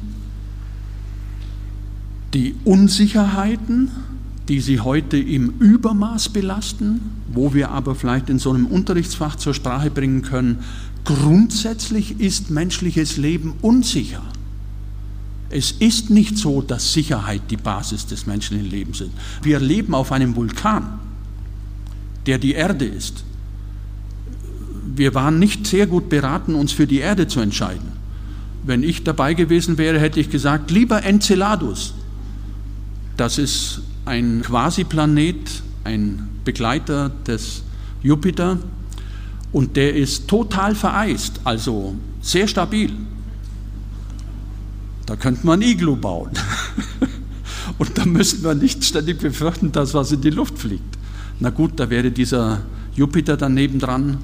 die 2.33 2.55
Unsicherheiten, 2.63 3.89
die 4.47 4.59
sie 4.61 4.79
heute 4.79 5.17
im 5.17 5.53
Übermaß 5.59 6.29
belasten, 6.29 7.01
wo 7.31 7.53
wir 7.53 7.69
aber 7.71 7.95
vielleicht 7.95 8.29
in 8.29 8.39
so 8.39 8.51
einem 8.51 8.65
Unterrichtsfach 8.65 9.35
zur 9.35 9.53
Sprache 9.53 9.91
bringen 9.91 10.21
können, 10.21 10.59
grundsätzlich 11.05 12.19
ist 12.19 12.49
menschliches 12.49 13.17
Leben 13.17 13.53
unsicher. 13.61 14.21
Es 15.51 15.71
ist 15.71 16.09
nicht 16.09 16.37
so, 16.37 16.61
dass 16.61 16.93
Sicherheit 16.93 17.41
die 17.49 17.57
Basis 17.57 18.05
des 18.05 18.27
menschlichen 18.27 18.69
Lebens 18.69 19.01
ist. 19.01 19.11
Wir 19.41 19.59
leben 19.59 19.95
auf 19.95 20.11
einem 20.11 20.35
Vulkan, 20.35 20.99
der 22.27 22.37
die 22.37 22.53
Erde 22.53 22.85
ist. 22.85 23.23
Wir 24.95 25.15
waren 25.15 25.39
nicht 25.39 25.65
sehr 25.65 25.87
gut 25.87 26.09
beraten, 26.09 26.53
uns 26.53 26.71
für 26.71 26.85
die 26.85 26.99
Erde 26.99 27.27
zu 27.27 27.39
entscheiden. 27.39 27.99
Wenn 28.63 28.83
ich 28.83 29.03
dabei 29.03 29.33
gewesen 29.33 29.77
wäre, 29.77 29.99
hätte 29.99 30.19
ich 30.19 30.29
gesagt, 30.29 30.69
lieber 30.69 31.03
Enceladus, 31.03 31.95
das 33.19 33.37
ist 33.37 33.81
ein 34.05 34.41
Quasi-Planet, 34.43 35.61
ein 35.83 36.29
Begleiter 36.45 37.09
des 37.27 37.63
Jupiter 38.01 38.57
und 39.51 39.75
der 39.75 39.95
ist 39.95 40.27
total 40.27 40.73
vereist, 40.73 41.41
also 41.43 41.95
sehr 42.21 42.47
stabil. 42.47 42.91
Da 45.05 45.15
könnte 45.15 45.45
man 45.45 45.61
Iglu 45.61 45.95
bauen. 45.95 46.31
Und 47.77 47.97
da 47.97 48.05
müssen 48.05 48.43
wir 48.43 48.55
nicht 48.55 48.83
ständig 48.83 49.19
befürchten, 49.19 49.71
dass 49.71 49.93
was 49.93 50.11
in 50.11 50.19
die 50.21 50.31
Luft 50.31 50.59
fliegt. 50.59 50.97
Na 51.39 51.49
gut, 51.49 51.79
da 51.79 51.89
wäre 51.89 52.11
dieser 52.11 52.61
Jupiter 52.93 53.37
daneben 53.37 53.79
dran, 53.79 54.17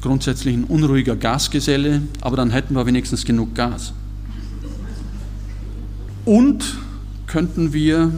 grundsätzlich 0.00 0.54
ein 0.54 0.64
unruhiger 0.64 1.16
Gasgeselle, 1.16 2.02
aber 2.20 2.36
dann 2.36 2.50
hätten 2.50 2.74
wir 2.74 2.86
wenigstens 2.86 3.24
genug 3.24 3.54
Gas. 3.54 3.92
Und 6.24 6.76
könnten 7.26 7.72
wir 7.72 8.12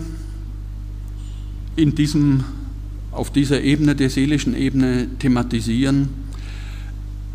in 1.77 1.95
diesem, 1.95 2.45
auf 3.11 3.31
dieser 3.31 3.63
Ebene, 3.63 3.95
der 3.95 4.11
seelischen 4.11 4.57
Ebene, 4.57 5.09
thematisieren. 5.19 6.09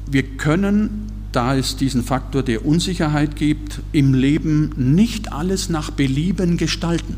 Wir 0.09 0.23
können, 0.23 1.07
da 1.31 1.55
es 1.55 1.75
diesen 1.75 2.03
Faktor 2.03 2.43
der 2.43 2.65
Unsicherheit 2.65 3.35
gibt, 3.35 3.81
im 3.91 4.13
Leben 4.13 4.71
nicht 4.75 5.31
alles 5.31 5.69
nach 5.69 5.91
Belieben 5.91 6.57
gestalten. 6.57 7.15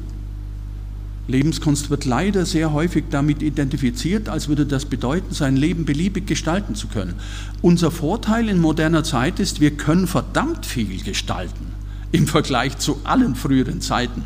Lebenskunst 1.28 1.90
wird 1.90 2.06
leider 2.06 2.46
sehr 2.46 2.74
häufig 2.74 3.06
damit 3.10 3.42
identifiziert, 3.42 4.28
als 4.28 4.50
würde 4.50 4.66
das 4.66 4.86
bedeuten, 4.86 5.34
sein 5.34 5.56
Leben 5.56 5.86
beliebig 5.86 6.28
gestalten 6.28 6.76
zu 6.76 6.88
können. 6.88 7.14
Unser 7.62 7.92
Vorteil 7.92 8.50
in 8.50 8.60
moderner 8.60 9.04
Zeit 9.04 9.40
ist, 9.40 9.62
wir 9.62 9.72
können 9.72 10.08
verdammt 10.08 10.66
viel 10.66 11.02
gestalten 11.04 11.68
im 12.12 12.28
Vergleich 12.28 12.78
zu 12.78 13.00
allen 13.06 13.36
früheren 13.36 13.80
Zeiten. 13.80 14.24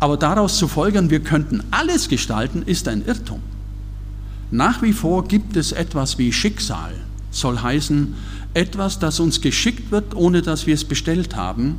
Aber 0.00 0.16
daraus 0.16 0.56
zu 0.56 0.66
folgern, 0.66 1.10
wir 1.10 1.20
könnten 1.20 1.62
alles 1.70 2.08
gestalten, 2.08 2.62
ist 2.64 2.88
ein 2.88 3.04
Irrtum. 3.06 3.40
Nach 4.50 4.82
wie 4.82 4.94
vor 4.94 5.28
gibt 5.28 5.56
es 5.56 5.72
etwas 5.72 6.18
wie 6.18 6.32
Schicksal, 6.32 6.92
soll 7.30 7.58
heißen, 7.58 8.14
etwas, 8.54 8.98
das 8.98 9.20
uns 9.20 9.42
geschickt 9.42 9.92
wird, 9.92 10.16
ohne 10.16 10.42
dass 10.42 10.66
wir 10.66 10.74
es 10.74 10.84
bestellt 10.84 11.36
haben. 11.36 11.76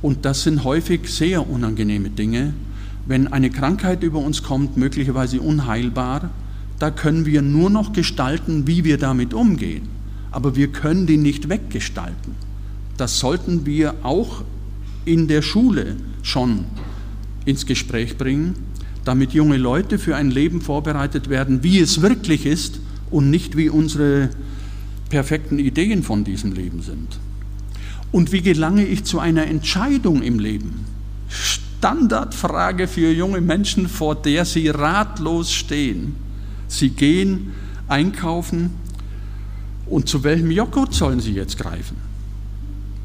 Und 0.00 0.24
das 0.24 0.42
sind 0.42 0.64
häufig 0.64 1.08
sehr 1.08 1.48
unangenehme 1.48 2.10
Dinge. 2.10 2.54
Wenn 3.06 3.28
eine 3.28 3.50
Krankheit 3.50 4.02
über 4.02 4.18
uns 4.18 4.42
kommt, 4.42 4.76
möglicherweise 4.76 5.40
unheilbar, 5.40 6.30
da 6.78 6.90
können 6.90 7.26
wir 7.26 7.42
nur 7.42 7.70
noch 7.70 7.92
gestalten, 7.92 8.66
wie 8.66 8.82
wir 8.82 8.98
damit 8.98 9.34
umgehen. 9.34 9.88
Aber 10.32 10.56
wir 10.56 10.68
können 10.68 11.06
die 11.06 11.18
nicht 11.18 11.48
weggestalten. 11.48 12.34
Das 12.96 13.20
sollten 13.20 13.66
wir 13.66 13.94
auch 14.02 14.42
in 15.04 15.28
der 15.28 15.42
Schule 15.42 15.96
schon 16.22 16.64
ins 17.44 17.66
Gespräch 17.66 18.16
bringen, 18.16 18.54
damit 19.04 19.32
junge 19.32 19.56
Leute 19.56 19.98
für 19.98 20.16
ein 20.16 20.30
Leben 20.30 20.60
vorbereitet 20.60 21.28
werden, 21.28 21.62
wie 21.62 21.80
es 21.80 22.02
wirklich 22.02 22.46
ist 22.46 22.80
und 23.10 23.30
nicht 23.30 23.56
wie 23.56 23.68
unsere 23.68 24.30
perfekten 25.08 25.58
Ideen 25.58 26.02
von 26.02 26.24
diesem 26.24 26.52
Leben 26.52 26.82
sind. 26.82 27.18
Und 28.12 28.32
wie 28.32 28.42
gelange 28.42 28.84
ich 28.84 29.04
zu 29.04 29.18
einer 29.18 29.46
Entscheidung 29.46 30.22
im 30.22 30.38
Leben? 30.38 30.84
Standardfrage 31.28 32.86
für 32.86 33.10
junge 33.10 33.40
Menschen, 33.40 33.88
vor 33.88 34.14
der 34.14 34.44
sie 34.44 34.68
ratlos 34.68 35.52
stehen. 35.52 36.14
Sie 36.68 36.90
gehen 36.90 37.52
einkaufen 37.88 38.70
und 39.86 40.08
zu 40.08 40.24
welchem 40.24 40.50
Joghurt 40.50 40.94
sollen 40.94 41.20
sie 41.20 41.32
jetzt 41.32 41.58
greifen? 41.58 41.96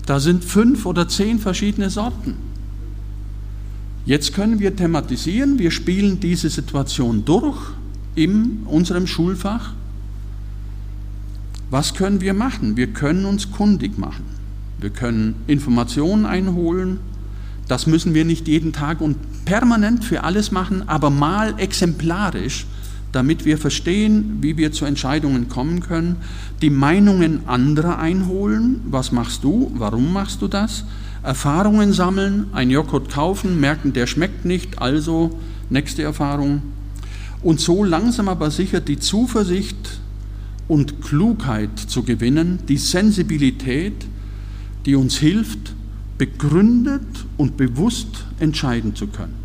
Da 0.05 0.19
sind 0.19 0.43
fünf 0.45 0.85
oder 0.85 1.09
zehn 1.09 1.39
verschiedene 1.39 1.89
Sorten. 1.89 2.35
Jetzt 4.07 4.33
können 4.33 4.61
wir 4.61 4.73
thematisieren, 4.73 5.59
wir 5.59 5.69
spielen 5.69 6.21
diese 6.21 6.49
Situation 6.49 7.25
durch 7.25 7.57
in 8.15 8.59
unserem 8.65 9.05
Schulfach. 9.05 9.73
Was 11.69 11.93
können 11.93 12.21
wir 12.21 12.33
machen? 12.33 12.77
Wir 12.77 12.87
können 12.87 13.25
uns 13.25 13.51
kundig 13.51 13.97
machen. 13.97 14.23
Wir 14.79 14.91
können 14.91 15.35
Informationen 15.45 16.25
einholen. 16.25 17.01
Das 17.67 17.85
müssen 17.85 18.13
wir 18.13 18.23
nicht 18.23 18.47
jeden 18.47 18.71
Tag 18.71 19.01
und 19.01 19.17
permanent 19.43 20.05
für 20.05 20.23
alles 20.23 20.53
machen, 20.53 20.87
aber 20.87 21.09
mal 21.09 21.55
exemplarisch, 21.57 22.65
damit 23.11 23.43
wir 23.43 23.57
verstehen, 23.57 24.37
wie 24.39 24.55
wir 24.55 24.71
zu 24.71 24.85
Entscheidungen 24.85 25.49
kommen 25.49 25.81
können. 25.81 26.15
Die 26.61 26.69
Meinungen 26.69 27.41
anderer 27.45 27.99
einholen. 27.99 28.79
Was 28.89 29.11
machst 29.11 29.43
du? 29.43 29.69
Warum 29.75 30.13
machst 30.13 30.41
du 30.41 30.47
das? 30.47 30.85
Erfahrungen 31.23 31.93
sammeln, 31.93 32.47
ein 32.53 32.69
Joghurt 32.69 33.09
kaufen, 33.09 33.59
merken, 33.59 33.93
der 33.93 34.07
schmeckt 34.07 34.45
nicht, 34.45 34.79
also 34.81 35.37
nächste 35.69 36.03
Erfahrung. 36.03 36.61
Und 37.43 37.59
so 37.59 37.83
langsam 37.83 38.29
aber 38.29 38.51
sicher 38.51 38.79
die 38.79 38.99
Zuversicht 38.99 39.99
und 40.67 41.01
Klugheit 41.01 41.79
zu 41.79 42.03
gewinnen, 42.03 42.59
die 42.67 42.77
Sensibilität, 42.77 44.05
die 44.85 44.95
uns 44.95 45.17
hilft, 45.17 45.73
begründet 46.17 47.25
und 47.37 47.57
bewusst 47.57 48.25
entscheiden 48.39 48.95
zu 48.95 49.07
können. 49.07 49.35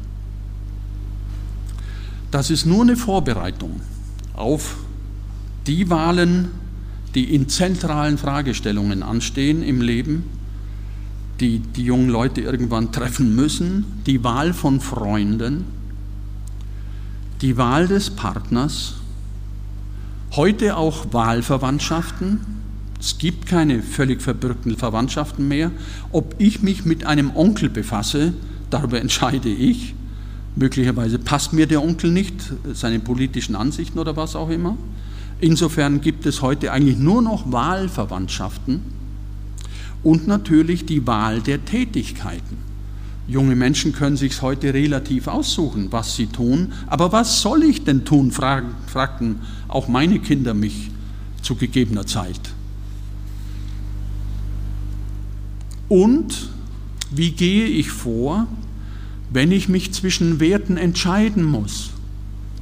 Das 2.30 2.50
ist 2.50 2.64
nur 2.64 2.82
eine 2.82 2.96
Vorbereitung 2.96 3.80
auf 4.34 4.76
die 5.66 5.90
Wahlen, 5.90 6.48
die 7.14 7.34
in 7.34 7.48
zentralen 7.48 8.16
Fragestellungen 8.16 9.02
anstehen 9.02 9.62
im 9.62 9.82
Leben 9.82 10.24
die 11.40 11.58
die 11.58 11.84
jungen 11.84 12.08
Leute 12.08 12.40
irgendwann 12.40 12.92
treffen 12.92 13.34
müssen, 13.34 13.84
die 14.06 14.22
Wahl 14.22 14.52
von 14.52 14.80
Freunden, 14.80 15.64
die 17.40 17.56
Wahl 17.56 17.88
des 17.88 18.10
Partners, 18.10 18.94
heute 20.32 20.76
auch 20.76 21.12
Wahlverwandtschaften. 21.12 22.40
Es 23.00 23.18
gibt 23.18 23.46
keine 23.46 23.82
völlig 23.82 24.22
verbürgten 24.22 24.76
Verwandtschaften 24.76 25.48
mehr. 25.48 25.72
Ob 26.12 26.36
ich 26.38 26.62
mich 26.62 26.84
mit 26.84 27.04
einem 27.04 27.34
Onkel 27.34 27.68
befasse, 27.68 28.32
darüber 28.70 29.00
entscheide 29.00 29.48
ich. 29.48 29.94
Möglicherweise 30.54 31.18
passt 31.18 31.52
mir 31.52 31.66
der 31.66 31.82
Onkel 31.82 32.12
nicht, 32.12 32.52
seine 32.74 33.00
politischen 33.00 33.56
Ansichten 33.56 33.98
oder 33.98 34.16
was 34.16 34.36
auch 34.36 34.50
immer. 34.50 34.76
Insofern 35.40 36.00
gibt 36.00 36.26
es 36.26 36.42
heute 36.42 36.70
eigentlich 36.70 36.98
nur 36.98 37.22
noch 37.22 37.50
Wahlverwandtschaften 37.50 39.01
und 40.02 40.26
natürlich 40.26 40.84
die 40.86 41.06
Wahl 41.06 41.40
der 41.40 41.64
Tätigkeiten. 41.64 42.58
Junge 43.28 43.54
Menschen 43.54 43.92
können 43.92 44.16
sich 44.16 44.42
heute 44.42 44.74
relativ 44.74 45.28
aussuchen, 45.28 45.88
was 45.90 46.16
sie 46.16 46.26
tun. 46.26 46.72
Aber 46.88 47.12
was 47.12 47.40
soll 47.40 47.62
ich 47.62 47.84
denn 47.84 48.04
tun, 48.04 48.32
fragten 48.32 49.36
auch 49.68 49.88
meine 49.88 50.18
Kinder 50.18 50.54
mich 50.54 50.90
zu 51.40 51.54
gegebener 51.54 52.06
Zeit. 52.06 52.40
Und 55.88 56.48
wie 57.10 57.32
gehe 57.32 57.66
ich 57.66 57.90
vor, 57.90 58.46
wenn 59.30 59.52
ich 59.52 59.68
mich 59.68 59.92
zwischen 59.92 60.40
Werten 60.40 60.76
entscheiden 60.76 61.44
muss? 61.44 61.90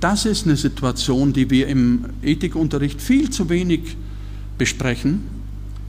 Das 0.00 0.24
ist 0.24 0.46
eine 0.46 0.56
Situation, 0.56 1.32
die 1.32 1.50
wir 1.50 1.68
im 1.68 2.06
Ethikunterricht 2.22 3.00
viel 3.00 3.30
zu 3.30 3.48
wenig 3.48 3.96
besprechen. 4.58 5.20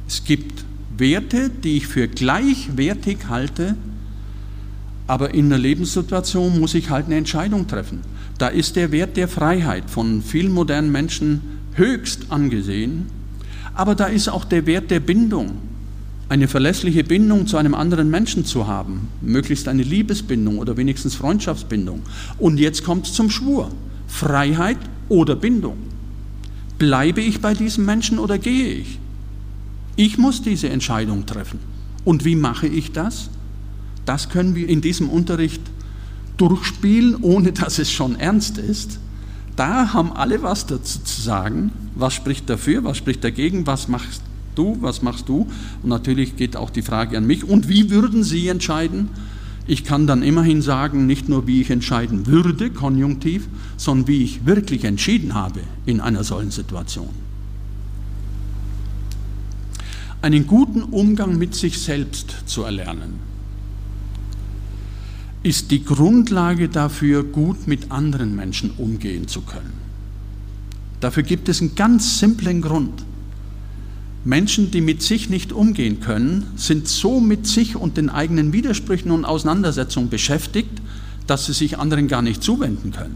Es 0.08 0.24
gibt 0.24 0.66
Werte, 1.02 1.50
die 1.50 1.76
ich 1.78 1.88
für 1.88 2.08
gleichwertig 2.08 3.18
halte, 3.28 3.76
aber 5.08 5.34
in 5.34 5.48
einer 5.48 5.58
Lebenssituation 5.58 6.58
muss 6.62 6.74
ich 6.74 6.90
halt 6.90 7.08
eine 7.08 7.16
Entscheidung 7.16 7.68
treffen. 7.68 8.00
Da 8.38 8.48
ist 8.48 8.78
der 8.78 8.94
Wert 8.94 9.18
der 9.18 9.28
Freiheit 9.28 9.90
von 9.90 10.22
vielen 10.22 10.54
modernen 10.54 10.92
Menschen 10.92 11.42
höchst 11.74 12.28
angesehen, 12.30 13.08
aber 13.74 13.96
da 13.96 14.06
ist 14.06 14.30
auch 14.30 14.46
der 14.46 14.66
Wert 14.66 14.90
der 14.90 15.02
Bindung, 15.02 15.58
eine 16.30 16.48
verlässliche 16.48 17.04
Bindung 17.04 17.46
zu 17.46 17.58
einem 17.58 17.74
anderen 17.74 18.10
Menschen 18.10 18.46
zu 18.46 18.68
haben, 18.68 19.10
möglichst 19.20 19.68
eine 19.68 19.84
Liebesbindung 19.84 20.60
oder 20.60 20.78
wenigstens 20.78 21.16
Freundschaftsbindung. 21.16 22.04
Und 22.38 22.58
jetzt 22.58 22.86
kommt 22.86 23.08
es 23.08 23.14
zum 23.14 23.30
Schwur, 23.30 23.70
Freiheit 24.08 24.78
oder 25.10 25.36
Bindung. 25.36 25.76
Bleibe 26.78 27.20
ich 27.20 27.42
bei 27.42 27.54
diesem 27.54 27.86
Menschen 27.86 28.18
oder 28.18 28.38
gehe 28.38 28.76
ich? 28.76 29.01
Ich 29.96 30.18
muss 30.18 30.42
diese 30.42 30.70
Entscheidung 30.70 31.26
treffen. 31.26 31.60
Und 32.04 32.26
wie 32.26 32.36
mache 32.36 32.68
ich 32.68 32.92
das? 32.92 33.30
Das 34.06 34.30
können 34.30 34.56
wir 34.56 34.68
in 34.68 34.82
diesem 34.82 35.10
Unterricht 35.10 35.62
durchspielen, 36.38 37.18
ohne 37.22 37.52
dass 37.52 37.78
es 37.78 37.92
schon 37.92 38.16
ernst 38.16 38.58
ist. 38.58 39.00
Da 39.56 39.94
haben 39.94 40.12
alle 40.14 40.42
was 40.42 40.66
dazu 40.66 41.00
zu 41.00 41.22
sagen. 41.22 41.72
Was 41.96 42.14
spricht 42.14 42.50
dafür, 42.50 42.84
was 42.84 42.98
spricht 42.98 43.24
dagegen, 43.24 43.68
was 43.68 43.88
machst 43.88 44.24
du, 44.56 44.78
was 44.82 45.02
machst 45.02 45.30
du? 45.30 45.48
Und 45.84 45.90
natürlich 45.90 46.36
geht 46.36 46.56
auch 46.56 46.70
die 46.70 46.82
Frage 46.82 47.18
an 47.18 47.28
mich. 47.28 47.44
Und 47.44 47.70
wie 47.70 47.90
würden 47.90 48.24
Sie 48.24 48.48
entscheiden? 48.48 49.10
Ich 49.68 49.84
kann 49.84 50.08
dann 50.08 50.24
immerhin 50.24 50.62
sagen, 50.62 51.06
nicht 51.06 51.30
nur 51.30 51.46
wie 51.46 51.62
ich 51.62 51.70
entscheiden 51.70 52.26
würde, 52.26 52.72
konjunktiv, 52.72 53.48
sondern 53.78 54.08
wie 54.08 54.24
ich 54.24 54.46
wirklich 54.46 54.84
entschieden 54.84 55.36
habe 55.36 55.60
in 55.86 56.02
einer 56.02 56.24
solchen 56.24 56.52
Situation. 56.52 57.10
Einen 60.22 60.46
guten 60.46 60.84
Umgang 60.84 61.38
mit 61.38 61.56
sich 61.56 61.80
selbst 61.80 62.36
zu 62.46 62.64
erlernen 62.64 63.32
ist 65.44 65.72
die 65.72 65.84
Grundlage 65.84 66.70
dafür, 66.70 67.24
gut 67.24 67.68
mit 67.68 67.92
anderen 67.92 68.36
Menschen 68.36 68.72
umgehen 68.78 69.28
zu 69.28 69.42
können. 69.42 69.74
Dafür 71.00 71.24
gibt 71.24 71.50
es 71.50 71.62
einen 71.62 71.74
ganz 71.76 72.20
simplen 72.20 72.62
Grund. 72.62 73.04
Menschen, 74.24 74.70
die 74.70 74.82
mit 74.82 75.02
sich 75.02 75.32
nicht 75.32 75.52
umgehen 75.52 76.00
können, 76.00 76.46
sind 76.56 76.88
so 76.88 77.20
mit 77.20 77.48
sich 77.48 77.76
und 77.76 77.98
den 77.98 78.12
eigenen 78.12 78.54
Widersprüchen 78.54 79.10
und 79.10 79.26
Auseinandersetzungen 79.26 80.10
beschäftigt, 80.10 80.80
dass 81.26 81.48
sie 81.48 81.54
sich 81.54 81.80
anderen 81.80 82.08
gar 82.08 82.22
nicht 82.22 82.44
zuwenden 82.44 82.92
können. 82.92 83.16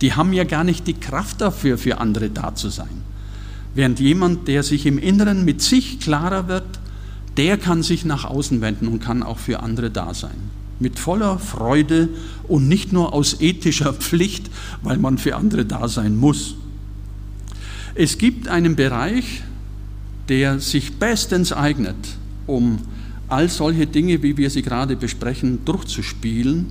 Die 0.00 0.14
haben 0.14 0.32
ja 0.32 0.42
gar 0.42 0.64
nicht 0.64 0.88
die 0.88 0.94
Kraft 0.94 1.40
dafür, 1.40 1.78
für 1.78 1.98
andere 1.98 2.30
da 2.30 2.56
zu 2.56 2.68
sein. 2.68 3.04
Während 3.74 4.00
jemand, 4.00 4.48
der 4.48 4.62
sich 4.62 4.86
im 4.86 4.98
Inneren 4.98 5.44
mit 5.44 5.60
sich 5.62 6.00
klarer 6.00 6.48
wird, 6.48 6.66
der 7.36 7.58
kann 7.58 7.82
sich 7.82 8.04
nach 8.04 8.24
außen 8.24 8.60
wenden 8.60 8.86
und 8.86 9.00
kann 9.00 9.22
auch 9.22 9.38
für 9.38 9.60
andere 9.60 9.90
da 9.90 10.14
sein 10.14 10.54
mit 10.80 10.98
voller 10.98 11.38
Freude 11.38 12.08
und 12.48 12.68
nicht 12.68 12.92
nur 12.92 13.12
aus 13.12 13.40
ethischer 13.40 13.92
Pflicht, 13.94 14.50
weil 14.82 14.98
man 14.98 15.18
für 15.18 15.36
andere 15.36 15.64
da 15.64 15.88
sein 15.88 16.16
muss. 16.16 16.56
Es 17.94 18.18
gibt 18.18 18.48
einen 18.48 18.76
Bereich, 18.76 19.42
der 20.28 20.58
sich 20.58 20.94
bestens 20.98 21.52
eignet, 21.52 21.96
um 22.46 22.78
all 23.28 23.48
solche 23.48 23.86
Dinge, 23.86 24.22
wie 24.22 24.36
wir 24.36 24.50
sie 24.50 24.62
gerade 24.62 24.96
besprechen, 24.96 25.64
durchzuspielen. 25.64 26.66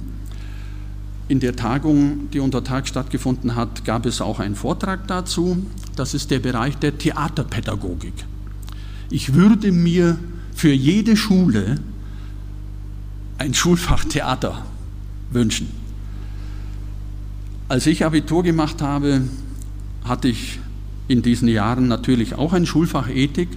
In 1.29 1.39
der 1.39 1.55
Tagung, 1.55 2.29
die 2.31 2.39
unter 2.39 2.63
Tag 2.63 2.87
stattgefunden 2.87 3.55
hat, 3.55 3.85
gab 3.85 4.05
es 4.05 4.19
auch 4.19 4.39
einen 4.39 4.55
Vortrag 4.55 5.07
dazu. 5.07 5.65
Das 5.95 6.13
ist 6.13 6.31
der 6.31 6.39
Bereich 6.39 6.77
der 6.77 6.97
Theaterpädagogik. 6.97 8.13
Ich 9.09 9.33
würde 9.33 9.71
mir 9.71 10.17
für 10.53 10.71
jede 10.71 11.15
Schule 11.15 11.79
ein 13.37 13.53
Schulfach 13.53 14.03
Theater 14.05 14.65
wünschen. 15.31 15.69
Als 17.69 17.87
ich 17.87 18.05
Abitur 18.05 18.43
gemacht 18.43 18.81
habe, 18.81 19.21
hatte 20.03 20.27
ich 20.27 20.59
in 21.07 21.21
diesen 21.21 21.47
Jahren 21.47 21.87
natürlich 21.87 22.35
auch 22.35 22.53
ein 22.53 22.65
Schulfach 22.65 23.09
Ethik. 23.09 23.49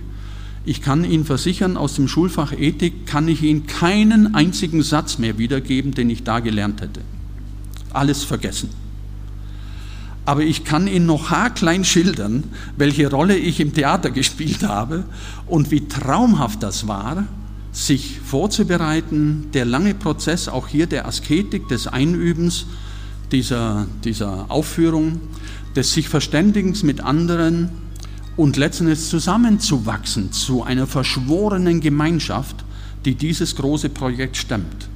Ich 0.64 0.82
kann 0.82 1.04
Ihnen 1.04 1.24
versichern, 1.24 1.76
aus 1.76 1.94
dem 1.94 2.08
Schulfach 2.08 2.52
Ethik 2.52 3.06
kann 3.06 3.28
ich 3.28 3.42
Ihnen 3.42 3.66
keinen 3.66 4.34
einzigen 4.34 4.82
Satz 4.82 5.18
mehr 5.18 5.38
wiedergeben, 5.38 5.92
den 5.92 6.10
ich 6.10 6.22
da 6.22 6.40
gelernt 6.40 6.80
hätte. 6.80 7.00
Alles 7.96 8.24
vergessen. 8.24 8.70
Aber 10.24 10.42
ich 10.42 10.64
kann 10.64 10.88
Ihnen 10.88 11.06
noch 11.06 11.30
haarklein 11.30 11.84
schildern, 11.84 12.44
welche 12.76 13.08
Rolle 13.10 13.36
ich 13.36 13.60
im 13.60 13.72
Theater 13.72 14.10
gespielt 14.20 14.64
habe 14.64 15.04
und 15.46 15.70
wie 15.70 15.86
traumhaft 15.86 16.62
das 16.62 16.88
war, 16.88 17.24
sich 17.72 18.18
vorzubereiten, 18.24 19.48
der 19.52 19.64
lange 19.64 19.94
Prozess 19.94 20.48
auch 20.48 20.66
hier 20.66 20.86
der 20.86 21.06
Asketik, 21.06 21.68
des 21.68 21.86
Einübens 21.86 22.66
dieser, 23.32 23.86
dieser 24.02 24.50
Aufführung, 24.50 25.20
des 25.76 25.92
sich 25.92 26.08
Verständigens 26.08 26.82
mit 26.82 27.00
anderen 27.00 27.68
und 28.36 28.56
letztendlich 28.56 29.00
zusammenzuwachsen 29.00 30.32
zu 30.32 30.62
einer 30.62 30.86
verschworenen 30.86 31.80
Gemeinschaft, 31.80 32.64
die 33.04 33.14
dieses 33.14 33.56
große 33.56 33.90
Projekt 33.90 34.36
stemmt. 34.36 34.88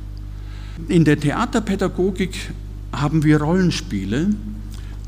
In 0.88 1.04
der 1.04 1.20
Theaterpädagogik 1.20 2.50
haben 2.92 3.22
wir 3.24 3.40
Rollenspiele, 3.40 4.30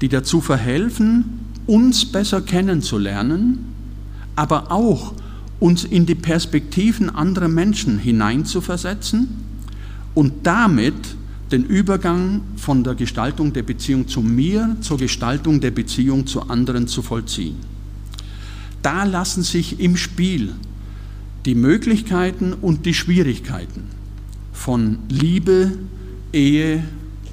die 0.01 0.09
dazu 0.09 0.41
verhelfen, 0.41 1.25
uns 1.67 2.05
besser 2.05 2.41
kennenzulernen, 2.41 3.67
aber 4.37 4.73
auch 4.73 5.15
uns 5.61 5.85
in 5.85 6.07
die 6.07 6.15
Perspektiven 6.15 7.09
anderer 7.09 7.49
Menschen 7.49 7.99
hineinzuversetzen 7.99 9.29
und 10.15 10.33
damit 10.45 10.95
den 11.53 11.65
Übergang 11.65 12.41
von 12.57 12.83
der 12.83 12.95
Gestaltung 12.95 13.53
der 13.53 13.63
Beziehung 13.63 14.09
zu 14.09 14.23
mir 14.23 14.77
zur 14.81 14.99
Gestaltung 14.99 15.61
der 15.61 15.71
Beziehung 15.71 16.27
zu 16.27 16.43
anderen 16.43 16.89
zu 16.89 17.03
vollziehen. 17.03 17.57
Da 18.83 19.05
lassen 19.05 19.43
sich 19.43 19.79
im 19.79 19.97
Spiel 19.97 20.53
die 21.45 21.55
Möglichkeiten 21.55 22.55
und 22.55 22.87
die 22.87 22.95
Schwierigkeiten 22.95 23.85
von 24.53 24.99
Liebe, 25.09 25.73
Ehe 26.33 26.83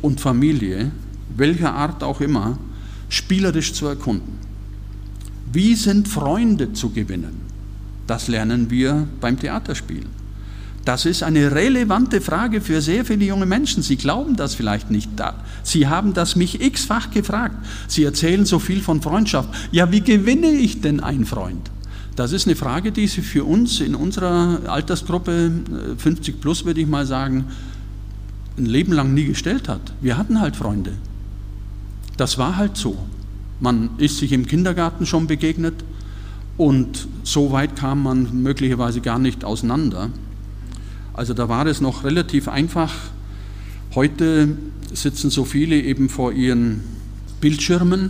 und 0.01 0.21
Familie, 0.21 0.91
welcher 1.35 1.73
Art 1.73 2.03
auch 2.03 2.21
immer, 2.21 2.57
spielerisch 3.09 3.73
zu 3.73 3.87
erkunden. 3.87 4.37
Wie 5.51 5.75
sind 5.75 6.07
Freunde 6.07 6.73
zu 6.73 6.91
gewinnen? 6.91 7.41
Das 8.07 8.27
lernen 8.27 8.69
wir 8.69 9.07
beim 9.19 9.39
Theaterspielen. 9.39 10.19
Das 10.85 11.05
ist 11.05 11.23
eine 11.23 11.51
relevante 11.51 12.21
Frage 12.21 12.61
für 12.61 12.81
sehr 12.81 13.05
viele 13.05 13.25
junge 13.25 13.45
Menschen. 13.45 13.83
Sie 13.83 13.95
glauben 13.95 14.35
das 14.35 14.55
vielleicht 14.55 14.89
nicht. 14.89 15.09
Sie 15.61 15.87
haben 15.87 16.13
das 16.13 16.35
mich 16.35 16.61
x-fach 16.61 17.11
gefragt. 17.11 17.55
Sie 17.87 18.03
erzählen 18.03 18.45
so 18.45 18.59
viel 18.59 18.81
von 18.81 19.01
Freundschaft. 19.01 19.49
Ja, 19.71 19.91
wie 19.91 20.01
gewinne 20.01 20.49
ich 20.49 20.81
denn 20.81 20.99
einen 20.99 21.25
Freund? 21.25 21.69
Das 22.15 22.31
ist 22.31 22.47
eine 22.47 22.55
Frage, 22.55 22.91
die 22.91 23.07
sich 23.07 23.25
für 23.25 23.43
uns 23.43 23.79
in 23.79 23.95
unserer 23.95 24.61
Altersgruppe 24.67 25.51
50 25.97 26.33
äh, 26.33 26.37
plus, 26.37 26.65
würde 26.65 26.81
ich 26.81 26.87
mal 26.87 27.05
sagen, 27.05 27.45
ein 28.59 28.65
Leben 28.65 28.93
lang 28.93 29.13
nie 29.13 29.25
gestellt 29.25 29.67
hat. 29.67 29.93
Wir 30.01 30.17
hatten 30.17 30.39
halt 30.39 30.55
Freunde. 30.55 30.93
Das 32.17 32.37
war 32.37 32.57
halt 32.57 32.77
so. 32.77 32.97
Man 33.59 33.91
ist 33.97 34.17
sich 34.17 34.31
im 34.31 34.45
Kindergarten 34.45 35.05
schon 35.05 35.27
begegnet, 35.27 35.83
und 36.59 37.07
so 37.23 37.53
weit 37.53 37.77
kam 37.77 38.03
man 38.03 38.43
möglicherweise 38.43 38.99
gar 38.99 39.17
nicht 39.17 39.45
auseinander. 39.45 40.09
Also 41.13 41.33
da 41.33 41.47
war 41.47 41.65
es 41.67 41.79
noch 41.79 42.03
relativ 42.03 42.49
einfach. 42.49 42.93
Heute 43.95 44.57
sitzen 44.93 45.29
so 45.29 45.45
viele 45.45 45.81
eben 45.81 46.09
vor 46.09 46.33
ihren 46.33 46.81
Bildschirmen 47.39 48.09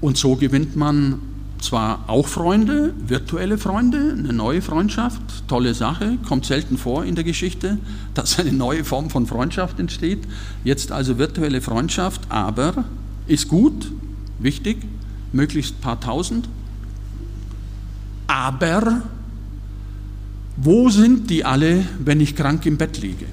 und 0.00 0.16
so 0.16 0.36
gewinnt 0.36 0.76
man 0.76 1.18
zwar 1.62 2.04
auch 2.08 2.26
Freunde, 2.26 2.94
virtuelle 3.06 3.58
Freunde, 3.58 4.14
eine 4.18 4.32
neue 4.32 4.62
Freundschaft, 4.62 5.20
tolle 5.48 5.74
Sache, 5.74 6.18
kommt 6.26 6.46
selten 6.46 6.76
vor 6.76 7.04
in 7.04 7.14
der 7.14 7.24
Geschichte, 7.24 7.78
dass 8.14 8.38
eine 8.38 8.52
neue 8.52 8.84
Form 8.84 9.10
von 9.10 9.26
Freundschaft 9.26 9.78
entsteht. 9.78 10.20
Jetzt 10.64 10.92
also 10.92 11.18
virtuelle 11.18 11.60
Freundschaft, 11.60 12.22
aber 12.28 12.84
ist 13.26 13.48
gut, 13.48 13.90
wichtig, 14.38 14.78
möglichst 15.32 15.80
paar 15.80 16.00
tausend. 16.00 16.48
Aber 18.26 19.02
wo 20.56 20.90
sind 20.90 21.30
die 21.30 21.44
alle, 21.44 21.84
wenn 21.98 22.20
ich 22.20 22.36
krank 22.36 22.66
im 22.66 22.76
Bett 22.76 22.98
liege? 22.98 23.26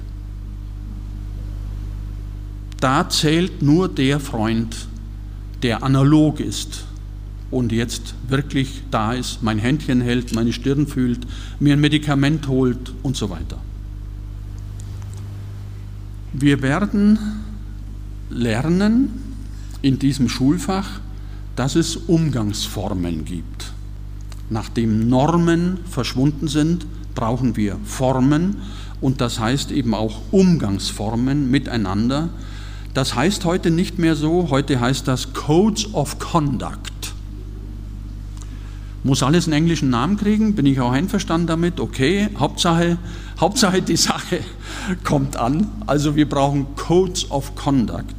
Da 2.80 3.08
zählt 3.08 3.62
nur 3.62 3.88
der 3.88 4.20
Freund, 4.20 4.88
der 5.62 5.82
analog 5.82 6.40
ist, 6.40 6.84
und 7.50 7.72
jetzt 7.72 8.14
wirklich 8.28 8.82
da 8.90 9.12
ist, 9.12 9.42
mein 9.42 9.58
Händchen 9.58 10.00
hält, 10.00 10.34
meine 10.34 10.52
Stirn 10.52 10.86
fühlt, 10.86 11.26
mir 11.58 11.74
ein 11.74 11.80
Medikament 11.80 12.46
holt 12.48 12.92
und 13.02 13.16
so 13.16 13.30
weiter. 13.30 13.58
Wir 16.32 16.62
werden 16.62 17.18
lernen 18.30 19.10
in 19.82 19.98
diesem 19.98 20.28
Schulfach, 20.28 21.00
dass 21.56 21.74
es 21.74 21.96
Umgangsformen 21.96 23.24
gibt. 23.24 23.72
Nachdem 24.48 25.08
Normen 25.08 25.78
verschwunden 25.88 26.48
sind, 26.48 26.86
brauchen 27.14 27.56
wir 27.56 27.76
Formen 27.84 28.56
und 29.00 29.20
das 29.20 29.40
heißt 29.40 29.72
eben 29.72 29.94
auch 29.94 30.20
Umgangsformen 30.30 31.50
miteinander. 31.50 32.30
Das 32.94 33.14
heißt 33.14 33.44
heute 33.44 33.70
nicht 33.70 33.98
mehr 33.98 34.16
so, 34.16 34.50
heute 34.50 34.80
heißt 34.80 35.08
das 35.08 35.32
Codes 35.32 35.92
of 35.94 36.18
Conduct. 36.18 36.99
Muss 39.02 39.22
alles 39.22 39.46
einen 39.46 39.54
englischen 39.54 39.88
Namen 39.88 40.18
kriegen, 40.18 40.54
bin 40.54 40.66
ich 40.66 40.80
auch 40.80 40.92
einverstanden 40.92 41.46
damit, 41.46 41.80
okay, 41.80 42.28
Hauptsache, 42.38 42.98
Hauptsache 43.38 43.80
die 43.80 43.96
Sache 43.96 44.40
kommt 45.04 45.36
an. 45.36 45.68
Also 45.86 46.16
wir 46.16 46.28
brauchen 46.28 46.74
Codes 46.76 47.30
of 47.30 47.54
Conduct. 47.54 48.14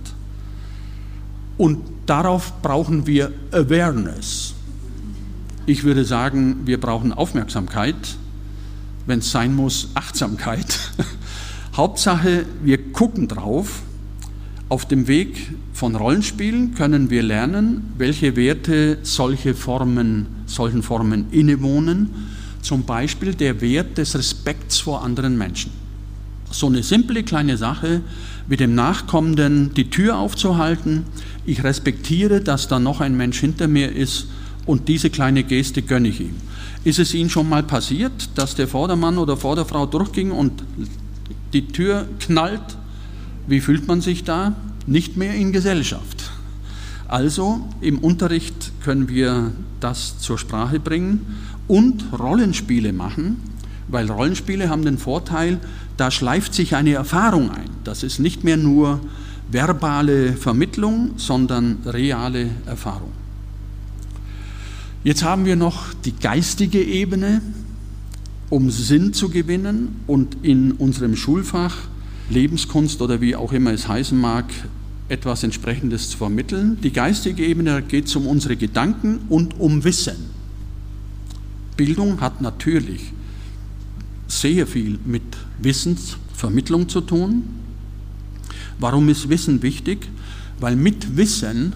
Und 1.58 1.80
darauf 2.08 2.62
brauchen 2.64 3.06
wir 3.06 3.32
Awareness. 3.52 4.56
Ich 5.68 5.84
würde 5.84 6.04
sagen, 6.04 6.62
wir 6.66 6.82
brauchen 6.82 7.14
Aufmerksamkeit, 7.14 7.96
wenn 9.06 9.20
es 9.20 9.32
sein 9.32 9.56
muss, 9.56 9.90
Achtsamkeit. 9.94 10.80
Hauptsache, 11.76 12.46
wir 12.64 12.92
gucken 12.92 13.28
drauf. 13.28 13.84
Auf 14.72 14.86
dem 14.86 15.10
Weg 15.10 15.52
von 15.74 15.98
Rollenspielen 15.98 16.76
können 16.76 17.10
wir 17.10 17.24
lernen, 17.24 17.92
welche 17.98 18.38
Werte 18.38 19.00
solche 19.04 19.54
Formen, 19.54 20.28
solchen 20.46 20.82
Formen 20.82 21.26
innewohnen. 21.32 22.10
Zum 22.62 22.84
Beispiel 22.84 23.36
der 23.36 23.60
Wert 23.60 23.98
des 23.98 24.16
Respekts 24.16 24.80
vor 24.80 25.04
anderen 25.04 25.38
Menschen. 25.38 25.72
So 26.52 26.68
eine 26.68 26.84
simple 26.84 27.24
kleine 27.24 27.58
Sache 27.58 28.00
wie 28.48 28.56
dem 28.56 28.74
Nachkommenden 28.74 29.74
die 29.74 29.90
Tür 29.90 30.18
aufzuhalten. 30.18 31.04
Ich 31.46 31.66
respektiere, 31.66 32.40
dass 32.40 32.70
da 32.70 32.80
noch 32.80 33.02
ein 33.02 33.18
Mensch 33.18 33.42
hinter 33.42 33.68
mir 33.68 33.94
ist 33.94 34.28
und 34.66 34.88
diese 34.88 35.10
kleine 35.10 35.44
Geste 35.44 35.82
gönne 35.82 36.08
ich 36.08 36.22
ihm. 36.22 36.36
Ist 36.86 37.00
es 37.00 37.14
Ihnen 37.14 37.30
schon 37.30 37.50
mal 37.50 37.64
passiert, 37.64 38.30
dass 38.36 38.56
der 38.56 38.70
Vordermann 38.70 39.18
oder 39.18 39.36
Vorderfrau 39.36 39.86
durchging 39.86 40.32
und 40.32 40.64
die 41.52 41.68
Tür 41.68 42.08
knallt? 42.22 42.78
Wie 43.48 43.62
fühlt 43.62 43.88
man 43.88 44.02
sich 44.02 44.24
da? 44.24 44.56
nicht 44.88 45.18
mehr 45.18 45.34
in 45.34 45.52
Gesellschaft. 45.52 46.32
Also 47.08 47.68
im 47.82 48.00
Unterricht 48.00 48.72
können 48.84 49.10
wir 49.10 49.52
das 49.80 50.20
zur 50.20 50.38
Sprache 50.38 50.80
bringen 50.80 51.26
und 51.68 52.06
Rollenspiele 52.18 52.94
machen, 52.94 53.38
weil 53.88 54.10
Rollenspiele 54.10 54.70
haben 54.70 54.86
den 54.86 54.98
Vorteil, 54.98 55.60
da 55.98 56.10
schleift 56.10 56.54
sich 56.54 56.76
eine 56.76 56.94
Erfahrung 56.94 57.52
ein. 57.52 57.70
Das 57.84 58.04
ist 58.04 58.20
nicht 58.20 58.44
mehr 58.44 58.58
nur 58.58 59.02
verbale 59.52 60.34
Vermittlung, 60.34 61.12
sondern 61.18 61.80
reale 61.86 62.50
Erfahrung. 62.66 63.12
Jetzt 65.04 65.24
haben 65.24 65.46
wir 65.46 65.56
noch 65.56 65.94
die 66.06 66.14
geistige 66.14 66.82
Ebene, 66.82 67.42
um 68.50 68.70
Sinn 68.70 69.14
zu 69.14 69.30
gewinnen 69.30 70.02
und 70.08 70.38
in 70.44 70.74
unserem 70.74 71.16
Schulfach 71.16 71.76
Lebenskunst 72.32 73.02
oder 73.02 73.22
wie 73.22 73.36
auch 73.36 73.52
immer 73.52 73.72
es 73.72 73.88
heißen 73.88 74.20
mag, 74.20 74.46
etwas 75.10 75.44
Entsprechendes 75.44 76.10
zu 76.10 76.18
vermitteln. 76.18 76.78
Die 76.82 76.94
geistige 76.94 77.46
Ebene 77.46 77.82
geht 77.82 78.06
es 78.06 78.16
um 78.16 78.26
unsere 78.26 78.56
Gedanken 78.56 79.20
und 79.30 79.60
um 79.60 79.84
Wissen. 79.84 80.16
Bildung 81.76 82.22
hat 82.22 82.42
natürlich 82.42 83.12
sehr 84.28 84.66
viel 84.66 84.98
mit 85.06 85.24
Wissensvermittlung 85.60 86.88
zu 86.88 87.02
tun. 87.02 87.44
Warum 88.80 89.10
ist 89.10 89.30
Wissen 89.30 89.62
wichtig? 89.62 90.08
Weil 90.60 90.76
mit 90.76 91.18
Wissen 91.18 91.74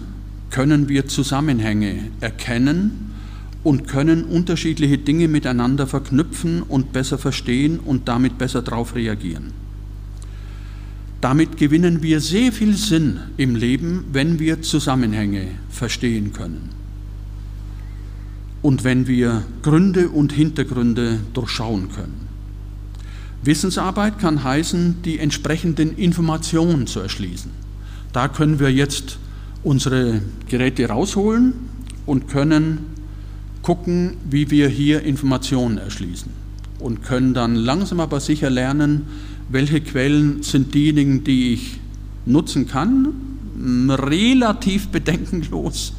können 0.50 0.88
wir 0.88 1.06
Zusammenhänge 1.06 2.10
erkennen 2.20 3.12
und 3.62 3.88
können 3.88 4.24
unterschiedliche 4.24 4.96
Dinge 4.96 5.28
miteinander 5.28 5.86
verknüpfen 5.86 6.62
und 6.62 6.92
besser 6.92 7.18
verstehen 7.18 7.80
und 7.80 8.08
damit 8.08 8.38
besser 8.38 8.62
darauf 8.62 8.94
reagieren. 8.94 9.65
Damit 11.20 11.56
gewinnen 11.56 12.02
wir 12.02 12.20
sehr 12.20 12.52
viel 12.52 12.74
Sinn 12.74 13.20
im 13.36 13.56
Leben, 13.56 14.04
wenn 14.12 14.38
wir 14.38 14.62
Zusammenhänge 14.62 15.48
verstehen 15.70 16.32
können 16.32 16.70
und 18.62 18.84
wenn 18.84 19.06
wir 19.06 19.44
Gründe 19.62 20.08
und 20.10 20.32
Hintergründe 20.32 21.20
durchschauen 21.32 21.90
können. 21.90 22.26
Wissensarbeit 23.42 24.18
kann 24.18 24.42
heißen, 24.42 25.02
die 25.04 25.18
entsprechenden 25.18 25.96
Informationen 25.96 26.86
zu 26.86 27.00
erschließen. 27.00 27.50
Da 28.12 28.28
können 28.28 28.58
wir 28.58 28.72
jetzt 28.72 29.18
unsere 29.62 30.20
Geräte 30.48 30.88
rausholen 30.88 31.52
und 32.06 32.28
können 32.28 32.78
gucken, 33.62 34.16
wie 34.28 34.50
wir 34.50 34.68
hier 34.68 35.02
Informationen 35.02 35.78
erschließen 35.78 36.30
und 36.78 37.02
können 37.02 37.34
dann 37.34 37.54
langsam 37.54 38.00
aber 38.00 38.20
sicher 38.20 38.50
lernen, 38.50 39.06
welche 39.48 39.80
Quellen 39.80 40.42
sind 40.42 40.74
diejenigen, 40.74 41.24
die 41.24 41.54
ich 41.54 41.80
nutzen 42.24 42.66
kann, 42.66 43.12
relativ 43.88 44.88
bedenkenlos, 44.88 45.92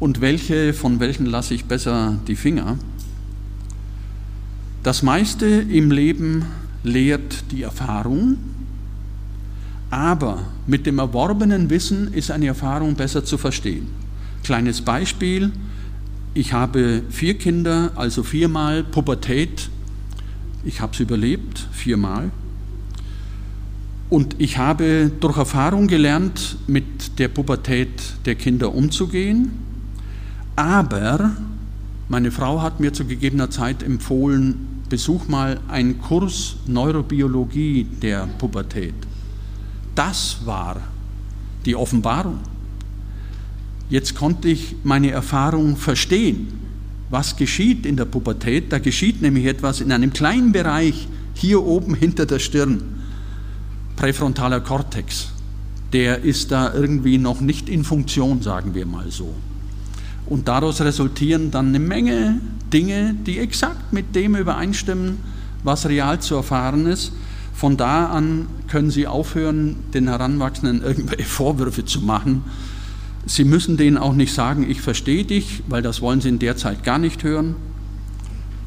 und 0.00 0.20
welche, 0.20 0.74
von 0.74 1.00
welchen 1.00 1.26
lasse 1.26 1.54
ich 1.54 1.64
besser 1.64 2.18
die 2.28 2.36
Finger. 2.36 2.78
Das 4.82 5.02
meiste 5.02 5.46
im 5.46 5.90
Leben 5.90 6.44
lehrt 6.84 7.44
die 7.50 7.62
Erfahrung, 7.62 8.36
aber 9.90 10.44
mit 10.66 10.86
dem 10.86 10.98
erworbenen 10.98 11.68
Wissen 11.70 12.12
ist 12.12 12.30
eine 12.30 12.46
Erfahrung 12.46 12.94
besser 12.94 13.24
zu 13.24 13.38
verstehen. 13.38 13.88
Kleines 14.44 14.82
Beispiel, 14.82 15.50
ich 16.34 16.52
habe 16.52 17.02
vier 17.10 17.34
Kinder, 17.34 17.90
also 17.96 18.22
viermal 18.22 18.84
Pubertät. 18.84 19.70
Ich 20.64 20.80
habe 20.80 20.92
es 20.92 21.00
überlebt, 21.00 21.66
viermal. 21.72 22.30
Und 24.10 24.36
ich 24.38 24.56
habe 24.56 25.10
durch 25.20 25.36
Erfahrung 25.36 25.86
gelernt, 25.86 26.56
mit 26.66 27.18
der 27.18 27.28
Pubertät 27.28 27.90
der 28.24 28.36
Kinder 28.36 28.74
umzugehen. 28.74 29.50
Aber 30.56 31.32
meine 32.08 32.30
Frau 32.30 32.62
hat 32.62 32.80
mir 32.80 32.92
zu 32.94 33.04
gegebener 33.04 33.50
Zeit 33.50 33.82
empfohlen, 33.82 34.82
besuch 34.88 35.28
mal 35.28 35.60
einen 35.68 35.98
Kurs 35.98 36.56
Neurobiologie 36.66 37.84
der 37.84 38.26
Pubertät. 38.38 38.94
Das 39.94 40.38
war 40.46 40.80
die 41.66 41.76
Offenbarung. 41.76 42.38
Jetzt 43.90 44.14
konnte 44.14 44.48
ich 44.48 44.76
meine 44.84 45.10
Erfahrung 45.10 45.76
verstehen. 45.76 46.48
Was 47.10 47.36
geschieht 47.36 47.84
in 47.84 47.96
der 47.96 48.06
Pubertät? 48.06 48.72
Da 48.72 48.78
geschieht 48.78 49.20
nämlich 49.20 49.44
etwas 49.44 49.82
in 49.82 49.92
einem 49.92 50.14
kleinen 50.14 50.52
Bereich 50.52 51.08
hier 51.34 51.62
oben 51.62 51.94
hinter 51.94 52.24
der 52.24 52.38
Stirn 52.38 52.97
präfrontaler 53.98 54.60
Kortex, 54.60 55.30
der 55.92 56.22
ist 56.22 56.52
da 56.52 56.72
irgendwie 56.72 57.18
noch 57.18 57.40
nicht 57.40 57.68
in 57.68 57.82
Funktion, 57.82 58.42
sagen 58.42 58.74
wir 58.74 58.86
mal 58.86 59.10
so. 59.10 59.34
Und 60.26 60.46
daraus 60.46 60.80
resultieren 60.80 61.50
dann 61.50 61.68
eine 61.68 61.80
Menge 61.80 62.40
Dinge, 62.72 63.16
die 63.26 63.38
exakt 63.38 63.92
mit 63.92 64.14
dem 64.14 64.36
übereinstimmen, 64.36 65.18
was 65.64 65.86
real 65.86 66.20
zu 66.20 66.36
erfahren 66.36 66.86
ist. 66.86 67.12
Von 67.54 67.76
da 67.76 68.06
an 68.06 68.46
können 68.68 68.92
Sie 68.92 69.08
aufhören, 69.08 69.76
den 69.92 70.06
Heranwachsenden 70.06 70.80
irgendwelche 70.80 71.24
Vorwürfe 71.24 71.84
zu 71.84 72.00
machen. 72.00 72.44
Sie 73.26 73.42
müssen 73.42 73.76
denen 73.76 73.98
auch 73.98 74.14
nicht 74.14 74.32
sagen, 74.32 74.70
ich 74.70 74.80
verstehe 74.80 75.24
dich, 75.24 75.64
weil 75.66 75.82
das 75.82 76.00
wollen 76.00 76.20
Sie 76.20 76.28
in 76.28 76.38
der 76.38 76.56
Zeit 76.56 76.84
gar 76.84 76.98
nicht 76.98 77.24
hören. 77.24 77.56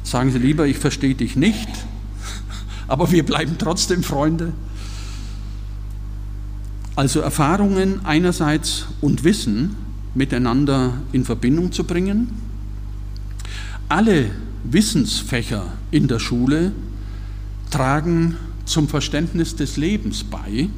Sagen 0.02 0.30
Sie 0.30 0.38
lieber, 0.38 0.66
ich 0.66 0.78
verstehe 0.78 1.14
dich 1.14 1.36
nicht, 1.36 1.68
aber 2.86 3.10
wir 3.10 3.24
bleiben 3.24 3.56
trotzdem 3.56 4.02
Freunde. 4.02 4.52
Also 6.94 7.20
Erfahrungen 7.20 8.04
einerseits 8.04 8.86
und 9.00 9.24
Wissen 9.24 9.76
miteinander 10.14 10.94
in 11.12 11.24
Verbindung 11.24 11.72
zu 11.72 11.84
bringen. 11.84 12.28
Alle 13.88 14.30
Wissensfächer 14.64 15.64
in 15.90 16.06
der 16.06 16.18
Schule 16.18 16.72
tragen 17.70 18.36
zum 18.66 18.88
Verständnis 18.88 19.56
des 19.56 19.78
Lebens 19.78 20.22
bei. 20.22 20.68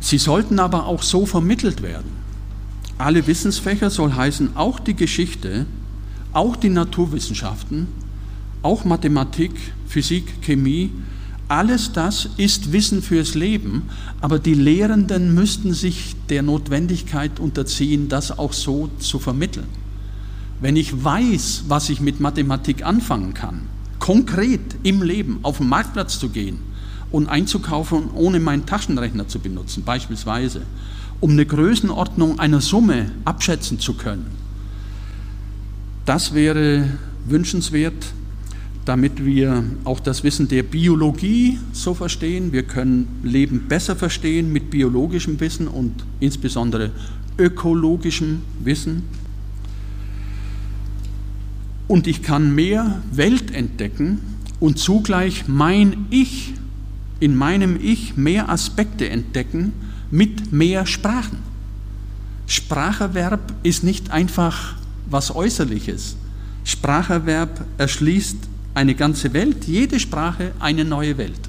Sie 0.00 0.18
sollten 0.18 0.58
aber 0.58 0.86
auch 0.86 1.02
so 1.02 1.26
vermittelt 1.26 1.82
werden. 1.82 2.10
Alle 2.96 3.26
Wissensfächer 3.26 3.90
soll 3.90 4.14
heißen, 4.14 4.56
auch 4.56 4.80
die 4.80 4.94
Geschichte, 4.94 5.66
auch 6.32 6.56
die 6.56 6.70
Naturwissenschaften, 6.70 7.88
auch 8.62 8.84
Mathematik, 8.84 9.52
Physik, 9.86 10.42
Chemie, 10.42 10.90
alles 11.48 11.92
das 11.92 12.28
ist 12.36 12.72
Wissen 12.72 13.02
fürs 13.02 13.34
Leben, 13.34 13.84
aber 14.20 14.38
die 14.38 14.54
Lehrenden 14.54 15.34
müssten 15.34 15.72
sich 15.72 16.14
der 16.28 16.42
Notwendigkeit 16.42 17.40
unterziehen, 17.40 18.08
das 18.08 18.38
auch 18.38 18.52
so 18.52 18.90
zu 18.98 19.18
vermitteln. 19.18 19.66
Wenn 20.60 20.76
ich 20.76 21.04
weiß, 21.04 21.64
was 21.68 21.88
ich 21.88 22.00
mit 22.00 22.20
Mathematik 22.20 22.84
anfangen 22.84 23.32
kann, 23.32 23.62
konkret 23.98 24.60
im 24.82 25.02
Leben 25.02 25.38
auf 25.42 25.58
den 25.58 25.68
Marktplatz 25.68 26.18
zu 26.18 26.28
gehen 26.28 26.58
und 27.10 27.28
einzukaufen, 27.28 28.10
ohne 28.12 28.40
meinen 28.40 28.66
Taschenrechner 28.66 29.28
zu 29.28 29.38
benutzen, 29.38 29.84
beispielsweise, 29.84 30.62
um 31.20 31.30
eine 31.30 31.46
Größenordnung 31.46 32.38
einer 32.38 32.60
Summe 32.60 33.10
abschätzen 33.24 33.80
zu 33.80 33.94
können, 33.94 34.26
das 36.04 36.34
wäre 36.34 36.88
wünschenswert 37.26 38.12
damit 38.88 39.22
wir 39.22 39.64
auch 39.84 40.00
das 40.00 40.24
Wissen 40.24 40.48
der 40.48 40.62
Biologie 40.62 41.58
so 41.72 41.92
verstehen. 41.92 42.52
Wir 42.52 42.62
können 42.62 43.06
Leben 43.22 43.68
besser 43.68 43.94
verstehen 43.94 44.50
mit 44.50 44.70
biologischem 44.70 45.38
Wissen 45.40 45.68
und 45.68 45.92
insbesondere 46.20 46.90
ökologischem 47.36 48.40
Wissen. 48.64 49.02
Und 51.86 52.06
ich 52.06 52.22
kann 52.22 52.54
mehr 52.54 53.02
Welt 53.12 53.50
entdecken 53.54 54.20
und 54.58 54.78
zugleich 54.78 55.46
mein 55.48 56.06
Ich, 56.08 56.54
in 57.20 57.36
meinem 57.36 57.78
Ich 57.78 58.16
mehr 58.16 58.48
Aspekte 58.48 59.10
entdecken 59.10 59.74
mit 60.10 60.50
mehr 60.50 60.86
Sprachen. 60.86 61.40
Spracherwerb 62.46 63.52
ist 63.62 63.84
nicht 63.84 64.12
einfach 64.12 64.76
was 65.10 65.34
Äußerliches. 65.34 66.16
Spracherwerb 66.64 67.66
erschließt 67.76 68.48
eine 68.74 68.94
ganze 68.94 69.32
Welt, 69.32 69.66
jede 69.66 69.98
Sprache 69.98 70.52
eine 70.60 70.84
neue 70.84 71.18
Welt. 71.18 71.40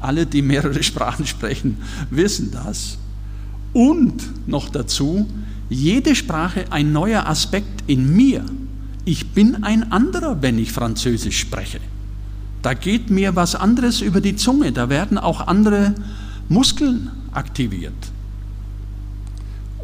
Alle, 0.00 0.26
die 0.26 0.42
mehrere 0.42 0.82
Sprachen 0.84 1.26
sprechen, 1.26 1.78
wissen 2.10 2.50
das. 2.50 2.98
Und 3.72 4.48
noch 4.48 4.68
dazu, 4.68 5.26
jede 5.68 6.14
Sprache 6.14 6.66
ein 6.70 6.92
neuer 6.92 7.26
Aspekt 7.26 7.84
in 7.86 8.14
mir. 8.14 8.44
Ich 9.04 9.28
bin 9.30 9.62
ein 9.64 9.92
anderer, 9.92 10.42
wenn 10.42 10.58
ich 10.58 10.72
Französisch 10.72 11.38
spreche. 11.38 11.80
Da 12.62 12.74
geht 12.74 13.10
mir 13.10 13.36
was 13.36 13.54
anderes 13.54 14.00
über 14.00 14.20
die 14.20 14.36
Zunge, 14.36 14.72
da 14.72 14.88
werden 14.88 15.18
auch 15.18 15.46
andere 15.46 15.94
Muskeln 16.48 17.10
aktiviert. 17.32 17.92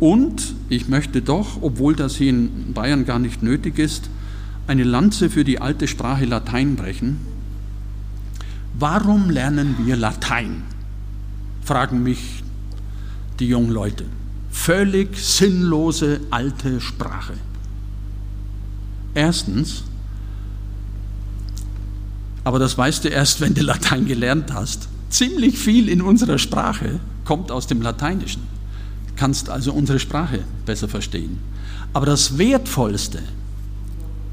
Und 0.00 0.54
ich 0.68 0.88
möchte 0.88 1.22
doch, 1.22 1.62
obwohl 1.62 1.94
das 1.94 2.16
hier 2.16 2.30
in 2.30 2.72
Bayern 2.74 3.04
gar 3.04 3.20
nicht 3.20 3.42
nötig 3.42 3.78
ist, 3.78 4.10
eine 4.66 4.84
Lanze 4.84 5.30
für 5.30 5.44
die 5.44 5.60
alte 5.60 5.88
Sprache 5.88 6.24
Latein 6.24 6.76
brechen. 6.76 7.18
Warum 8.78 9.30
lernen 9.30 9.76
wir 9.84 9.96
Latein? 9.96 10.62
fragen 11.64 12.02
mich 12.02 12.42
die 13.38 13.46
jungen 13.46 13.70
Leute. 13.70 14.04
Völlig 14.50 15.16
sinnlose 15.16 16.20
alte 16.30 16.80
Sprache. 16.80 17.34
Erstens, 19.14 19.84
aber 22.44 22.58
das 22.58 22.76
weißt 22.76 23.04
du 23.04 23.08
erst, 23.08 23.40
wenn 23.40 23.54
du 23.54 23.62
Latein 23.62 24.06
gelernt 24.06 24.52
hast, 24.52 24.88
ziemlich 25.10 25.58
viel 25.58 25.88
in 25.88 26.02
unserer 26.02 26.38
Sprache 26.38 26.98
kommt 27.24 27.50
aus 27.50 27.66
dem 27.66 27.82
Lateinischen. 27.82 28.42
Du 29.08 29.12
kannst 29.16 29.48
also 29.48 29.72
unsere 29.72 29.98
Sprache 29.98 30.40
besser 30.66 30.88
verstehen. 30.88 31.38
Aber 31.92 32.06
das 32.06 32.38
Wertvollste, 32.38 33.22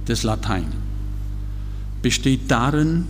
des 0.10 0.24
Latein 0.24 0.66
besteht 2.01 2.49
darin, 2.49 3.05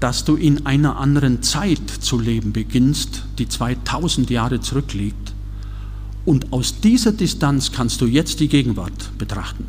dass 0.00 0.24
du 0.24 0.36
in 0.36 0.66
einer 0.66 0.98
anderen 0.98 1.42
Zeit 1.42 1.88
zu 1.88 2.20
leben 2.20 2.52
beginnst, 2.52 3.24
die 3.38 3.48
2000 3.48 4.30
Jahre 4.30 4.60
zurückliegt. 4.60 5.34
Und 6.24 6.52
aus 6.52 6.80
dieser 6.80 7.12
Distanz 7.12 7.72
kannst 7.72 8.00
du 8.00 8.06
jetzt 8.06 8.40
die 8.40 8.48
Gegenwart 8.48 9.16
betrachten. 9.18 9.66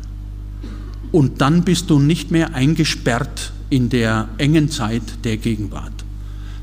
Und 1.10 1.40
dann 1.40 1.64
bist 1.64 1.90
du 1.90 1.98
nicht 1.98 2.30
mehr 2.30 2.54
eingesperrt 2.54 3.52
in 3.70 3.88
der 3.88 4.28
engen 4.38 4.70
Zeit 4.70 5.02
der 5.24 5.36
Gegenwart. 5.36 6.04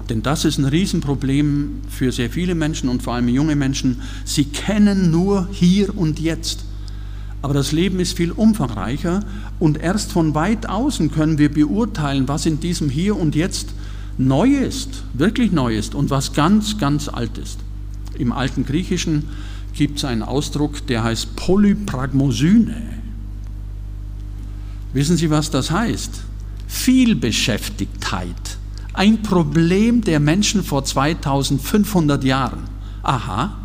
Denn 0.10 0.24
das 0.24 0.46
ist 0.46 0.58
ein 0.58 0.66
Riesenproblem 0.66 1.82
für 1.90 2.14
sehr 2.14 2.30
viele 2.30 2.56
Menschen 2.56 2.88
und 2.88 3.04
vor 3.04 3.16
allem 3.16 3.28
junge 3.28 3.58
Menschen. 3.58 4.02
Sie 4.24 4.46
kennen 4.46 5.12
nur 5.12 5.50
hier 5.52 5.98
und 5.98 6.20
jetzt. 6.20 6.64
Aber 7.42 7.54
das 7.54 7.72
Leben 7.72 8.00
ist 8.00 8.18
viel 8.18 8.32
umfangreicher 8.32 9.22
und 9.60 9.78
erst 9.78 10.12
von 10.12 10.34
weit 10.34 10.68
außen 10.68 11.12
können 11.12 11.38
wir 11.38 11.52
beurteilen, 11.52 12.28
was 12.28 12.46
in 12.46 12.60
diesem 12.60 12.90
Hier 12.90 13.16
und 13.16 13.36
Jetzt 13.36 13.70
neu 14.18 14.50
ist, 14.50 15.04
wirklich 15.14 15.52
neu 15.52 15.78
ist 15.78 15.94
und 15.94 16.10
was 16.10 16.34
ganz, 16.34 16.78
ganz 16.78 17.08
alt 17.08 17.38
ist. 17.38 17.60
Im 18.18 18.32
alten 18.32 18.66
Griechischen 18.66 19.30
gibt 19.74 20.00
es 20.00 20.06
einen 20.06 20.24
Ausdruck, 20.24 20.88
der 20.88 21.04
heißt 21.04 21.36
Polypragmosyne. 21.36 22.82
Wissen 24.94 25.18
Sie, 25.18 25.30
was 25.30 25.52
das 25.52 25.70
heißt? 25.70 26.22
Vielbeschäftigtheit. 26.68 28.58
Ein 28.94 29.22
Problem 29.22 30.02
der 30.02 30.20
Menschen 30.20 30.64
vor 30.64 30.84
2500 30.84 32.24
Jahren. 32.24 32.62
Aha. 33.04 33.56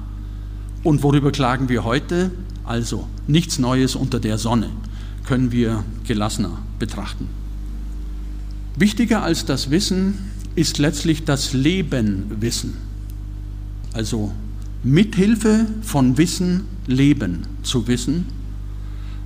Und 0.83 1.03
worüber 1.03 1.33
klagen 1.33 1.71
wir 1.71 1.85
heute? 1.85 2.31
Also 2.65 3.09
nichts 3.27 3.59
Neues 3.59 3.95
unter 3.95 4.21
der 4.21 4.39
Sonne 4.39 4.71
können 5.25 5.53
wir 5.53 5.85
gelassener 6.07 6.59
betrachten. 6.79 7.29
Wichtiger 8.77 9.23
als 9.23 9.45
das 9.45 9.71
Wissen 9.71 10.15
ist 10.55 10.79
letztlich 10.79 11.25
das 11.25 11.53
Lebenwissen. 11.53 12.75
Also 13.93 14.33
mithilfe 14.83 15.67
von 15.83 16.19
Wissen 16.19 16.65
leben 16.87 17.47
zu 17.63 17.87
wissen. 17.87 18.27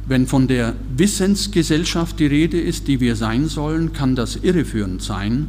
Wenn 0.07 0.26
von 0.26 0.47
der 0.47 0.74
Wissensgesellschaft 0.97 2.20
die 2.20 2.26
Rede 2.26 2.61
ist, 2.61 2.86
die 2.88 3.01
wir 3.01 3.16
sein 3.16 3.49
sollen, 3.49 3.92
kann 3.92 4.14
das 4.14 4.36
irreführend 4.36 5.03
sein, 5.03 5.49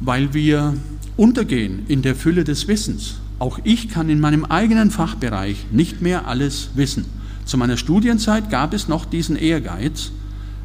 weil 0.00 0.32
wir 0.34 0.74
untergehen 1.16 1.82
in 1.88 2.02
der 2.02 2.16
Fülle 2.16 2.44
des 2.44 2.66
Wissens 2.66 3.16
auch 3.38 3.60
ich 3.62 3.88
kann 3.88 4.08
in 4.08 4.20
meinem 4.20 4.44
eigenen 4.44 4.90
Fachbereich 4.90 5.66
nicht 5.70 6.02
mehr 6.02 6.26
alles 6.26 6.70
wissen. 6.74 7.04
Zu 7.48 7.56
meiner 7.56 7.78
Studienzeit 7.78 8.50
gab 8.50 8.74
es 8.74 8.88
noch 8.88 9.06
diesen 9.06 9.34
Ehrgeiz, 9.34 10.10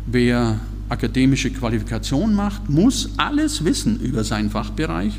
wer 0.06 0.60
akademische 0.90 1.50
Qualifikation 1.50 2.36
macht, 2.36 2.70
muss 2.70 3.12
alles 3.16 3.64
wissen 3.64 4.02
über 4.02 4.26
seinen 4.26 4.50
Fachbereich. 4.50 5.14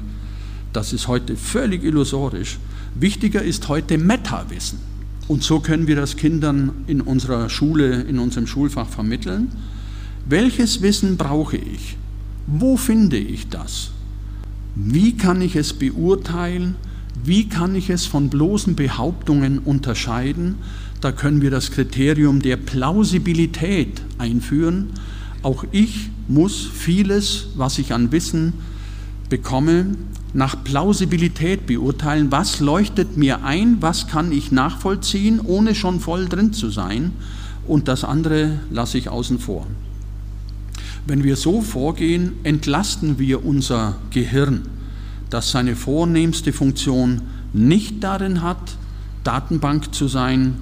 Das 0.74 0.92
ist 0.92 1.08
heute 1.08 1.36
völlig 1.36 1.82
illusorisch. 1.82 2.58
Wichtiger 2.94 3.40
ist 3.42 3.66
heute 3.68 3.96
Meta-Wissen. 3.96 4.78
Und 5.26 5.42
so 5.42 5.60
können 5.60 5.86
wir 5.86 5.96
das 5.96 6.16
Kindern 6.16 6.84
in 6.86 7.00
unserer 7.00 7.48
Schule, 7.48 8.02
in 8.02 8.18
unserem 8.18 8.46
Schulfach 8.46 8.90
vermitteln. 8.90 9.48
Welches 10.28 10.82
Wissen 10.82 11.16
brauche 11.16 11.56
ich? 11.56 11.96
Wo 12.46 12.76
finde 12.76 13.16
ich 13.16 13.48
das? 13.48 13.88
Wie 14.74 15.16
kann 15.16 15.40
ich 15.40 15.56
es 15.56 15.72
beurteilen? 15.72 16.74
Wie 17.24 17.48
kann 17.48 17.74
ich 17.74 17.88
es 17.88 18.04
von 18.04 18.28
bloßen 18.28 18.76
Behauptungen 18.76 19.60
unterscheiden? 19.60 20.56
Da 21.04 21.12
können 21.12 21.42
wir 21.42 21.50
das 21.50 21.70
Kriterium 21.70 22.40
der 22.40 22.56
Plausibilität 22.56 24.00
einführen. 24.16 24.88
Auch 25.42 25.66
ich 25.70 26.08
muss 26.28 26.66
vieles, 26.66 27.48
was 27.56 27.76
ich 27.76 27.92
an 27.92 28.10
Wissen 28.10 28.54
bekomme, 29.28 29.96
nach 30.32 30.64
Plausibilität 30.64 31.66
beurteilen. 31.66 32.32
Was 32.32 32.60
leuchtet 32.60 33.18
mir 33.18 33.44
ein? 33.44 33.82
Was 33.82 34.06
kann 34.06 34.32
ich 34.32 34.50
nachvollziehen, 34.50 35.40
ohne 35.44 35.74
schon 35.74 36.00
voll 36.00 36.26
drin 36.26 36.54
zu 36.54 36.70
sein? 36.70 37.12
Und 37.68 37.88
das 37.88 38.02
andere 38.02 38.60
lasse 38.70 38.96
ich 38.96 39.10
außen 39.10 39.38
vor. 39.38 39.66
Wenn 41.06 41.22
wir 41.22 41.36
so 41.36 41.60
vorgehen, 41.60 42.32
entlasten 42.44 43.18
wir 43.18 43.44
unser 43.44 43.96
Gehirn 44.10 44.62
das 45.28 45.50
seine 45.50 45.76
vornehmste 45.76 46.54
Funktion 46.54 47.20
nicht 47.52 48.02
darin 48.02 48.40
hat, 48.40 48.78
Datenbank 49.22 49.94
zu 49.94 50.08
sein, 50.08 50.54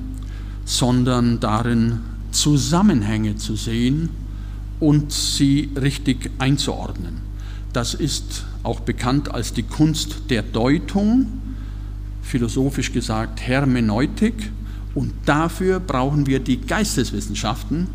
sondern 0.64 1.40
darin, 1.40 2.00
Zusammenhänge 2.30 3.36
zu 3.36 3.56
sehen 3.56 4.08
und 4.80 5.12
sie 5.12 5.70
richtig 5.80 6.30
einzuordnen. 6.38 7.20
Das 7.72 7.94
ist 7.94 8.44
auch 8.62 8.80
bekannt 8.80 9.32
als 9.32 9.52
die 9.52 9.62
Kunst 9.62 10.30
der 10.30 10.42
Deutung. 10.42 11.26
philosophisch 12.22 12.92
gesagt 12.92 13.40
Hermeneutik. 13.40 14.50
Und 14.94 15.12
dafür 15.26 15.80
brauchen 15.80 16.26
wir 16.26 16.38
die 16.38 16.60
Geisteswissenschaften, 16.60 17.88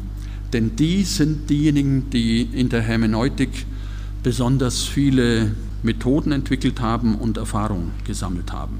denn 0.53 0.75
die 0.75 1.03
sind 1.03 1.49
diejenigen, 1.49 2.09
die 2.09 2.41
in 2.41 2.69
der 2.69 2.81
Hermeneutik 2.81 3.65
besonders 4.23 4.83
viele 4.83 5.51
Methoden 5.83 6.31
entwickelt 6.31 6.81
haben 6.81 7.15
und 7.15 7.37
Erfahrungen 7.37 7.91
gesammelt 8.03 8.51
haben. 8.51 8.79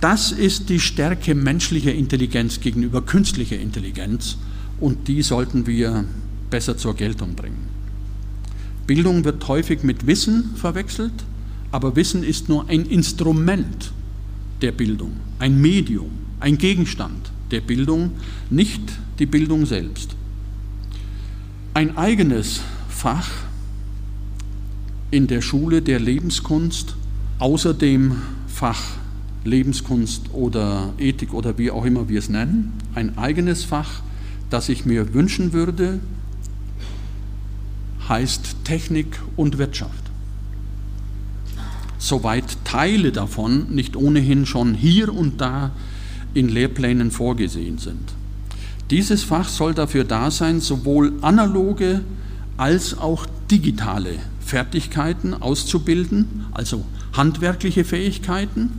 Das 0.00 0.30
ist 0.30 0.68
die 0.68 0.78
Stärke 0.78 1.34
menschlicher 1.34 1.92
Intelligenz 1.92 2.60
gegenüber 2.60 3.02
künstlicher 3.02 3.58
Intelligenz 3.58 4.36
und 4.80 5.08
die 5.08 5.22
sollten 5.22 5.66
wir 5.66 6.04
besser 6.50 6.76
zur 6.76 6.94
Geltung 6.94 7.34
bringen. 7.34 7.68
Bildung 8.86 9.24
wird 9.24 9.46
häufig 9.48 9.82
mit 9.82 10.06
Wissen 10.06 10.54
verwechselt, 10.54 11.12
aber 11.72 11.96
Wissen 11.96 12.22
ist 12.22 12.48
nur 12.48 12.68
ein 12.68 12.86
Instrument 12.86 13.92
der 14.62 14.72
Bildung, 14.72 15.16
ein 15.40 15.60
Medium, 15.60 16.10
ein 16.38 16.58
Gegenstand 16.58 17.32
der 17.50 17.60
Bildung, 17.60 18.12
nicht 18.50 18.80
die 19.18 19.26
Bildung 19.26 19.66
selbst. 19.66 20.14
Ein 21.74 21.96
eigenes 21.96 22.60
Fach 22.88 23.28
in 25.10 25.26
der 25.26 25.42
Schule 25.42 25.82
der 25.82 25.98
Lebenskunst, 25.98 26.94
außer 27.40 27.74
dem 27.74 28.16
Fach 28.46 28.82
Lebenskunst 29.48 30.32
oder 30.32 30.92
Ethik 30.98 31.34
oder 31.34 31.58
wie 31.58 31.70
auch 31.70 31.84
immer 31.84 32.08
wir 32.08 32.18
es 32.18 32.28
nennen, 32.28 32.72
ein 32.94 33.18
eigenes 33.18 33.64
Fach, 33.64 34.02
das 34.50 34.68
ich 34.68 34.86
mir 34.86 35.14
wünschen 35.14 35.52
würde, 35.52 36.00
heißt 38.08 38.64
Technik 38.64 39.18
und 39.36 39.58
Wirtschaft. 39.58 40.04
Soweit 41.98 42.64
Teile 42.64 43.12
davon 43.12 43.74
nicht 43.74 43.96
ohnehin 43.96 44.46
schon 44.46 44.74
hier 44.74 45.12
und 45.12 45.40
da 45.40 45.72
in 46.32 46.48
Lehrplänen 46.48 47.10
vorgesehen 47.10 47.78
sind. 47.78 48.12
Dieses 48.90 49.24
Fach 49.24 49.48
soll 49.48 49.74
dafür 49.74 50.04
da 50.04 50.30
sein, 50.30 50.60
sowohl 50.60 51.12
analoge 51.20 52.02
als 52.56 52.96
auch 52.96 53.26
digitale 53.50 54.14
Fertigkeiten 54.40 55.34
auszubilden, 55.34 56.46
also 56.52 56.84
handwerkliche 57.12 57.84
Fähigkeiten. 57.84 58.72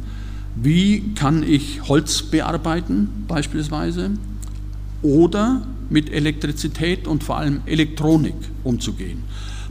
Wie 0.55 1.13
kann 1.15 1.43
ich 1.43 1.87
Holz 1.87 2.23
bearbeiten 2.23 3.25
beispielsweise? 3.27 4.11
Oder 5.01 5.61
mit 5.89 6.11
Elektrizität 6.11 7.07
und 7.07 7.23
vor 7.23 7.37
allem 7.37 7.61
Elektronik 7.65 8.35
umzugehen. 8.63 9.23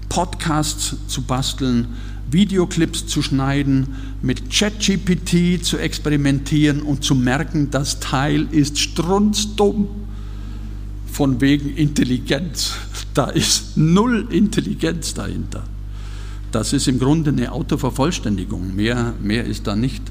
Podcasts 0.08 0.96
zu 1.06 1.22
basteln, 1.22 1.88
Videoclips 2.30 3.06
zu 3.06 3.22
schneiden, 3.22 3.88
mit 4.22 4.50
ChatGPT 4.50 5.64
zu 5.64 5.78
experimentieren 5.78 6.82
und 6.82 7.04
zu 7.04 7.14
merken, 7.14 7.70
das 7.70 8.00
Teil 8.00 8.46
ist 8.50 8.78
strunzdumm 8.78 9.88
von 11.10 11.40
wegen 11.40 11.74
Intelligenz. 11.76 12.74
Da 13.14 13.26
ist 13.26 13.76
null 13.76 14.28
Intelligenz 14.30 15.14
dahinter. 15.14 15.64
Das 16.52 16.72
ist 16.72 16.88
im 16.88 16.98
Grunde 16.98 17.30
eine 17.30 17.52
Autovervollständigung. 17.52 18.74
Mehr, 18.74 19.14
mehr 19.22 19.44
ist 19.44 19.66
da 19.66 19.76
nicht. 19.76 20.02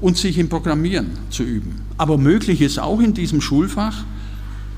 Und 0.00 0.16
sich 0.16 0.38
im 0.38 0.48
Programmieren 0.48 1.10
zu 1.30 1.44
üben. 1.44 1.80
Aber 1.96 2.18
möglich 2.18 2.60
ist 2.60 2.78
auch 2.78 3.00
in 3.00 3.14
diesem 3.14 3.40
Schulfach, 3.40 4.04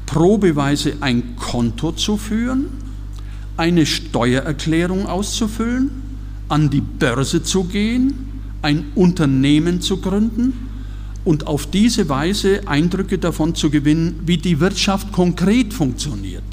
probeweise 0.06 0.94
ein 1.00 1.36
Konto 1.36 1.92
zu 1.92 2.16
führen, 2.16 2.66
eine 3.56 3.86
Steuererklärung 3.86 5.06
auszufüllen, 5.06 5.90
an 6.48 6.70
die 6.70 6.80
Börse 6.80 7.42
zu 7.42 7.64
gehen, 7.64 8.14
ein 8.62 8.84
Unternehmen 8.94 9.80
zu 9.80 9.98
gründen 9.98 10.52
und 11.24 11.46
auf 11.46 11.66
diese 11.66 12.08
Weise 12.08 12.66
Eindrücke 12.66 13.18
davon 13.18 13.54
zu 13.54 13.70
gewinnen, 13.70 14.20
wie 14.24 14.38
die 14.38 14.60
Wirtschaft 14.60 15.12
konkret 15.12 15.74
funktioniert. 15.74 16.44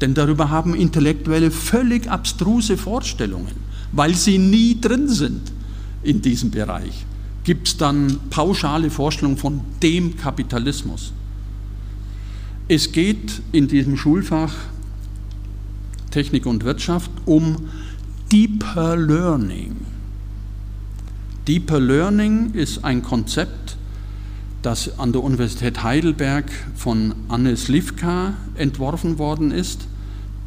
Denn 0.00 0.14
darüber 0.14 0.50
haben 0.50 0.74
Intellektuelle 0.74 1.50
völlig 1.50 2.08
abstruse 2.08 2.76
Vorstellungen, 2.76 3.54
weil 3.92 4.14
sie 4.14 4.38
nie 4.38 4.80
drin 4.80 5.08
sind 5.08 5.52
in 6.02 6.22
diesem 6.22 6.50
Bereich. 6.50 7.04
Gibt 7.44 7.68
es 7.68 7.76
dann 7.76 8.20
pauschale 8.30 8.90
Vorstellungen 8.90 9.36
von 9.36 9.60
dem 9.82 10.16
Kapitalismus. 10.16 11.12
Es 12.68 12.92
geht 12.92 13.42
in 13.50 13.68
diesem 13.68 13.96
Schulfach 13.96 14.54
Technik 16.10 16.46
und 16.46 16.64
Wirtschaft 16.64 17.10
um 17.24 17.68
Deeper 18.30 18.96
Learning. 18.96 19.76
Deeper 21.48 21.80
Learning 21.80 22.52
ist 22.54 22.84
ein 22.84 23.02
Konzept, 23.02 23.76
das 24.62 24.98
an 25.00 25.12
der 25.12 25.24
Universität 25.24 25.82
Heidelberg 25.82 26.50
von 26.76 27.14
Anne 27.28 27.56
Slivka 27.56 28.34
entworfen 28.54 29.18
worden 29.18 29.50
ist. 29.50 29.88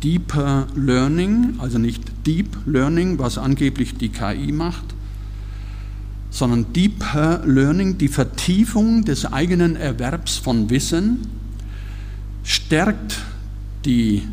Deeper 0.03 0.67
Learning, 0.75 1.55
also 1.59 1.79
nicht 1.79 2.01
Deep 2.25 2.47
Learning, 2.65 3.19
was 3.19 3.37
angeblich 3.37 3.95
die 3.95 4.09
KI 4.09 4.51
macht, 4.51 4.94
sondern 6.35 6.73
Deeper 6.73 7.43
Learning, 7.45 7.97
die 7.97 8.09
Vertiefung 8.09 9.05
des 9.05 9.25
eigenen 9.25 9.77
Erwerbs 9.77 10.35
von 10.35 10.69
Wissen, 10.69 11.21
stärkt 12.43 13.21
die 13.85 14.23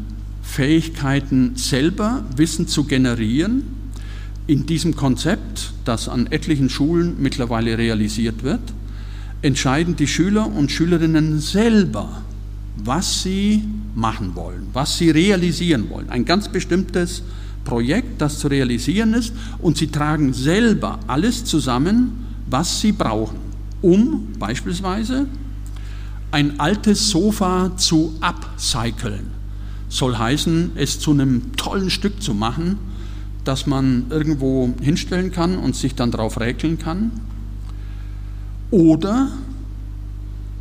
Fähigkeiten 0.43 1.53
selber, 1.55 2.25
Wissen 2.35 2.67
zu 2.67 2.85
generieren. 2.85 3.63
In 4.49 4.67
diesem 4.67 4.97
Konzept, 4.97 5.75
das 5.85 6.09
an 6.09 6.27
etlichen 6.27 6.69
Schulen 6.69 7.23
mittlerweile 7.23 7.79
realisiert 7.79 8.43
wird, 8.43 8.73
entscheiden 9.43 9.95
die 9.95 10.09
Schüler 10.09 10.49
und 10.49 10.73
Schülerinnen 10.73 11.39
selber, 11.39 12.23
was 12.79 13.23
sie 13.23 13.63
machen 13.95 14.35
wollen, 14.35 14.67
was 14.73 14.99
sie 14.99 15.11
realisieren 15.11 15.89
wollen. 15.89 16.11
Ein 16.11 16.25
ganz 16.25 16.49
bestimmtes 16.49 17.23
Projekt, 17.65 18.21
das 18.21 18.39
zu 18.39 18.49
realisieren 18.49 19.15
ist, 19.15 19.33
und 19.59 19.77
sie 19.77 19.89
tragen 19.89 20.33
selber 20.33 20.99
alles 21.07 21.45
zusammen, 21.45 22.27
was 22.49 22.81
sie 22.81 22.93
brauchen, 22.93 23.39
um 23.81 24.29
beispielsweise 24.39 25.27
ein 26.31 26.59
altes 26.59 27.11
Sofa 27.11 27.77
zu 27.77 28.15
upcyclen. 28.21 29.27
Soll 29.89 30.17
heißen, 30.17 30.73
es 30.75 30.99
zu 30.99 31.13
einem 31.13 31.55
tollen 31.57 31.91
Stück 31.91 32.23
zu 32.23 32.35
machen, 32.35 32.79
das 33.45 33.67
man 33.67 34.07
irgendwo 34.11 34.73
hinstellen 34.81 35.33
kann 35.33 35.59
und 35.59 35.77
sich 35.77 35.95
dann 35.95 36.11
darauf 36.11 36.41
räkeln 36.41 36.79
kann. 36.79 37.13
Oder 38.71 39.31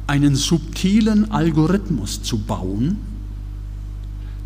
einen 0.07 0.35
subtilen 0.35 1.31
Algorithmus 1.31 2.21
zu 2.21 2.39
bauen, 2.39 2.97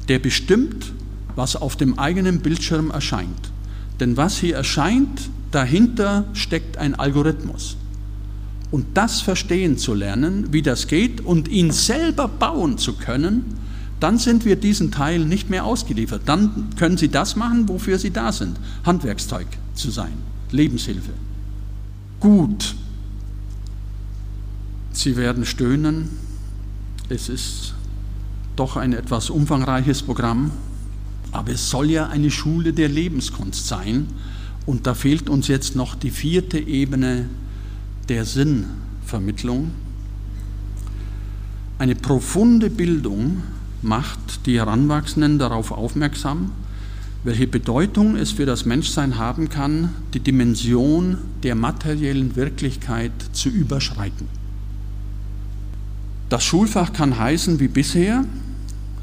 der 0.07 0.19
bestimmt, 0.19 0.93
was 1.35 1.55
auf 1.55 1.75
dem 1.75 1.99
eigenen 1.99 2.39
Bildschirm 2.39 2.91
erscheint. 2.91 3.51
Denn 3.99 4.17
was 4.17 4.37
hier 4.37 4.55
erscheint, 4.55 5.29
dahinter 5.51 6.25
steckt 6.33 6.77
ein 6.77 6.95
Algorithmus. 6.95 7.77
Und 8.71 8.85
das 8.95 9.21
verstehen 9.21 9.77
zu 9.77 9.93
lernen, 9.93 10.51
wie 10.51 10.61
das 10.61 10.87
geht 10.87 11.21
und 11.21 11.47
ihn 11.47 11.71
selber 11.71 12.27
bauen 12.27 12.77
zu 12.77 12.93
können, 12.93 13.55
dann 13.99 14.17
sind 14.17 14.43
wir 14.43 14.57
diesen 14.57 14.91
Teil 14.91 15.19
nicht 15.23 15.49
mehr 15.49 15.65
ausgeliefert. 15.65 16.23
Dann 16.25 16.69
können 16.77 16.97
Sie 16.97 17.09
das 17.09 17.35
machen, 17.35 17.69
wofür 17.69 17.97
Sie 17.97 18.11
da 18.11 18.31
sind. 18.31 18.59
Handwerkszeug 18.85 19.47
zu 19.73 19.91
sein, 19.91 20.13
Lebenshilfe. 20.51 21.11
Gut, 22.19 22.75
Sie 24.91 25.15
werden 25.15 25.45
stöhnen. 25.45 26.09
Es 27.09 27.29
ist 27.29 27.75
doch 28.55 28.77
ein 28.77 28.93
etwas 28.93 29.29
umfangreiches 29.29 30.01
Programm, 30.01 30.51
aber 31.35 31.51
es 31.51 31.69
soll 31.69 31.91
ja 31.91 32.07
eine 32.07 32.31
Schule 32.31 32.73
der 32.73 32.89
Lebenskunst 32.89 33.67
sein. 33.67 34.07
Und 34.65 34.87
da 34.87 34.93
fehlt 34.93 35.29
uns 35.29 35.47
jetzt 35.47 35.75
noch 35.75 35.95
die 35.95 36.09
vierte 36.09 36.57
Ebene 36.57 37.27
der 38.09 38.25
Sinnvermittlung. 38.25 39.71
Eine 41.77 41.95
profunde 41.95 42.69
Bildung 42.69 43.43
macht 43.81 44.45
die 44.45 44.57
Heranwachsenden 44.57 45.37
darauf 45.37 45.71
aufmerksam, 45.71 46.51
welche 47.23 47.47
Bedeutung 47.47 48.15
es 48.15 48.31
für 48.31 48.45
das 48.45 48.65
Menschsein 48.65 49.17
haben 49.17 49.49
kann, 49.49 49.89
die 50.13 50.19
Dimension 50.19 51.17
der 51.43 51.55
materiellen 51.55 52.35
Wirklichkeit 52.35 53.11
zu 53.33 53.49
überschreiten. 53.49 54.27
Das 56.29 56.43
Schulfach 56.43 56.93
kann 56.93 57.19
heißen 57.19 57.59
wie 57.59 57.67
bisher 57.67 58.25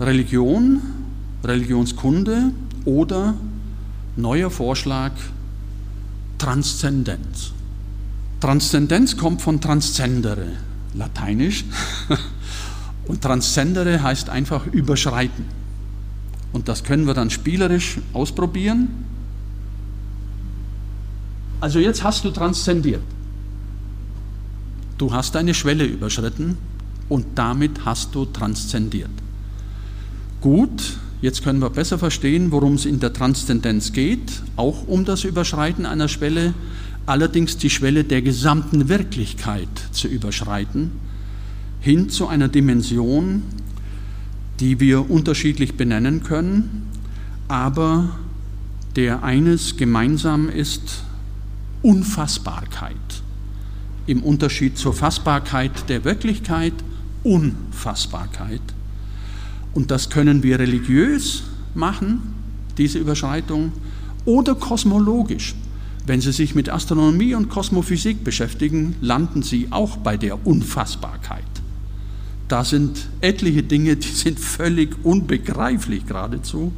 Religion, 0.00 0.80
Religionskunde 1.44 2.52
oder 2.84 3.34
neuer 4.16 4.50
Vorschlag 4.50 5.12
Transzendenz. 6.38 7.52
Transzendenz 8.40 9.16
kommt 9.16 9.42
von 9.42 9.60
transzendere, 9.60 10.46
lateinisch. 10.94 11.64
Und 13.06 13.22
transzendere 13.22 14.02
heißt 14.02 14.28
einfach 14.28 14.66
überschreiten. 14.66 15.44
Und 16.52 16.68
das 16.68 16.84
können 16.84 17.06
wir 17.06 17.14
dann 17.14 17.30
spielerisch 17.30 17.98
ausprobieren. 18.12 18.88
Also 21.60 21.78
jetzt 21.78 22.02
hast 22.02 22.24
du 22.24 22.30
transzendiert. 22.30 23.02
Du 24.98 25.12
hast 25.12 25.34
eine 25.36 25.54
Schwelle 25.54 25.84
überschritten 25.84 26.58
und 27.08 27.26
damit 27.36 27.84
hast 27.84 28.14
du 28.14 28.24
transzendiert. 28.24 29.10
Gut, 30.40 30.98
jetzt 31.22 31.42
können 31.42 31.60
wir 31.60 31.70
besser 31.70 31.98
verstehen, 31.98 32.52
worum 32.52 32.74
es 32.74 32.84
in 32.84 33.00
der 33.00 33.12
Transzendenz 33.12 33.92
geht, 33.92 34.42
auch 34.56 34.86
um 34.86 35.04
das 35.04 35.24
Überschreiten 35.24 35.86
einer 35.86 36.08
Schwelle, 36.08 36.52
allerdings 37.06 37.56
die 37.56 37.70
Schwelle 37.70 38.04
der 38.04 38.20
gesamten 38.20 38.88
Wirklichkeit 38.88 39.68
zu 39.92 40.08
überschreiten, 40.08 40.90
hin 41.80 42.10
zu 42.10 42.26
einer 42.26 42.48
Dimension, 42.48 43.42
die 44.60 44.78
wir 44.80 45.10
unterschiedlich 45.10 45.76
benennen 45.76 46.22
können, 46.22 46.88
aber 47.48 48.10
der 48.96 49.22
eines 49.22 49.76
gemeinsam 49.76 50.48
ist, 50.48 51.04
Unfassbarkeit. 51.82 52.96
Im 54.06 54.22
Unterschied 54.22 54.76
zur 54.76 54.92
Fassbarkeit 54.92 55.88
der 55.88 56.04
Wirklichkeit, 56.04 56.74
Unfassbarkeit. 57.22 58.60
Und 59.74 59.90
das 59.90 60.10
können 60.10 60.42
wir 60.42 60.58
religiös 60.58 61.44
machen, 61.74 62.34
diese 62.78 62.98
Überschreitung, 62.98 63.72
oder 64.24 64.54
kosmologisch. 64.54 65.54
Wenn 66.06 66.20
Sie 66.20 66.32
sich 66.32 66.54
mit 66.54 66.68
Astronomie 66.68 67.34
und 67.34 67.48
Kosmophysik 67.48 68.24
beschäftigen, 68.24 68.96
landen 69.00 69.42
Sie 69.42 69.68
auch 69.70 69.96
bei 69.96 70.16
der 70.16 70.46
Unfassbarkeit. 70.46 71.44
Da 72.48 72.64
sind 72.64 73.08
etliche 73.20 73.62
Dinge, 73.62 73.96
die 73.96 74.08
sind 74.08 74.38
völlig 74.38 74.96
unbegreiflich 75.04 76.04
geradezu. 76.06 76.72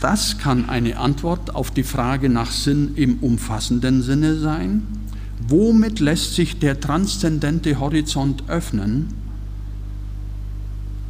Das 0.00 0.38
kann 0.38 0.68
eine 0.68 0.98
Antwort 0.98 1.54
auf 1.54 1.70
die 1.70 1.82
Frage 1.82 2.28
nach 2.28 2.50
Sinn 2.50 2.92
im 2.94 3.18
umfassenden 3.18 4.02
Sinne 4.02 4.38
sein. 4.38 4.82
Womit 5.46 6.00
lässt 6.00 6.34
sich 6.34 6.58
der 6.58 6.80
transzendente 6.80 7.78
Horizont 7.78 8.44
öffnen? 8.48 9.17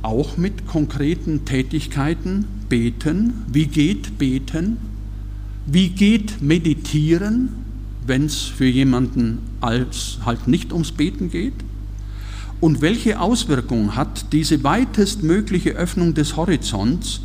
Auch 0.03 0.37
mit 0.37 0.67
konkreten 0.67 1.45
Tätigkeiten, 1.45 2.45
beten. 2.69 3.45
Wie 3.49 3.67
geht 3.67 4.19
beten? 4.19 4.79
Wie 5.67 5.91
geht 5.91 6.41
meditieren, 6.41 7.51
wenn 8.07 8.27
es 8.27 8.45
für 8.45 8.67
jemanden 8.67 9.39
als 9.61 10.19
halt 10.25 10.47
nicht 10.49 10.73
ums 10.73 10.93
Beten 10.93 11.31
geht? 11.31 11.55
Und 12.61 12.81
welche 12.81 13.21
Auswirkungen 13.21 13.95
hat 13.95 14.33
diese 14.33 14.65
weitestmögliche 14.65 15.71
Öffnung 15.71 16.15
des 16.15 16.37
Horizonts 16.37 17.21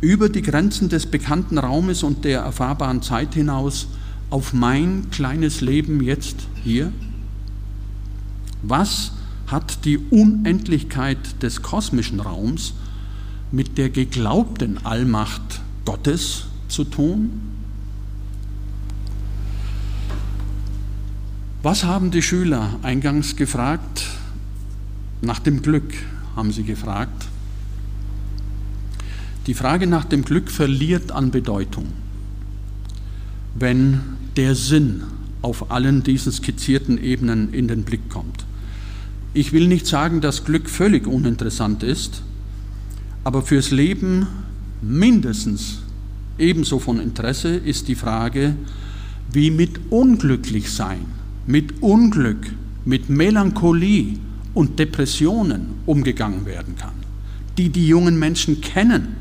über 0.00 0.28
die 0.28 0.42
Grenzen 0.42 0.88
des 0.88 1.06
bekannten 1.06 1.58
Raumes 1.58 2.02
und 2.02 2.24
der 2.24 2.40
erfahrbaren 2.40 3.02
Zeit 3.02 3.34
hinaus 3.34 3.88
auf 4.30 4.52
mein 4.52 5.10
kleines 5.10 5.60
Leben 5.60 6.02
jetzt 6.02 6.46
hier? 6.64 6.92
Was 8.62 9.12
hat 9.50 9.84
die 9.84 9.98
Unendlichkeit 9.98 11.42
des 11.42 11.62
kosmischen 11.62 12.20
Raums 12.20 12.74
mit 13.52 13.78
der 13.78 13.90
geglaubten 13.90 14.84
Allmacht 14.84 15.60
Gottes 15.84 16.46
zu 16.68 16.84
tun? 16.84 17.30
Was 21.62 21.84
haben 21.84 22.10
die 22.10 22.22
Schüler 22.22 22.78
eingangs 22.82 23.36
gefragt? 23.36 24.06
Nach 25.20 25.40
dem 25.40 25.60
Glück 25.60 25.92
haben 26.34 26.52
sie 26.52 26.62
gefragt. 26.62 27.26
Die 29.46 29.54
Frage 29.54 29.86
nach 29.86 30.04
dem 30.04 30.24
Glück 30.24 30.50
verliert 30.50 31.12
an 31.12 31.30
Bedeutung, 31.30 31.86
wenn 33.54 34.00
der 34.36 34.54
Sinn 34.54 35.02
auf 35.42 35.70
allen 35.70 36.02
diesen 36.02 36.32
skizzierten 36.32 37.02
Ebenen 37.02 37.52
in 37.52 37.66
den 37.66 37.82
Blick 37.82 38.08
kommt. 38.08 38.44
Ich 39.32 39.52
will 39.52 39.68
nicht 39.68 39.86
sagen, 39.86 40.20
dass 40.20 40.44
Glück 40.44 40.68
völlig 40.68 41.06
uninteressant 41.06 41.82
ist, 41.82 42.22
aber 43.22 43.42
fürs 43.42 43.70
Leben 43.70 44.26
mindestens 44.82 45.82
ebenso 46.38 46.78
von 46.78 46.98
Interesse 46.98 47.48
ist 47.50 47.88
die 47.88 47.94
Frage, 47.94 48.54
wie 49.32 49.50
mit 49.50 49.78
unglücklich 49.90 50.70
sein, 50.72 51.06
mit 51.46 51.82
Unglück, 51.82 52.46
mit 52.84 53.08
Melancholie 53.08 54.18
und 54.54 54.78
Depressionen 54.78 55.66
umgegangen 55.86 56.46
werden 56.46 56.76
kann, 56.76 56.94
die 57.56 57.68
die 57.68 57.86
jungen 57.86 58.18
Menschen 58.18 58.60
kennen 58.60 59.20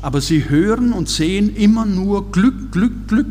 aber 0.00 0.20
sie 0.20 0.48
hören 0.48 0.92
und 0.92 1.08
sehen 1.08 1.54
immer 1.56 1.84
nur 1.84 2.30
Glück, 2.30 2.72
Glück, 2.72 3.08
Glück. 3.08 3.26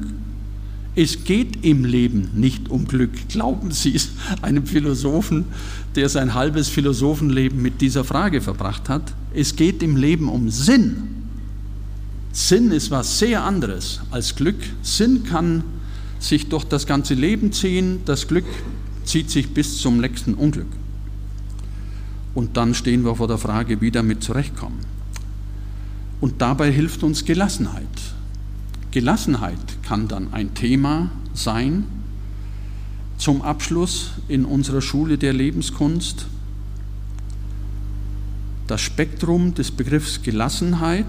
Es 0.97 1.25
geht 1.25 1.63
im 1.63 1.85
Leben 1.85 2.31
nicht 2.33 2.69
um 2.69 2.87
Glück. 2.87 3.11
Glauben 3.29 3.69
Sie 3.69 3.93
es 3.93 4.09
einem 4.41 4.65
Philosophen, 4.65 5.45
der 5.95 6.09
sein 6.09 6.33
halbes 6.33 6.69
Philosophenleben 6.69 7.61
mit 7.61 7.81
dieser 7.81 8.03
Frage 8.03 8.41
verbracht 8.41 8.89
hat? 8.89 9.13
Es 9.31 9.55
geht 9.55 9.83
im 9.83 9.95
Leben 9.95 10.27
um 10.27 10.49
Sinn. 10.49 11.03
Sinn 12.31 12.71
ist 12.71 12.89
was 12.89 13.19
sehr 13.19 13.43
anderes 13.43 14.01
als 14.09 14.35
Glück. 14.35 14.57
Sinn 14.81 15.23
kann 15.23 15.63
sich 16.17 16.49
durch 16.49 16.63
das 16.63 16.87
ganze 16.87 17.13
Leben 17.13 17.51
ziehen, 17.51 17.99
das 18.05 18.27
Glück 18.27 18.45
zieht 19.05 19.29
sich 19.29 19.53
bis 19.53 19.77
zum 19.77 20.01
nächsten 20.01 20.33
Unglück. 20.33 20.65
Und 22.33 22.57
dann 22.57 22.73
stehen 22.73 23.05
wir 23.05 23.17
vor 23.17 23.27
der 23.27 23.37
Frage, 23.37 23.81
wie 23.81 23.91
damit 23.91 24.23
zurechtkommen. 24.23 24.79
Und 26.21 26.41
dabei 26.41 26.71
hilft 26.71 27.03
uns 27.03 27.23
Gelassenheit. 27.23 27.85
Gelassenheit 28.91 29.59
kann 29.83 30.07
dann 30.07 30.33
ein 30.33 30.53
Thema 30.53 31.11
sein 31.33 31.85
zum 33.17 33.41
Abschluss 33.41 34.11
in 34.27 34.45
unserer 34.45 34.81
Schule 34.81 35.17
der 35.17 35.33
Lebenskunst. 35.33 36.25
Das 38.67 38.81
Spektrum 38.81 39.53
des 39.53 39.71
Begriffs 39.71 40.21
Gelassenheit 40.21 41.05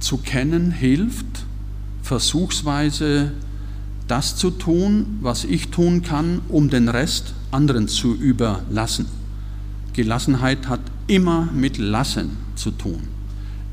zu 0.00 0.18
kennen 0.18 0.70
hilft, 0.70 1.26
versuchsweise 2.02 3.32
das 4.08 4.36
zu 4.36 4.50
tun, 4.50 5.18
was 5.20 5.44
ich 5.44 5.68
tun 5.68 6.02
kann, 6.02 6.42
um 6.48 6.68
den 6.68 6.88
Rest 6.88 7.34
anderen 7.50 7.88
zu 7.88 8.14
überlassen. 8.14 9.06
Gelassenheit 9.92 10.68
hat 10.68 10.80
immer 11.06 11.48
mit 11.52 11.78
Lassen 11.78 12.36
zu 12.56 12.70
tun 12.70 13.14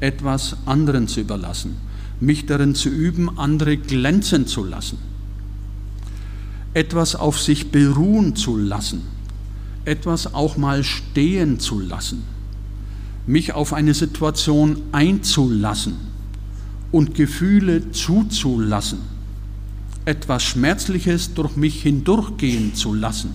etwas 0.01 0.57
anderen 0.65 1.07
zu 1.07 1.21
überlassen, 1.21 1.77
mich 2.21 2.45
darin 2.45 2.75
zu 2.75 2.89
üben, 2.89 3.37
andere 3.37 3.77
glänzen 3.77 4.47
zu 4.47 4.63
lassen, 4.63 4.97
etwas 6.73 7.15
auf 7.15 7.39
sich 7.39 7.71
beruhen 7.71 8.35
zu 8.35 8.57
lassen, 8.57 9.01
etwas 9.85 10.33
auch 10.33 10.55
mal 10.55 10.83
stehen 10.83 11.59
zu 11.59 11.79
lassen, 11.79 12.23
mich 13.25 13.53
auf 13.53 13.73
eine 13.73 13.93
Situation 13.93 14.77
einzulassen 14.91 15.95
und 16.91 17.15
Gefühle 17.15 17.91
zuzulassen, 17.91 18.99
etwas 20.05 20.43
Schmerzliches 20.43 21.33
durch 21.33 21.55
mich 21.55 21.81
hindurchgehen 21.81 22.75
zu 22.75 22.93
lassen 22.93 23.31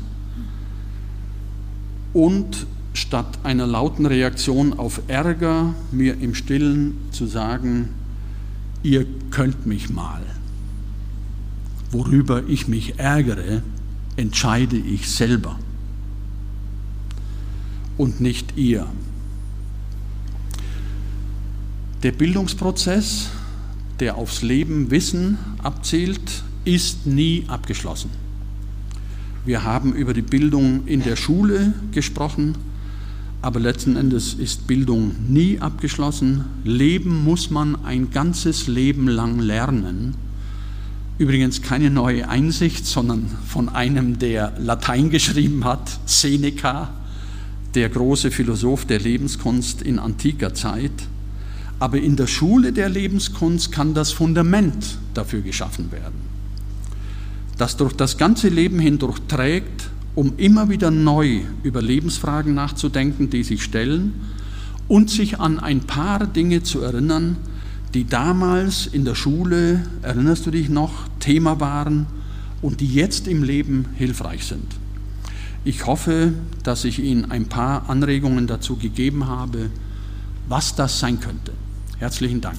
und 2.13 2.67
statt 2.95 3.41
einer 3.43 3.67
lauten 3.67 4.07
Reaktion 4.07 4.73
auf 4.79 5.03
Ärger 5.09 5.75
mir 5.93 6.19
im 6.21 6.35
stillen 6.35 6.95
zu 7.11 7.27
sagen, 7.27 7.91
ihr 8.87 9.05
könnt 9.31 9.67
mich 9.67 9.91
mal. 9.91 10.23
Worüber 11.91 12.45
ich 12.47 12.69
mich 12.69 12.99
ärgere, 12.99 13.63
entscheide 14.17 14.77
ich 14.77 15.11
selber 15.11 15.59
und 17.99 18.21
nicht 18.21 18.57
ihr. 18.57 18.87
Der 22.03 22.13
Bildungsprozess, 22.13 23.29
der 23.99 24.17
aufs 24.17 24.43
Leben 24.43 24.91
Wissen 24.91 25.39
abzielt, 25.63 26.45
ist 26.65 27.07
nie 27.07 27.45
abgeschlossen. 27.49 28.11
Wir 29.45 29.65
haben 29.65 29.95
über 29.95 30.15
die 30.15 30.23
Bildung 30.23 30.87
in 30.87 31.03
der 31.03 31.17
Schule 31.17 31.75
gesprochen, 31.93 32.57
aber 33.43 33.61
letzten 33.61 33.97
Endes 33.97 34.35
ist 34.35 34.67
Bildung 34.67 35.15
nie 35.29 35.61
abgeschlossen. 35.61 36.45
Leben 36.65 37.25
muss 37.25 37.51
man 37.51 37.85
ein 37.85 38.11
ganzes 38.11 38.67
Leben 38.67 39.09
lang 39.09 39.39
lernen. 39.39 40.15
Übrigens 41.19 41.63
keine 41.63 41.91
neue 41.91 42.29
Einsicht, 42.29 42.85
sondern 42.87 43.31
von 43.47 43.69
einem, 43.69 44.19
der 44.19 44.53
Latein 44.59 45.11
geschrieben 45.11 45.65
hat, 45.65 45.99
Seneca, 46.07 46.91
der 47.75 47.89
große 47.89 48.31
Philosoph 48.31 48.85
der 48.85 48.99
Lebenskunst 48.99 49.83
in 49.83 49.99
antiker 49.99 50.53
Zeit. 50.53 50.93
Aber 51.79 51.99
in 51.99 52.17
der 52.17 52.27
Schule 52.27 52.73
der 52.73 52.89
Lebenskunst 52.89 53.71
kann 53.71 53.95
das 53.95 54.13
Fundament 54.13 54.99
dafür 55.15 55.43
geschaffen 55.43 55.93
werden, 55.93 56.21
das 57.59 57.77
durch 57.77 57.93
das 57.93 58.17
ganze 58.17 58.49
Leben 58.49 58.79
hindurch 58.79 59.21
trägt 59.29 59.91
um 60.17 60.33
immer 60.39 60.69
wieder 60.69 60.91
neu 60.91 61.43
über 61.63 61.81
Lebensfragen 61.81 62.55
nachzudenken, 62.55 63.31
die 63.31 63.45
sich 63.45 63.63
stellen 63.63 64.15
und 64.89 65.11
sich 65.11 65.39
an 65.39 65.61
ein 65.61 65.81
paar 65.81 66.27
Dinge 66.27 66.63
zu 66.63 66.81
erinnern, 66.81 67.37
die 67.95 68.05
damals 68.05 68.87
in 68.87 69.05
der 69.05 69.15
Schule, 69.15 69.87
erinnerst 70.03 70.47
du 70.47 70.51
dich 70.51 70.69
noch, 70.69 71.07
Thema 71.21 71.61
waren 71.61 72.07
und 72.63 72.81
die 72.81 72.89
jetzt 72.89 73.29
im 73.29 73.43
Leben 73.43 73.87
hilfreich 73.95 74.45
sind. 74.45 74.67
Ich 75.65 75.87
hoffe, 75.87 76.33
dass 76.63 76.85
ich 76.85 76.99
Ihnen 76.99 77.31
ein 77.31 77.47
paar 77.47 77.91
Anregungen 77.91 78.47
dazu 78.47 78.77
gegeben 78.77 79.27
habe, 79.27 79.71
was 80.49 80.75
das 80.75 80.99
sein 80.99 81.21
könnte. 81.21 81.53
Herzlichen 81.99 82.41
Dank. 82.41 82.59